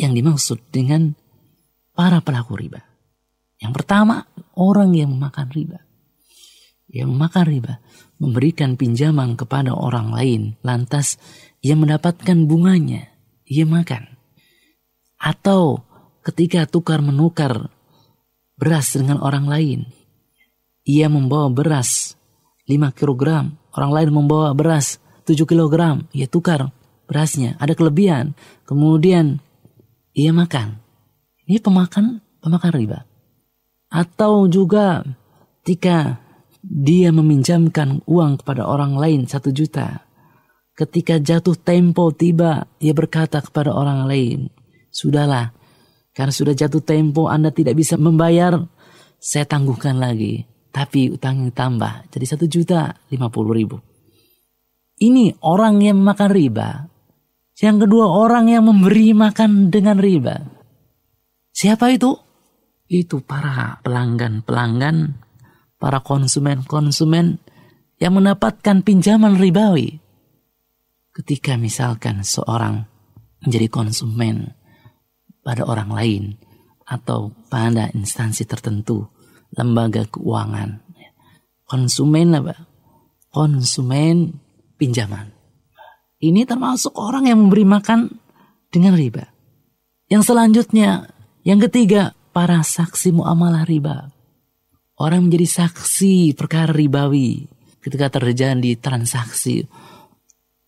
[0.00, 1.12] yang dimaksud dengan
[1.92, 2.80] para pelaku riba.
[3.60, 5.83] Yang pertama, orang yang memakan riba.
[6.94, 7.74] Yang memakan riba,
[8.22, 11.18] memberikan pinjaman kepada orang lain, lantas
[11.58, 13.10] ia mendapatkan bunganya,
[13.50, 14.14] ia makan.
[15.18, 15.82] Atau
[16.22, 17.74] ketika tukar menukar
[18.54, 19.80] beras dengan orang lain,
[20.86, 22.14] ia membawa beras
[22.70, 26.70] 5 kg, orang lain membawa beras 7 kg, ia tukar
[27.10, 28.36] berasnya, ada kelebihan.
[28.64, 29.40] Kemudian
[30.14, 30.78] ia makan.
[31.44, 32.98] Ini pemakan pemakan riba.
[33.92, 35.04] Atau juga
[35.64, 36.23] ketika
[36.64, 40.08] dia meminjamkan uang kepada orang lain satu juta.
[40.72, 44.50] Ketika jatuh tempo tiba, ia berkata kepada orang lain,
[44.88, 45.52] Sudahlah,
[46.16, 48.58] karena sudah jatuh tempo Anda tidak bisa membayar,
[49.20, 50.48] saya tangguhkan lagi.
[50.74, 53.78] Tapi utangnya tambah, jadi satu juta lima puluh ribu.
[54.98, 56.90] Ini orang yang makan riba.
[57.54, 60.42] Yang kedua orang yang memberi makan dengan riba.
[61.54, 62.10] Siapa itu?
[62.90, 64.96] Itu para pelanggan-pelanggan,
[65.84, 67.44] para konsumen-konsumen
[68.00, 70.00] yang mendapatkan pinjaman ribawi.
[71.12, 72.88] Ketika misalkan seorang
[73.44, 74.56] menjadi konsumen
[75.44, 76.22] pada orang lain
[76.88, 79.04] atau pada instansi tertentu,
[79.52, 80.80] lembaga keuangan.
[81.68, 82.64] Konsumen apa?
[83.28, 84.40] Konsumen
[84.80, 85.36] pinjaman.
[86.16, 88.08] Ini termasuk orang yang memberi makan
[88.72, 89.28] dengan riba.
[90.08, 91.12] Yang selanjutnya,
[91.44, 94.13] yang ketiga, para saksi muamalah riba.
[94.94, 97.46] Orang menjadi saksi perkara ribawi
[97.82, 99.66] ketika terjadi transaksi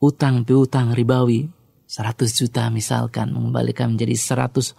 [0.02, 1.48] utang piutang ribawi
[1.86, 4.76] 100 juta misalkan mengembalikan menjadi 120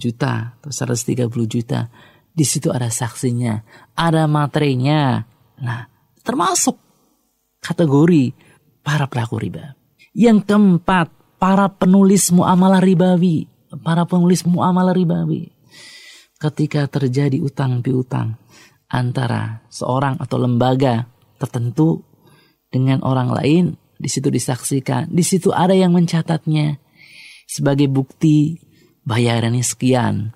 [0.00, 1.92] juta atau 130 juta
[2.34, 3.62] di situ ada saksinya
[3.94, 5.22] ada materinya
[5.62, 5.86] nah
[6.26, 6.74] termasuk
[7.64, 8.36] kategori
[8.84, 9.72] para pelaku riba.
[10.12, 11.08] Yang keempat,
[11.40, 13.48] para penulis muamalah ribawi.
[13.80, 15.50] Para penulis muamalah ribawi.
[16.36, 18.36] Ketika terjadi utang piutang
[18.94, 21.10] antara seorang atau lembaga
[21.42, 22.06] tertentu
[22.70, 23.64] dengan orang lain,
[23.98, 26.78] di situ disaksikan, di situ ada yang mencatatnya
[27.46, 28.58] sebagai bukti
[29.04, 30.32] bayarannya sekian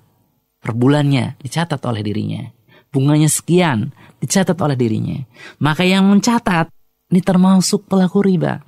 [0.59, 2.43] per bulannya dicatat oleh dirinya.
[2.89, 5.21] Bunganya sekian dicatat oleh dirinya.
[5.61, 6.73] Maka yang mencatat
[7.09, 8.61] ini termasuk pelaku riba.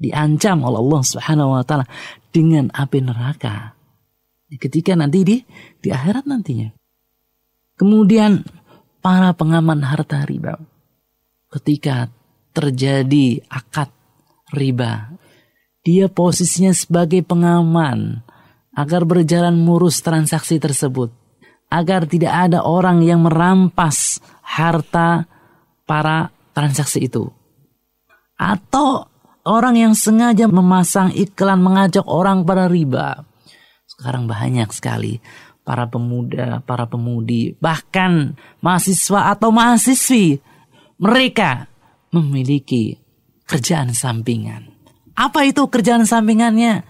[0.00, 1.84] Diancam oleh Allah Subhanahu wa taala
[2.32, 3.76] dengan api neraka.
[4.48, 5.36] Ketika nanti di
[5.76, 6.72] di akhirat nantinya.
[7.76, 8.40] Kemudian
[9.00, 10.60] para pengaman harta riba
[11.50, 12.08] ketika
[12.54, 13.90] terjadi akad
[14.54, 15.14] riba,
[15.82, 18.22] dia posisinya sebagai pengaman
[18.74, 21.10] agar berjalan murus transaksi tersebut,
[21.68, 25.26] agar tidak ada orang yang merampas harta
[25.86, 27.30] para transaksi itu.
[28.38, 29.10] Atau
[29.44, 33.26] orang yang sengaja memasang iklan mengajak orang pada riba.
[33.84, 35.20] Sekarang banyak sekali
[35.62, 38.34] para pemuda, para pemudi, bahkan
[38.64, 40.40] mahasiswa atau mahasiswi
[41.00, 41.68] mereka
[42.10, 42.98] memiliki
[43.46, 44.72] kerjaan sampingan.
[45.14, 46.84] Apa itu kerjaan sampingannya?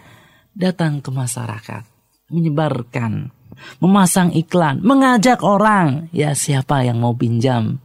[0.54, 1.82] Datang ke masyarakat,
[2.30, 3.30] menyebarkan,
[3.78, 7.78] memasang iklan, mengajak orang, ya siapa yang mau pinjam?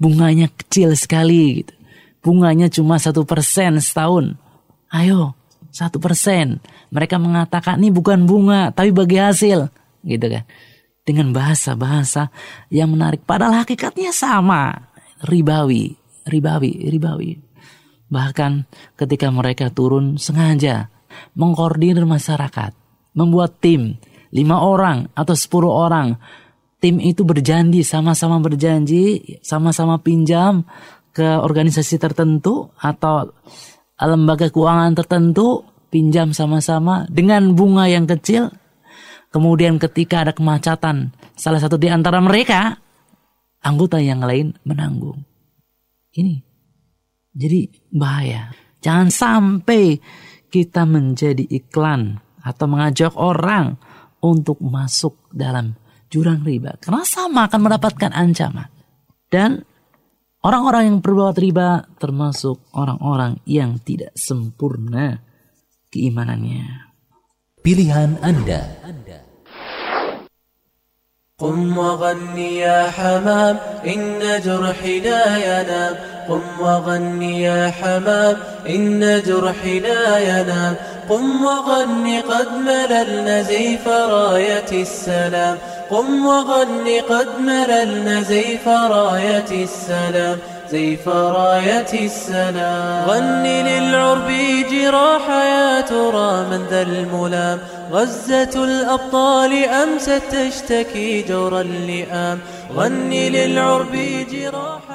[0.00, 1.78] Bunganya kecil sekali gitu
[2.22, 4.36] bunganya cuma satu persen setahun.
[4.92, 5.32] Ayo,
[5.72, 6.60] satu persen.
[6.92, 9.68] Mereka mengatakan ini bukan bunga, tapi bagi hasil,
[10.04, 10.44] gitu kan?
[11.02, 12.28] Dengan bahasa-bahasa
[12.68, 13.24] yang menarik.
[13.24, 14.92] Padahal hakikatnya sama,
[15.24, 15.96] ribawi,
[16.28, 17.40] ribawi, ribawi.
[18.08, 18.52] Bahkan
[18.96, 20.92] ketika mereka turun sengaja
[21.32, 22.72] mengkoordinir masyarakat,
[23.16, 23.96] membuat tim
[24.32, 26.16] lima orang atau sepuluh orang.
[26.78, 30.62] Tim itu berjanji, sama-sama berjanji, sama-sama pinjam,
[31.10, 33.34] ke organisasi tertentu atau
[33.98, 38.54] lembaga keuangan tertentu pinjam sama-sama dengan bunga yang kecil.
[39.38, 42.74] Kemudian ketika ada kemacetan, salah satu di antara mereka,
[43.62, 45.22] anggota yang lain menanggung.
[46.10, 46.42] Ini
[47.38, 48.50] jadi bahaya.
[48.82, 50.02] Jangan sampai
[50.50, 53.78] kita menjadi iklan atau mengajak orang
[54.18, 55.78] untuk masuk dalam
[56.10, 56.74] jurang riba.
[56.82, 58.66] Karena sama akan mendapatkan ancaman.
[59.30, 59.62] Dan
[60.42, 65.22] orang-orang yang berbuat riba termasuk orang-orang yang tidak sempurna
[65.94, 66.90] keimanannya.
[67.62, 68.82] Pilihan Anda.
[71.40, 73.56] قم وغني يا حمام
[73.86, 75.94] إن جرحي لا ينام
[76.28, 78.36] قم وغني يا حمام
[78.68, 80.74] إن جرحي لا ينام
[81.08, 85.58] قم وغني قد مللنا زيف راية السلام.
[85.90, 90.38] قم وغني قد مللنا زيف راية السلام.
[90.73, 94.29] زيف راية السلام غني للعرب
[94.71, 97.57] جراح يا ترى من ذا الملام
[97.91, 102.37] غزة الأبطال أمست تشتكي جور اللئام
[102.77, 103.93] غني للعرب
[104.33, 104.85] جراح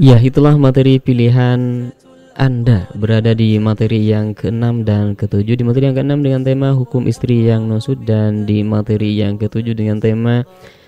[0.00, 1.92] Ya itulah materi pilihan
[2.32, 7.04] anda berada di materi yang ke-6 dan ke-7 Di materi yang ke-6 dengan tema hukum
[7.04, 10.40] istri yang nusud Dan di materi yang ke-7 dengan tema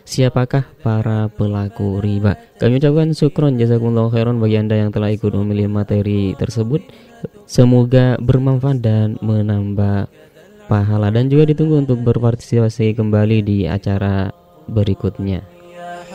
[0.07, 2.39] siapakah para pelaku riba?
[2.63, 6.79] Kami ucapkan syukron jazakumullah khairan bagi anda yang telah ikut memilih materi tersebut.
[7.43, 10.07] Semoga bermanfaat dan menambah
[10.71, 11.11] pahala.
[11.11, 14.31] Dan juga ditunggu untuk berpartisipasi kembali di acara
[14.71, 15.56] berikutnya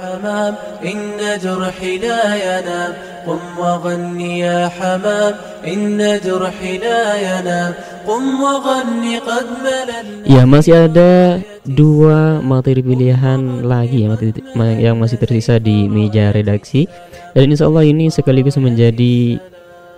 [0.01, 0.53] حمام
[0.85, 2.91] إن جرحي لا ينام
[3.27, 5.33] قم وغني يا حمام
[5.67, 7.71] إن جرحي لا ينام
[8.07, 14.31] قم وغني قد ملل Ya masih ada dua materi pilihan lagi ya materi
[14.79, 16.87] yang masih tersisa di meja redaksi
[17.35, 19.39] dan insya Allah ini sekaligus menjadi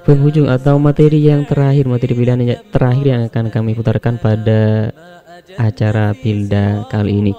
[0.07, 4.93] penghujung atau materi yang terakhir materi pilihan yang terakhir yang akan kami putarkan pada
[5.57, 7.33] acara Pilda kali ini.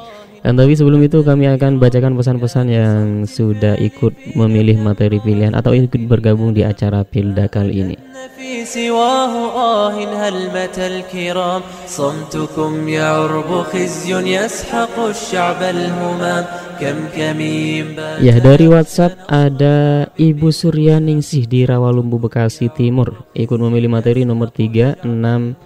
[0.45, 5.77] Dan tapi sebelum itu kami akan bacakan pesan-pesan yang sudah ikut memilih materi pilihan atau
[5.77, 7.97] ikut bergabung di acara Pilda kali ini.
[8.41, 9.97] في سواه آه
[10.29, 16.45] هلمة الكرام صمتكم يعرب خزي يسحق الشعب الهمام
[16.81, 17.87] كم كمين
[18.21, 25.01] Ya dari WhatsApp ada Ibu Suryaningsih di Rawalumbu Bekasi Timur ikut memilih materi nomor 3,
[25.05, 25.57] 6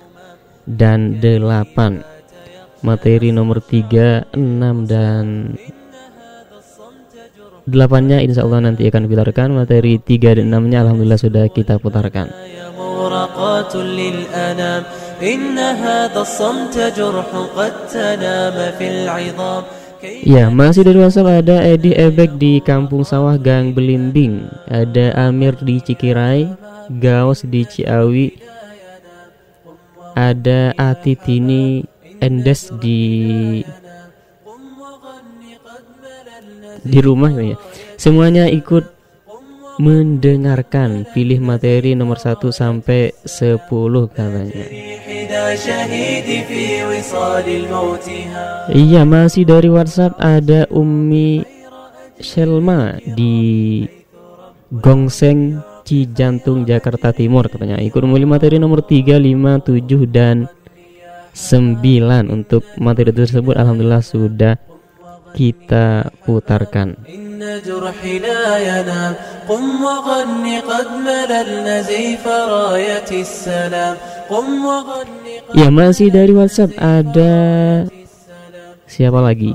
[0.69, 2.08] dan 8
[2.82, 5.56] materi nomor 3, 6 dan
[7.70, 11.78] 8 nya insya Allah nanti akan putarkan materi 3 dan 6 nya Alhamdulillah sudah kita
[11.78, 12.34] putarkan.
[20.00, 24.48] Ya, ya masih dari WhatsApp ada Edi Ebek di Kampung Sawah Gang Belimbing.
[24.72, 26.48] Ada Amir di Cikirai
[27.04, 28.28] Gaus di Ciawi.
[30.16, 31.84] Ada Atitini
[32.20, 33.02] Endes di
[36.84, 37.56] di rumah ya.
[38.00, 39.00] Semuanya ikut
[39.80, 43.64] mendengarkan pilih materi nomor 1 sampai 10
[44.12, 44.66] katanya.
[48.76, 51.48] Iya, masih dari WhatsApp ada Umi
[52.20, 53.88] Shelma di
[54.68, 57.80] Gongseng Cijantung Jakarta Timur katanya.
[57.80, 60.52] Ikut memilih materi nomor 3, 5, 7 dan
[61.34, 64.56] 9 untuk materi tersebut alhamdulillah sudah
[65.34, 66.98] kita putarkan.
[75.54, 77.34] Ya masih dari WhatsApp ada
[78.90, 79.54] siapa lagi?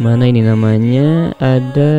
[0.00, 1.36] Mana ini namanya?
[1.38, 1.92] Ada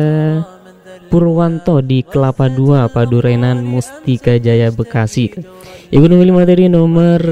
[1.14, 5.30] Purwanto di Kelapa 2 Padurenan Mustika Jaya Bekasi.
[5.94, 7.22] Ibu memilih materi nomor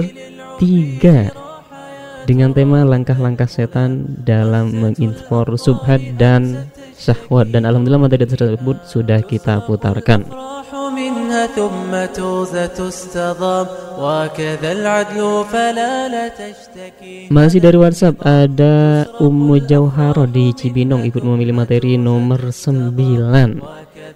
[0.63, 7.51] 3 Dengan tema langkah-langkah setan dalam menginfor subhat dan syahwat.
[7.51, 10.31] Dan Alhamdulillah materi tersebut sudah kita putarkan
[17.33, 22.93] masih dari WhatsApp ada Ummu Jauharo di Cibinong ikut memilih materi nomor 9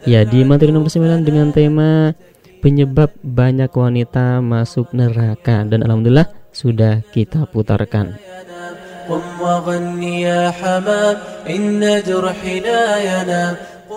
[0.05, 2.13] Ya di materi nomor 9 dengan tema
[2.61, 8.21] penyebab banyak wanita masuk neraka Dan Alhamdulillah sudah kita putarkan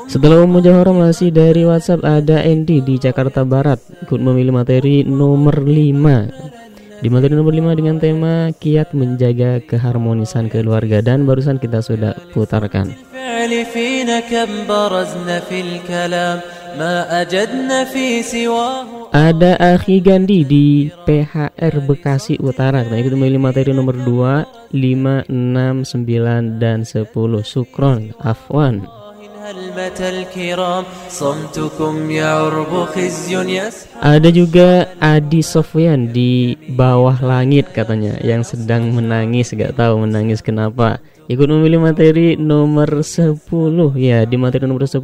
[0.10, 7.00] setelah Johoro masih dari WhatsApp ada Andy di Jakarta Barat ikut memilih materi nomor 5
[7.00, 12.92] di materi nomor 5 dengan tema kiat menjaga keharmonisan keluarga dan barusan kita sudah putarkan
[19.10, 20.66] Ada Akhi Gandhi di
[21.08, 22.86] PHR Bekasi Utara.
[22.86, 27.10] Nah, ikut memilih materi nomor 2, 5, 6, 9 dan 10.
[27.42, 28.99] Sukron, Afwan.
[34.04, 41.00] Ada juga Adi Sofyan di bawah langit katanya yang sedang menangis gak tahu menangis kenapa.
[41.32, 43.40] Ikut memilih materi nomor 10
[43.96, 45.00] ya di materi nomor 10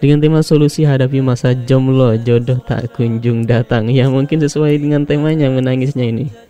[0.00, 5.52] dengan tema solusi hadapi masa jomblo jodoh tak kunjung datang ya mungkin sesuai dengan temanya
[5.52, 6.47] menangisnya ini.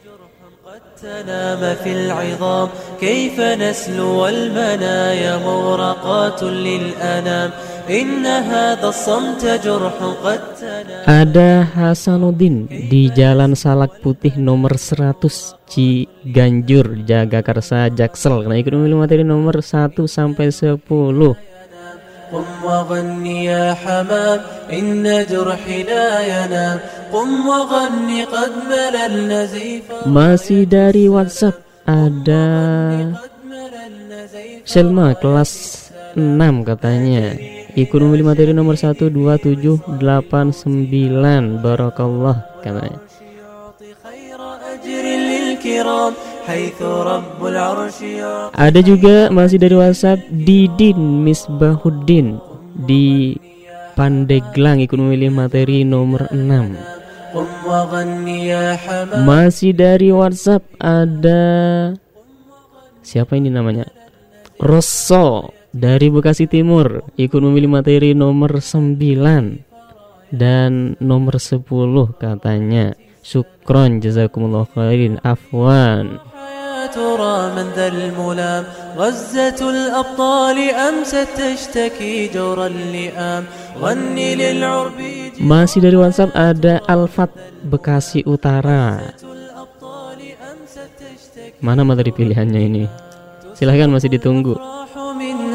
[1.01, 2.67] تنام في العظام
[2.99, 7.49] كيف نسلو المنايا مغرقات للأنام
[7.89, 10.41] إن هذا الصمت جرح قد
[11.05, 15.13] Ada Hasanuddin di Jalan Salak Putih nomor 100
[15.69, 18.41] Ciganjur Jagakarsa Jaksel.
[18.41, 20.81] Karena ikut memilih materi nomor 1 sampai 10.
[22.33, 24.39] قم وغني يا حمام
[24.73, 26.77] إن جرحي لا ينام
[27.13, 32.49] قم وغني قد ملى النزيف Masih dari WhatsApp ada
[34.65, 35.51] Selma kelas
[36.17, 37.37] 6 katanya
[37.77, 43.06] Ikut memilih materi nomor 1 2 7 8 9 Barakallah katanya
[48.54, 52.40] Ada juga masih dari WhatsApp Didin Misbahuddin
[52.86, 53.34] di
[53.98, 56.98] Pandeglang ikut memilih materi nomor 6
[59.26, 61.42] Masih dari WhatsApp ada
[63.04, 63.84] siapa ini namanya?
[64.58, 68.96] Rosso dari Bekasi Timur ikut memilih materi nomor 9
[70.32, 71.62] dan nomor 10
[72.16, 72.96] katanya.
[73.20, 76.19] Suka Syukron jazakumullah khairin afwan.
[76.83, 78.63] يا ترى من ذا الملام
[78.99, 83.43] غزة الأبطال أمست تشتكي جور اللئام
[83.79, 84.99] غني للعرب
[85.39, 87.31] Masih dari WhatsApp ada Alfat
[87.63, 88.99] Bekasi Utara.
[91.63, 92.83] Mana materi pilihannya ini?
[93.55, 94.59] Silahkan masih ditunggu.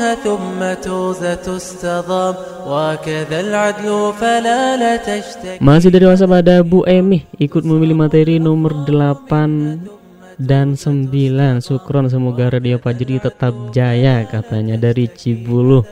[0.02, 2.34] منها ثم توزة تستضام
[2.66, 8.84] وكذا العدل فلا لا تشتكي Masih dari WhatsApp ada Bu Emi ikut memilih materi nomor
[8.86, 11.62] 8 dan 9.
[11.62, 15.86] Sukron semoga Radio Fajri tetap jaya katanya dari Cibuluh.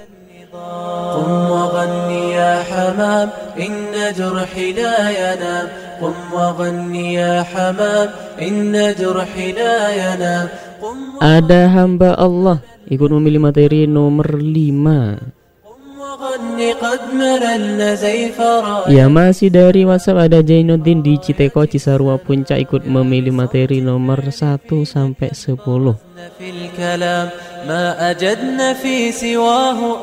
[1.17, 3.29] قم وغني يا حمام
[3.61, 5.67] إن جرحي لا ينام
[6.01, 8.09] قم وغني يا حمام
[8.43, 10.49] إن جرحي لا ينام
[11.22, 12.60] Ada hamba Allah.
[12.90, 15.42] Ikut memilih materi nomor 5
[18.90, 22.62] Ya masih dari WhatsApp ada Jainuddin di Citeko Cisarua Puncak.
[22.62, 25.58] Ikut memilih materi nomor 1 sampai 10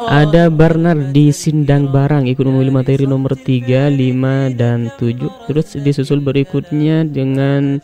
[0.06, 2.26] Ada Bernard di Sindang Barang.
[2.26, 7.78] Ikut memilih materi nomor 3, 5, dan 7 Terus disusul berikutnya dengan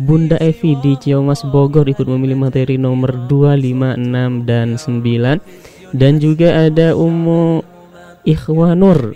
[0.00, 5.92] Bunda Evi di Ciamas Bogor ikut memilih materi nomor 2, 5, 6 dan 9.
[5.92, 7.60] Dan juga ada Umu
[8.24, 9.12] Ikhwanur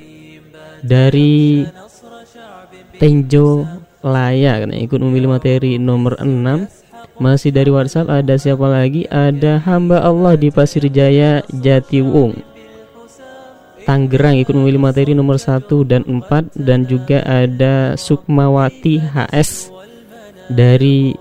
[0.85, 1.65] dari
[3.01, 3.65] Tenjo
[4.05, 6.69] Laya karena ikut memilih materi nomor 6.
[7.17, 9.09] Masih dari WhatsApp ada siapa lagi?
[9.09, 12.37] Ada hamba Allah di Pasir Jaya Jatiwung.
[13.89, 19.76] Tanggerang ikut memilih materi nomor 1 dan 4 dan juga ada Sukmawati HS
[20.51, 21.15] dari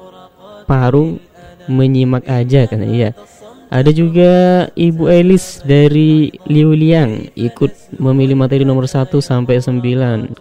[0.65, 1.21] Parung
[1.69, 3.13] menyimak aja kan iya.
[3.69, 4.33] Ada juga
[4.77, 10.37] Ibu Elis dari Liuliang ikut memilih materi nomor 1 sampai 9.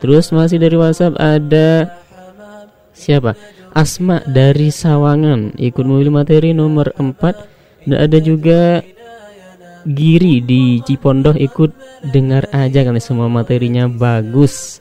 [0.00, 2.00] Terus masih dari WhatsApp ada
[2.96, 3.36] siapa?
[3.70, 8.82] Asma dari Sawangan ikut memilih materi nomor 4 dan ada juga
[9.80, 11.72] Giri di Cipondoh ikut
[12.12, 14.79] dengar aja kan semua materinya bagus.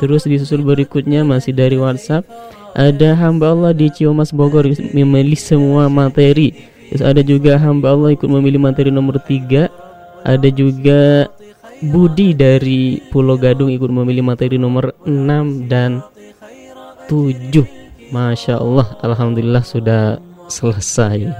[0.00, 2.24] Terus disusul berikutnya masih dari WhatsApp.
[2.72, 4.64] Ada hamba Allah di Ciumas Bogor
[4.96, 6.56] memilih semua materi.
[6.88, 11.30] Terus ada juga hamba Allah ikut memilih materi nomor 3 Ada juga
[11.80, 16.02] Budi dari Pulau Gadung ikut memilih materi nomor 6 dan
[17.08, 20.18] 7 Masya Allah Alhamdulillah sudah
[20.50, 21.30] selesai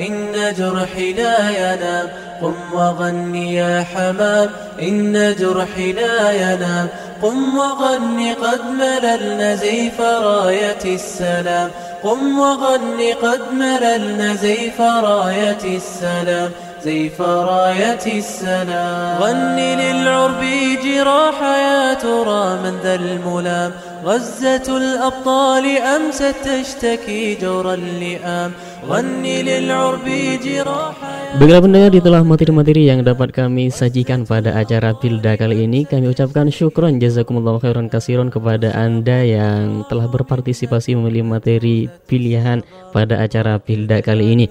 [0.00, 2.08] إن جرحي لا ينام.
[2.42, 4.50] قم وغني يا حمام.
[4.82, 6.88] إن جرحي لا ينام.
[7.22, 11.70] قم وغني قد مللنا زيف راية السلام.
[12.04, 16.50] قم وغني قد مللنا زيف راية السلام.
[16.84, 19.22] زيف راية السلام.
[19.22, 20.44] غني للعرب
[20.84, 23.72] جراح يا ترى من ذا الملام.
[24.05, 28.51] غزة الأبطال أمست تشتكي جور اللئام
[28.89, 30.07] غني للعرب
[30.45, 30.95] جراح
[31.27, 36.47] Baiklah pendengar itulah materi-materi yang dapat kami sajikan pada acara Pilda kali ini Kami ucapkan
[36.47, 42.63] syukron jazakumullah khairan kasiron kepada Anda yang telah berpartisipasi memilih materi pilihan
[42.95, 44.45] pada acara Pilda kali ini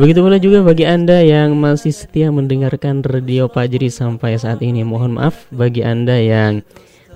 [0.00, 5.20] Begitu pula juga bagi Anda yang masih setia mendengarkan Radio Pajri sampai saat ini Mohon
[5.20, 6.64] maaf bagi Anda yang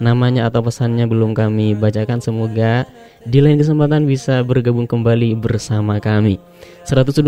[0.02, 2.19] namanya atau pesannya belum kami bacakan.
[2.19, 2.90] Semoga
[3.22, 6.41] di lain kesempatan bisa bergabung kembali bersama kami.
[6.90, 7.22] 120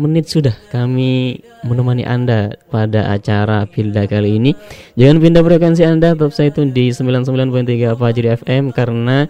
[0.00, 4.56] menit sudah kami menemani Anda pada acara Pilda kali ini.
[4.96, 9.28] Jangan pindah frekuensi Anda tetap saya tune di 99.3 Fajri FM Karena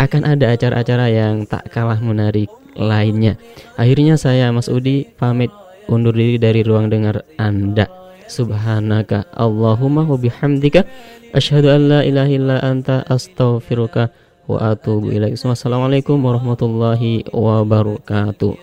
[0.00, 3.36] akan ada acara-acara yang tak kalah menarik lainnya.
[3.76, 5.52] Akhirnya saya Mas Udi pamit
[5.92, 7.99] undur diri dari ruang dengar Anda
[8.38, 9.10] سبحانك
[9.44, 10.76] اللهم وبحمدك
[11.34, 13.96] أشهد أن لا إله إلا أنت أستغفرك
[14.48, 15.32] وأتوب إليك.
[15.46, 17.02] السلام عليكم ورحمة الله
[17.34, 18.54] وبركاته.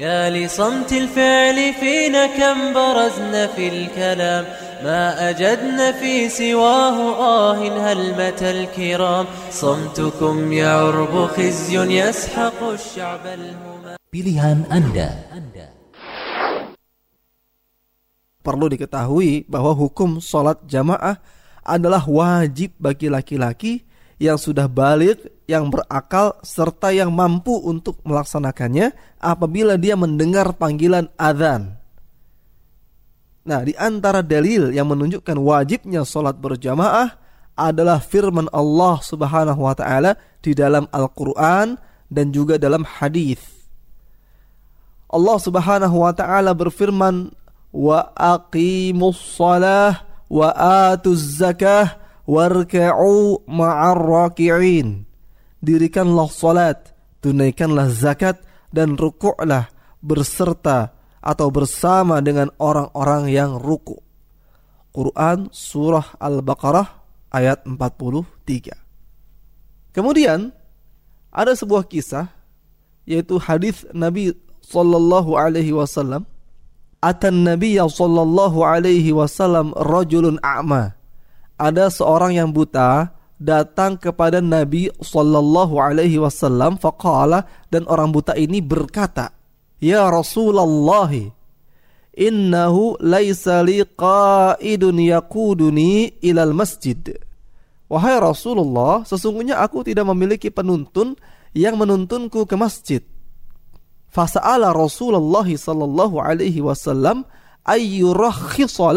[0.00, 4.44] يا لصمت الفعل فينا كم برزنا في الكلام
[4.84, 7.56] ما أجدنا في سواه آه
[7.86, 9.26] هلمة الكرام.
[9.50, 15.08] صمتكم يعرب خزي يسحق الشعب الهمام Pilihan Anda.
[18.40, 21.20] Perlu diketahui bahwa hukum sholat jamaah
[21.60, 23.84] adalah wajib bagi laki-laki
[24.20, 31.80] yang sudah balik, yang berakal, serta yang mampu untuk melaksanakannya apabila dia mendengar panggilan adzan.
[33.40, 37.16] Nah, di antara dalil yang menunjukkan wajibnya sholat berjamaah
[37.56, 41.80] adalah firman Allah Subhanahu wa taala di dalam Al-Qur'an
[42.12, 43.40] dan juga dalam hadis.
[45.08, 47.32] Allah Subhanahu wa taala berfirman,
[47.70, 49.38] "Wa aqimus
[50.30, 50.48] wa
[50.90, 55.06] atuz zakah warka'u ma'ar raki'in."
[55.60, 58.40] Dirikanlah salat, tunaikanlah zakat
[58.72, 59.68] dan rukuklah
[60.00, 64.00] berserta atau bersama dengan orang-orang yang ruku.
[64.90, 66.88] Quran surah Al-Baqarah
[67.30, 68.74] ayat 43.
[69.94, 70.50] Kemudian
[71.30, 72.32] ada sebuah kisah
[73.06, 74.34] yaitu hadis Nabi
[74.64, 76.26] sallallahu alaihi wasallam
[77.00, 80.94] atan Nabi sallallahu alaihi wasallam rajulun a'ma.
[81.60, 88.60] Ada seorang yang buta datang kepada Nabi sallallahu alaihi wasallam faqala dan orang buta ini
[88.60, 89.32] berkata,
[89.80, 91.08] "Ya Rasulullah,
[92.12, 97.00] innahu laisa li qa'idun yaquduni ilal masjid."
[97.90, 101.18] Wahai Rasulullah, sesungguhnya aku tidak memiliki penuntun
[101.50, 103.02] yang menuntunku ke masjid.
[104.10, 107.22] Fasa'ala Rasulullah sallallahu alaihi wasallam
[107.62, 108.90] ayyurakhisa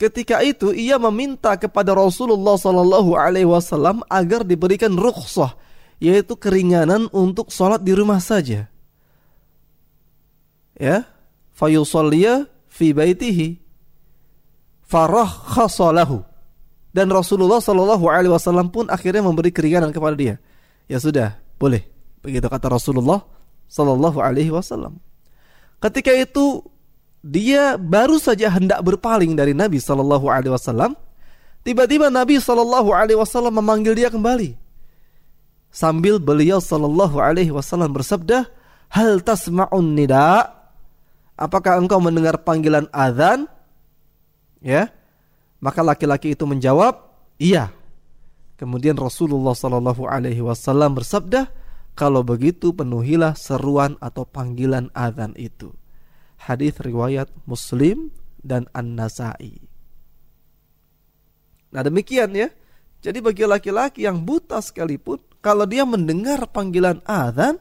[0.00, 5.56] Ketika itu ia meminta kepada Rasulullah sallallahu alaihi wasallam agar diberikan rukhsah,
[6.00, 8.68] yaitu keringanan untuk sholat di rumah saja.
[10.80, 11.04] Ya,
[11.52, 13.60] fayusalliya fi baitihi
[14.88, 16.24] farakhasalahu.
[16.96, 20.34] Dan Rasulullah sallallahu alaihi wasallam pun akhirnya memberi keringanan kepada dia.
[20.88, 21.84] Ya sudah, boleh.
[22.24, 23.20] Begitu kata Rasulullah
[23.70, 24.98] sallallahu alaihi wasallam.
[25.78, 26.66] Ketika itu
[27.22, 30.98] dia baru saja hendak berpaling dari Nabi sallallahu alaihi wasallam,
[31.62, 34.58] tiba-tiba Nabi sallallahu alaihi wasallam memanggil dia kembali.
[35.70, 38.50] Sambil beliau sallallahu alaihi wasallam bersabda,
[38.90, 40.58] "Hal tasma'un nida?"
[41.38, 43.48] Apakah engkau mendengar panggilan azan?
[44.60, 44.92] Ya.
[45.56, 47.00] Maka laki-laki itu menjawab,
[47.40, 47.72] "Iya."
[48.60, 51.48] Kemudian Rasulullah sallallahu alaihi wasallam bersabda,
[52.00, 55.68] kalau begitu penuhilah seruan atau panggilan azan itu.
[56.40, 58.08] Hadis riwayat Muslim
[58.40, 59.60] dan An-Nasai.
[61.76, 62.48] Nah demikian ya.
[63.04, 67.60] Jadi bagi laki-laki yang buta sekalipun, kalau dia mendengar panggilan azan,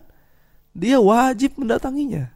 [0.71, 2.31] dia wajib mendatanginya.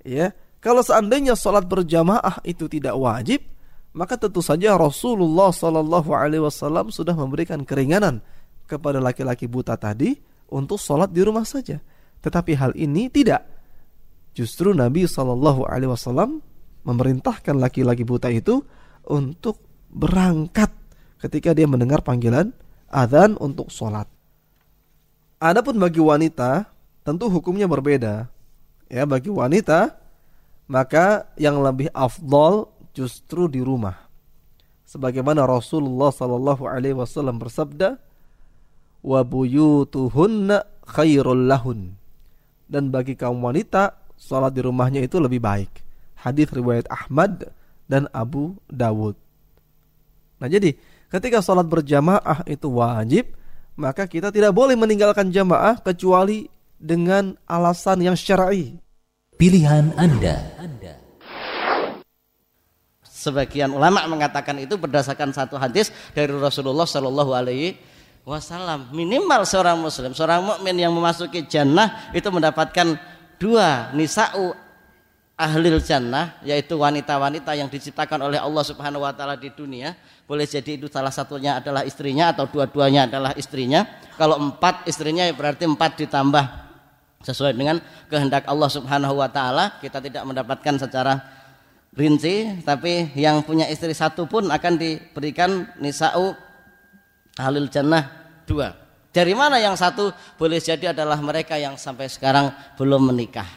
[0.00, 0.32] Ya,
[0.64, 3.44] kalau seandainya sholat berjamaah itu tidak wajib,
[3.92, 8.24] maka tentu saja Rasulullah Shallallahu Alaihi Wasallam sudah memberikan keringanan
[8.64, 10.16] kepada laki-laki buta tadi
[10.50, 11.78] untuk sholat di rumah saja.
[12.20, 13.46] Tetapi hal ini tidak.
[14.36, 16.44] Justru Nabi Shallallahu Alaihi Wasallam
[16.84, 18.62] memerintahkan laki-laki buta itu
[19.08, 19.58] untuk
[19.90, 20.70] berangkat
[21.18, 22.54] ketika dia mendengar panggilan
[22.90, 24.06] adzan untuk sholat.
[25.40, 26.68] Adapun bagi wanita
[27.02, 28.28] tentu hukumnya berbeda.
[28.90, 29.96] Ya bagi wanita
[30.70, 34.06] maka yang lebih afdol justru di rumah.
[34.86, 37.98] Sebagaimana Rasulullah Shallallahu Alaihi Wasallam bersabda,
[39.00, 41.96] wa buyutuhunna khairul lahun.
[42.70, 45.70] Dan bagi kaum wanita, salat di rumahnya itu lebih baik.
[46.20, 47.50] Hadis riwayat Ahmad
[47.90, 49.16] dan Abu Dawud.
[50.38, 50.76] Nah jadi
[51.10, 53.34] ketika salat berjamaah itu wajib,
[53.74, 56.46] maka kita tidak boleh meninggalkan jamaah kecuali
[56.76, 58.76] dengan alasan yang syar'i.
[59.40, 60.36] Pilihan Anda.
[63.04, 67.76] Sebagian ulama mengatakan itu berdasarkan satu hadis dari Rasulullah Shallallahu Alaihi
[68.24, 68.92] Wasallam.
[68.92, 73.00] Minimal seorang Muslim, seorang mukmin yang memasuki jannah itu mendapatkan
[73.40, 74.52] dua nisa'u
[75.40, 79.96] ahlil jannah yaitu wanita-wanita yang diciptakan oleh Allah Subhanahu wa taala di dunia.
[80.28, 83.88] Boleh jadi itu salah satunya adalah istrinya atau dua-duanya adalah istrinya.
[84.20, 86.44] Kalau empat istrinya ya berarti empat ditambah
[87.24, 87.80] sesuai dengan
[88.12, 89.80] kehendak Allah Subhanahu wa taala.
[89.80, 91.24] Kita tidak mendapatkan secara
[91.96, 96.49] rinci tapi yang punya istri satu pun akan diberikan nisa'u
[97.40, 98.06] ahlil jannah
[98.44, 98.76] dua
[99.10, 103.48] dari mana yang satu boleh jadi adalah mereka yang sampai sekarang belum menikah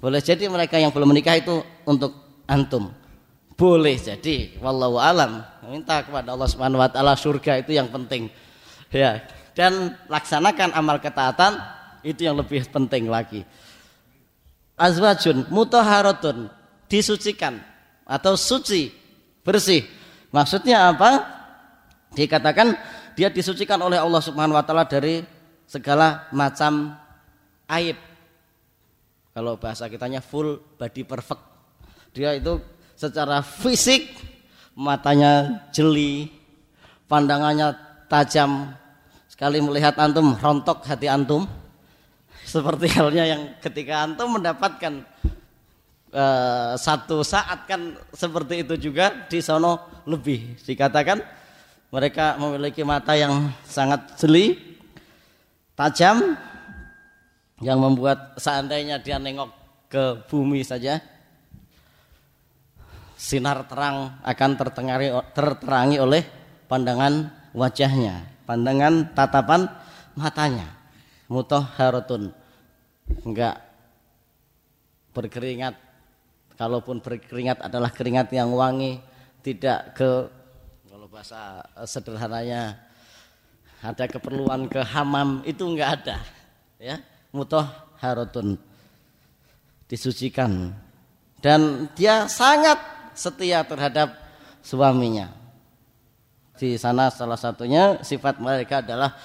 [0.00, 2.16] boleh jadi mereka yang belum menikah itu untuk
[2.48, 2.88] antum.
[3.54, 5.44] Boleh jadi, wallahu alam.
[5.68, 8.32] Minta kepada Allah Subhanahu wa taala surga itu yang penting.
[8.88, 11.60] Ya, dan laksanakan amal ketaatan
[12.00, 13.44] itu yang lebih penting lagi.
[14.80, 16.48] Azwajun mutahharatun
[16.88, 17.60] disucikan
[18.08, 18.88] atau suci,
[19.44, 19.84] bersih.
[20.32, 21.39] Maksudnya apa?
[22.10, 22.74] Dikatakan
[23.14, 25.22] dia disucikan oleh Allah Subhanahu wa taala dari
[25.70, 26.98] segala macam
[27.70, 27.94] aib
[29.30, 31.42] kalau bahasa kitanya full body perfect.
[32.10, 32.58] Dia itu
[32.98, 34.10] secara fisik
[34.74, 36.26] matanya jeli,
[37.06, 37.78] pandangannya
[38.10, 38.74] tajam.
[39.30, 41.46] Sekali melihat antum rontok hati antum.
[42.42, 45.06] Seperti halnya yang ketika antum mendapatkan
[46.10, 51.22] uh, satu saat kan seperti itu juga di sono lebih dikatakan
[51.90, 54.58] mereka memiliki mata yang sangat jeli,
[55.74, 56.38] tajam,
[57.60, 59.50] yang membuat seandainya dia nengok
[59.90, 61.02] ke bumi saja
[63.20, 66.24] sinar terang akan tertengari, terterangi oleh
[66.64, 69.68] pandangan wajahnya, pandangan tatapan
[70.16, 70.72] matanya.
[71.30, 72.34] Mutahharatun.
[73.22, 73.60] Enggak
[75.14, 75.78] berkeringat.
[76.58, 78.98] Kalaupun berkeringat adalah keringat yang wangi,
[79.44, 80.28] tidak ke
[81.10, 82.78] bahasa sederhananya
[83.82, 86.22] ada keperluan ke hamam itu enggak ada,
[86.78, 87.02] ya
[87.34, 88.54] mutahharatun
[89.90, 90.70] disucikan
[91.42, 92.78] dan dia sangat
[93.18, 94.14] setia terhadap
[94.62, 95.34] suaminya.
[96.54, 99.18] Di sana salah satunya sifat mereka adalah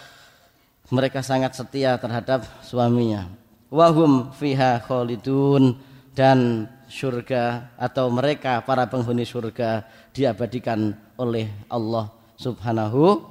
[0.89, 3.29] mereka sangat setia terhadap suaminya.
[3.69, 5.77] Wahum fiha khalidun
[6.17, 9.85] dan surga atau mereka para penghuni surga
[10.15, 13.23] diabadikan oleh Allah Subhanahu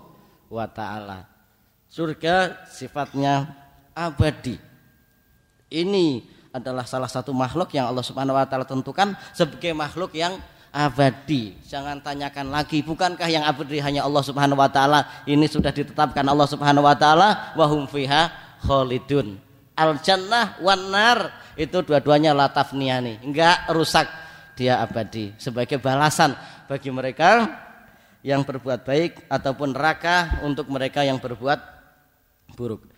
[0.48, 1.28] wa taala.
[1.88, 3.52] Surga sifatnya
[3.94, 4.58] abadi.
[5.70, 6.22] Ini
[6.54, 10.38] adalah salah satu makhluk yang Allah Subhanahu wa taala tentukan sebagai makhluk yang
[10.74, 11.54] abadi.
[11.66, 15.06] Jangan tanyakan lagi, bukankah yang abadi hanya Allah Subhanahu wa taala?
[15.26, 18.30] Ini sudah ditetapkan Allah Subhanahu wa taala wa hum fiha
[18.62, 19.38] khalidun.
[19.74, 21.18] Al jannah wan nar
[21.58, 24.06] itu dua-duanya latafniani, enggak rusak,
[24.54, 26.34] dia abadi sebagai balasan
[26.70, 27.50] bagi mereka
[28.24, 31.60] yang berbuat baik ataupun neraka untuk mereka yang berbuat
[32.56, 32.88] buruk.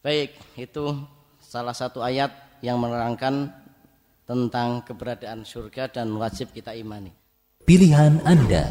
[0.00, 0.96] Baik, itu
[1.44, 2.32] salah satu ayat
[2.64, 3.52] yang menerangkan
[4.24, 7.12] tentang keberadaan surga dan wajib kita imani.
[7.68, 8.64] Pilihan Anda.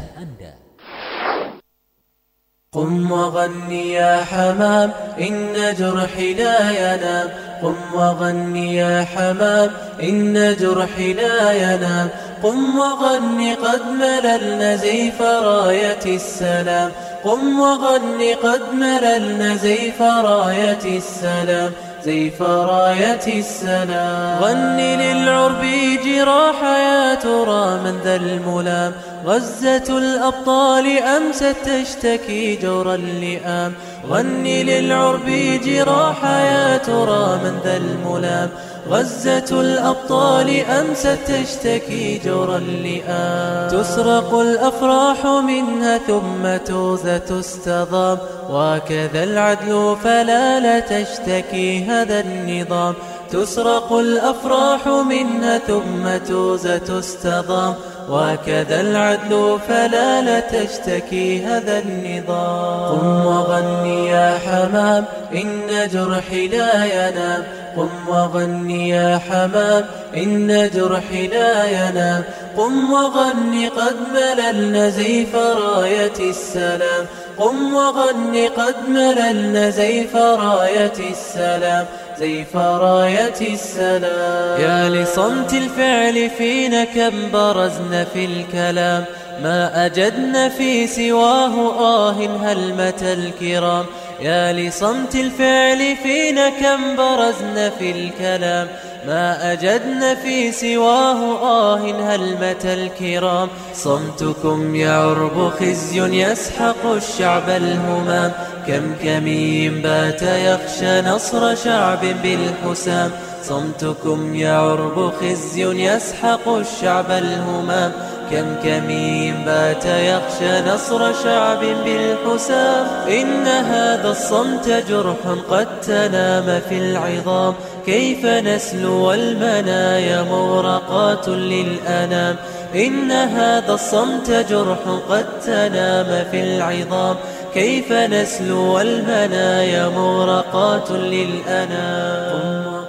[2.74, 4.90] قم وغني يا حمام
[5.20, 7.28] إن جرحي لا ينام
[7.62, 9.70] قم وغني يا حمام
[10.02, 12.08] إن جرحي لا ينام
[12.42, 16.90] قم وغني قد مللنا زيف راية السلام.
[17.24, 21.72] قم وغني قد مللنا زيف راية السلام.
[22.04, 24.42] زيف راية السلام.
[24.42, 25.64] غني للعرب
[26.04, 28.92] جراح يا ترى من ذا الملام.
[29.26, 33.72] غزة الأبطال أمست تشتكي جور اللئام
[34.08, 35.26] غني للعرب
[35.64, 38.48] جراح يا ترى من ذا الملام.
[38.88, 48.18] غزة الأبطال أمست تشتكي جور اللئام تسرق الأفراح منها ثم توزة تستضام.
[48.50, 52.94] وكذا العدل فلا لا تشتكي هذا النظام.
[53.30, 57.74] تسرق الأفراح منها ثم توزة تستضام.
[58.10, 62.98] وكذا العدل فلا لا تشتكي هذا النظام.
[62.98, 65.04] قم وغني يا حمام
[65.34, 67.42] إن جرحي لا ينام.
[67.76, 69.84] قم وغني يا حمام
[70.16, 72.22] إن جرحي لا ينام.
[72.56, 77.04] قم وغني قد مللنا زيف راية السلام.
[77.38, 81.86] قم وغني قد مللنا زيف راية السلام.
[82.20, 84.60] زيف راية السلام.
[84.60, 89.04] يا لصمت الفعل فينا كم برزنا في الكلام.
[89.42, 93.84] ما أجدنا في سواه آه هلمة الكرام.
[94.20, 98.68] يا لصمت الفعل فينا كم برزن في الكلام
[99.06, 108.32] ما أجدن في سواه آه هلمة الكرام صمتكم يعرب خزي يسحق الشعب الهمام
[108.66, 113.10] كم كمي بات يخشى نصر شعب بالحسام
[113.42, 117.92] صمتكم يعرب خزي يسحق الشعب الهمام
[118.30, 122.86] كم كمين بات يخشى نصر شعب بالحسام.
[123.08, 125.16] إن هذا الصمت جرح
[125.50, 127.54] قد تنام في العظام.
[127.86, 132.36] كيف نسلو والمنايا مورقات للأنام.
[132.74, 134.78] إن هذا الصمت جرح
[135.10, 137.16] قد تنام في العظام.
[137.54, 142.79] كيف نسلو والمنايا مورقات للأنام.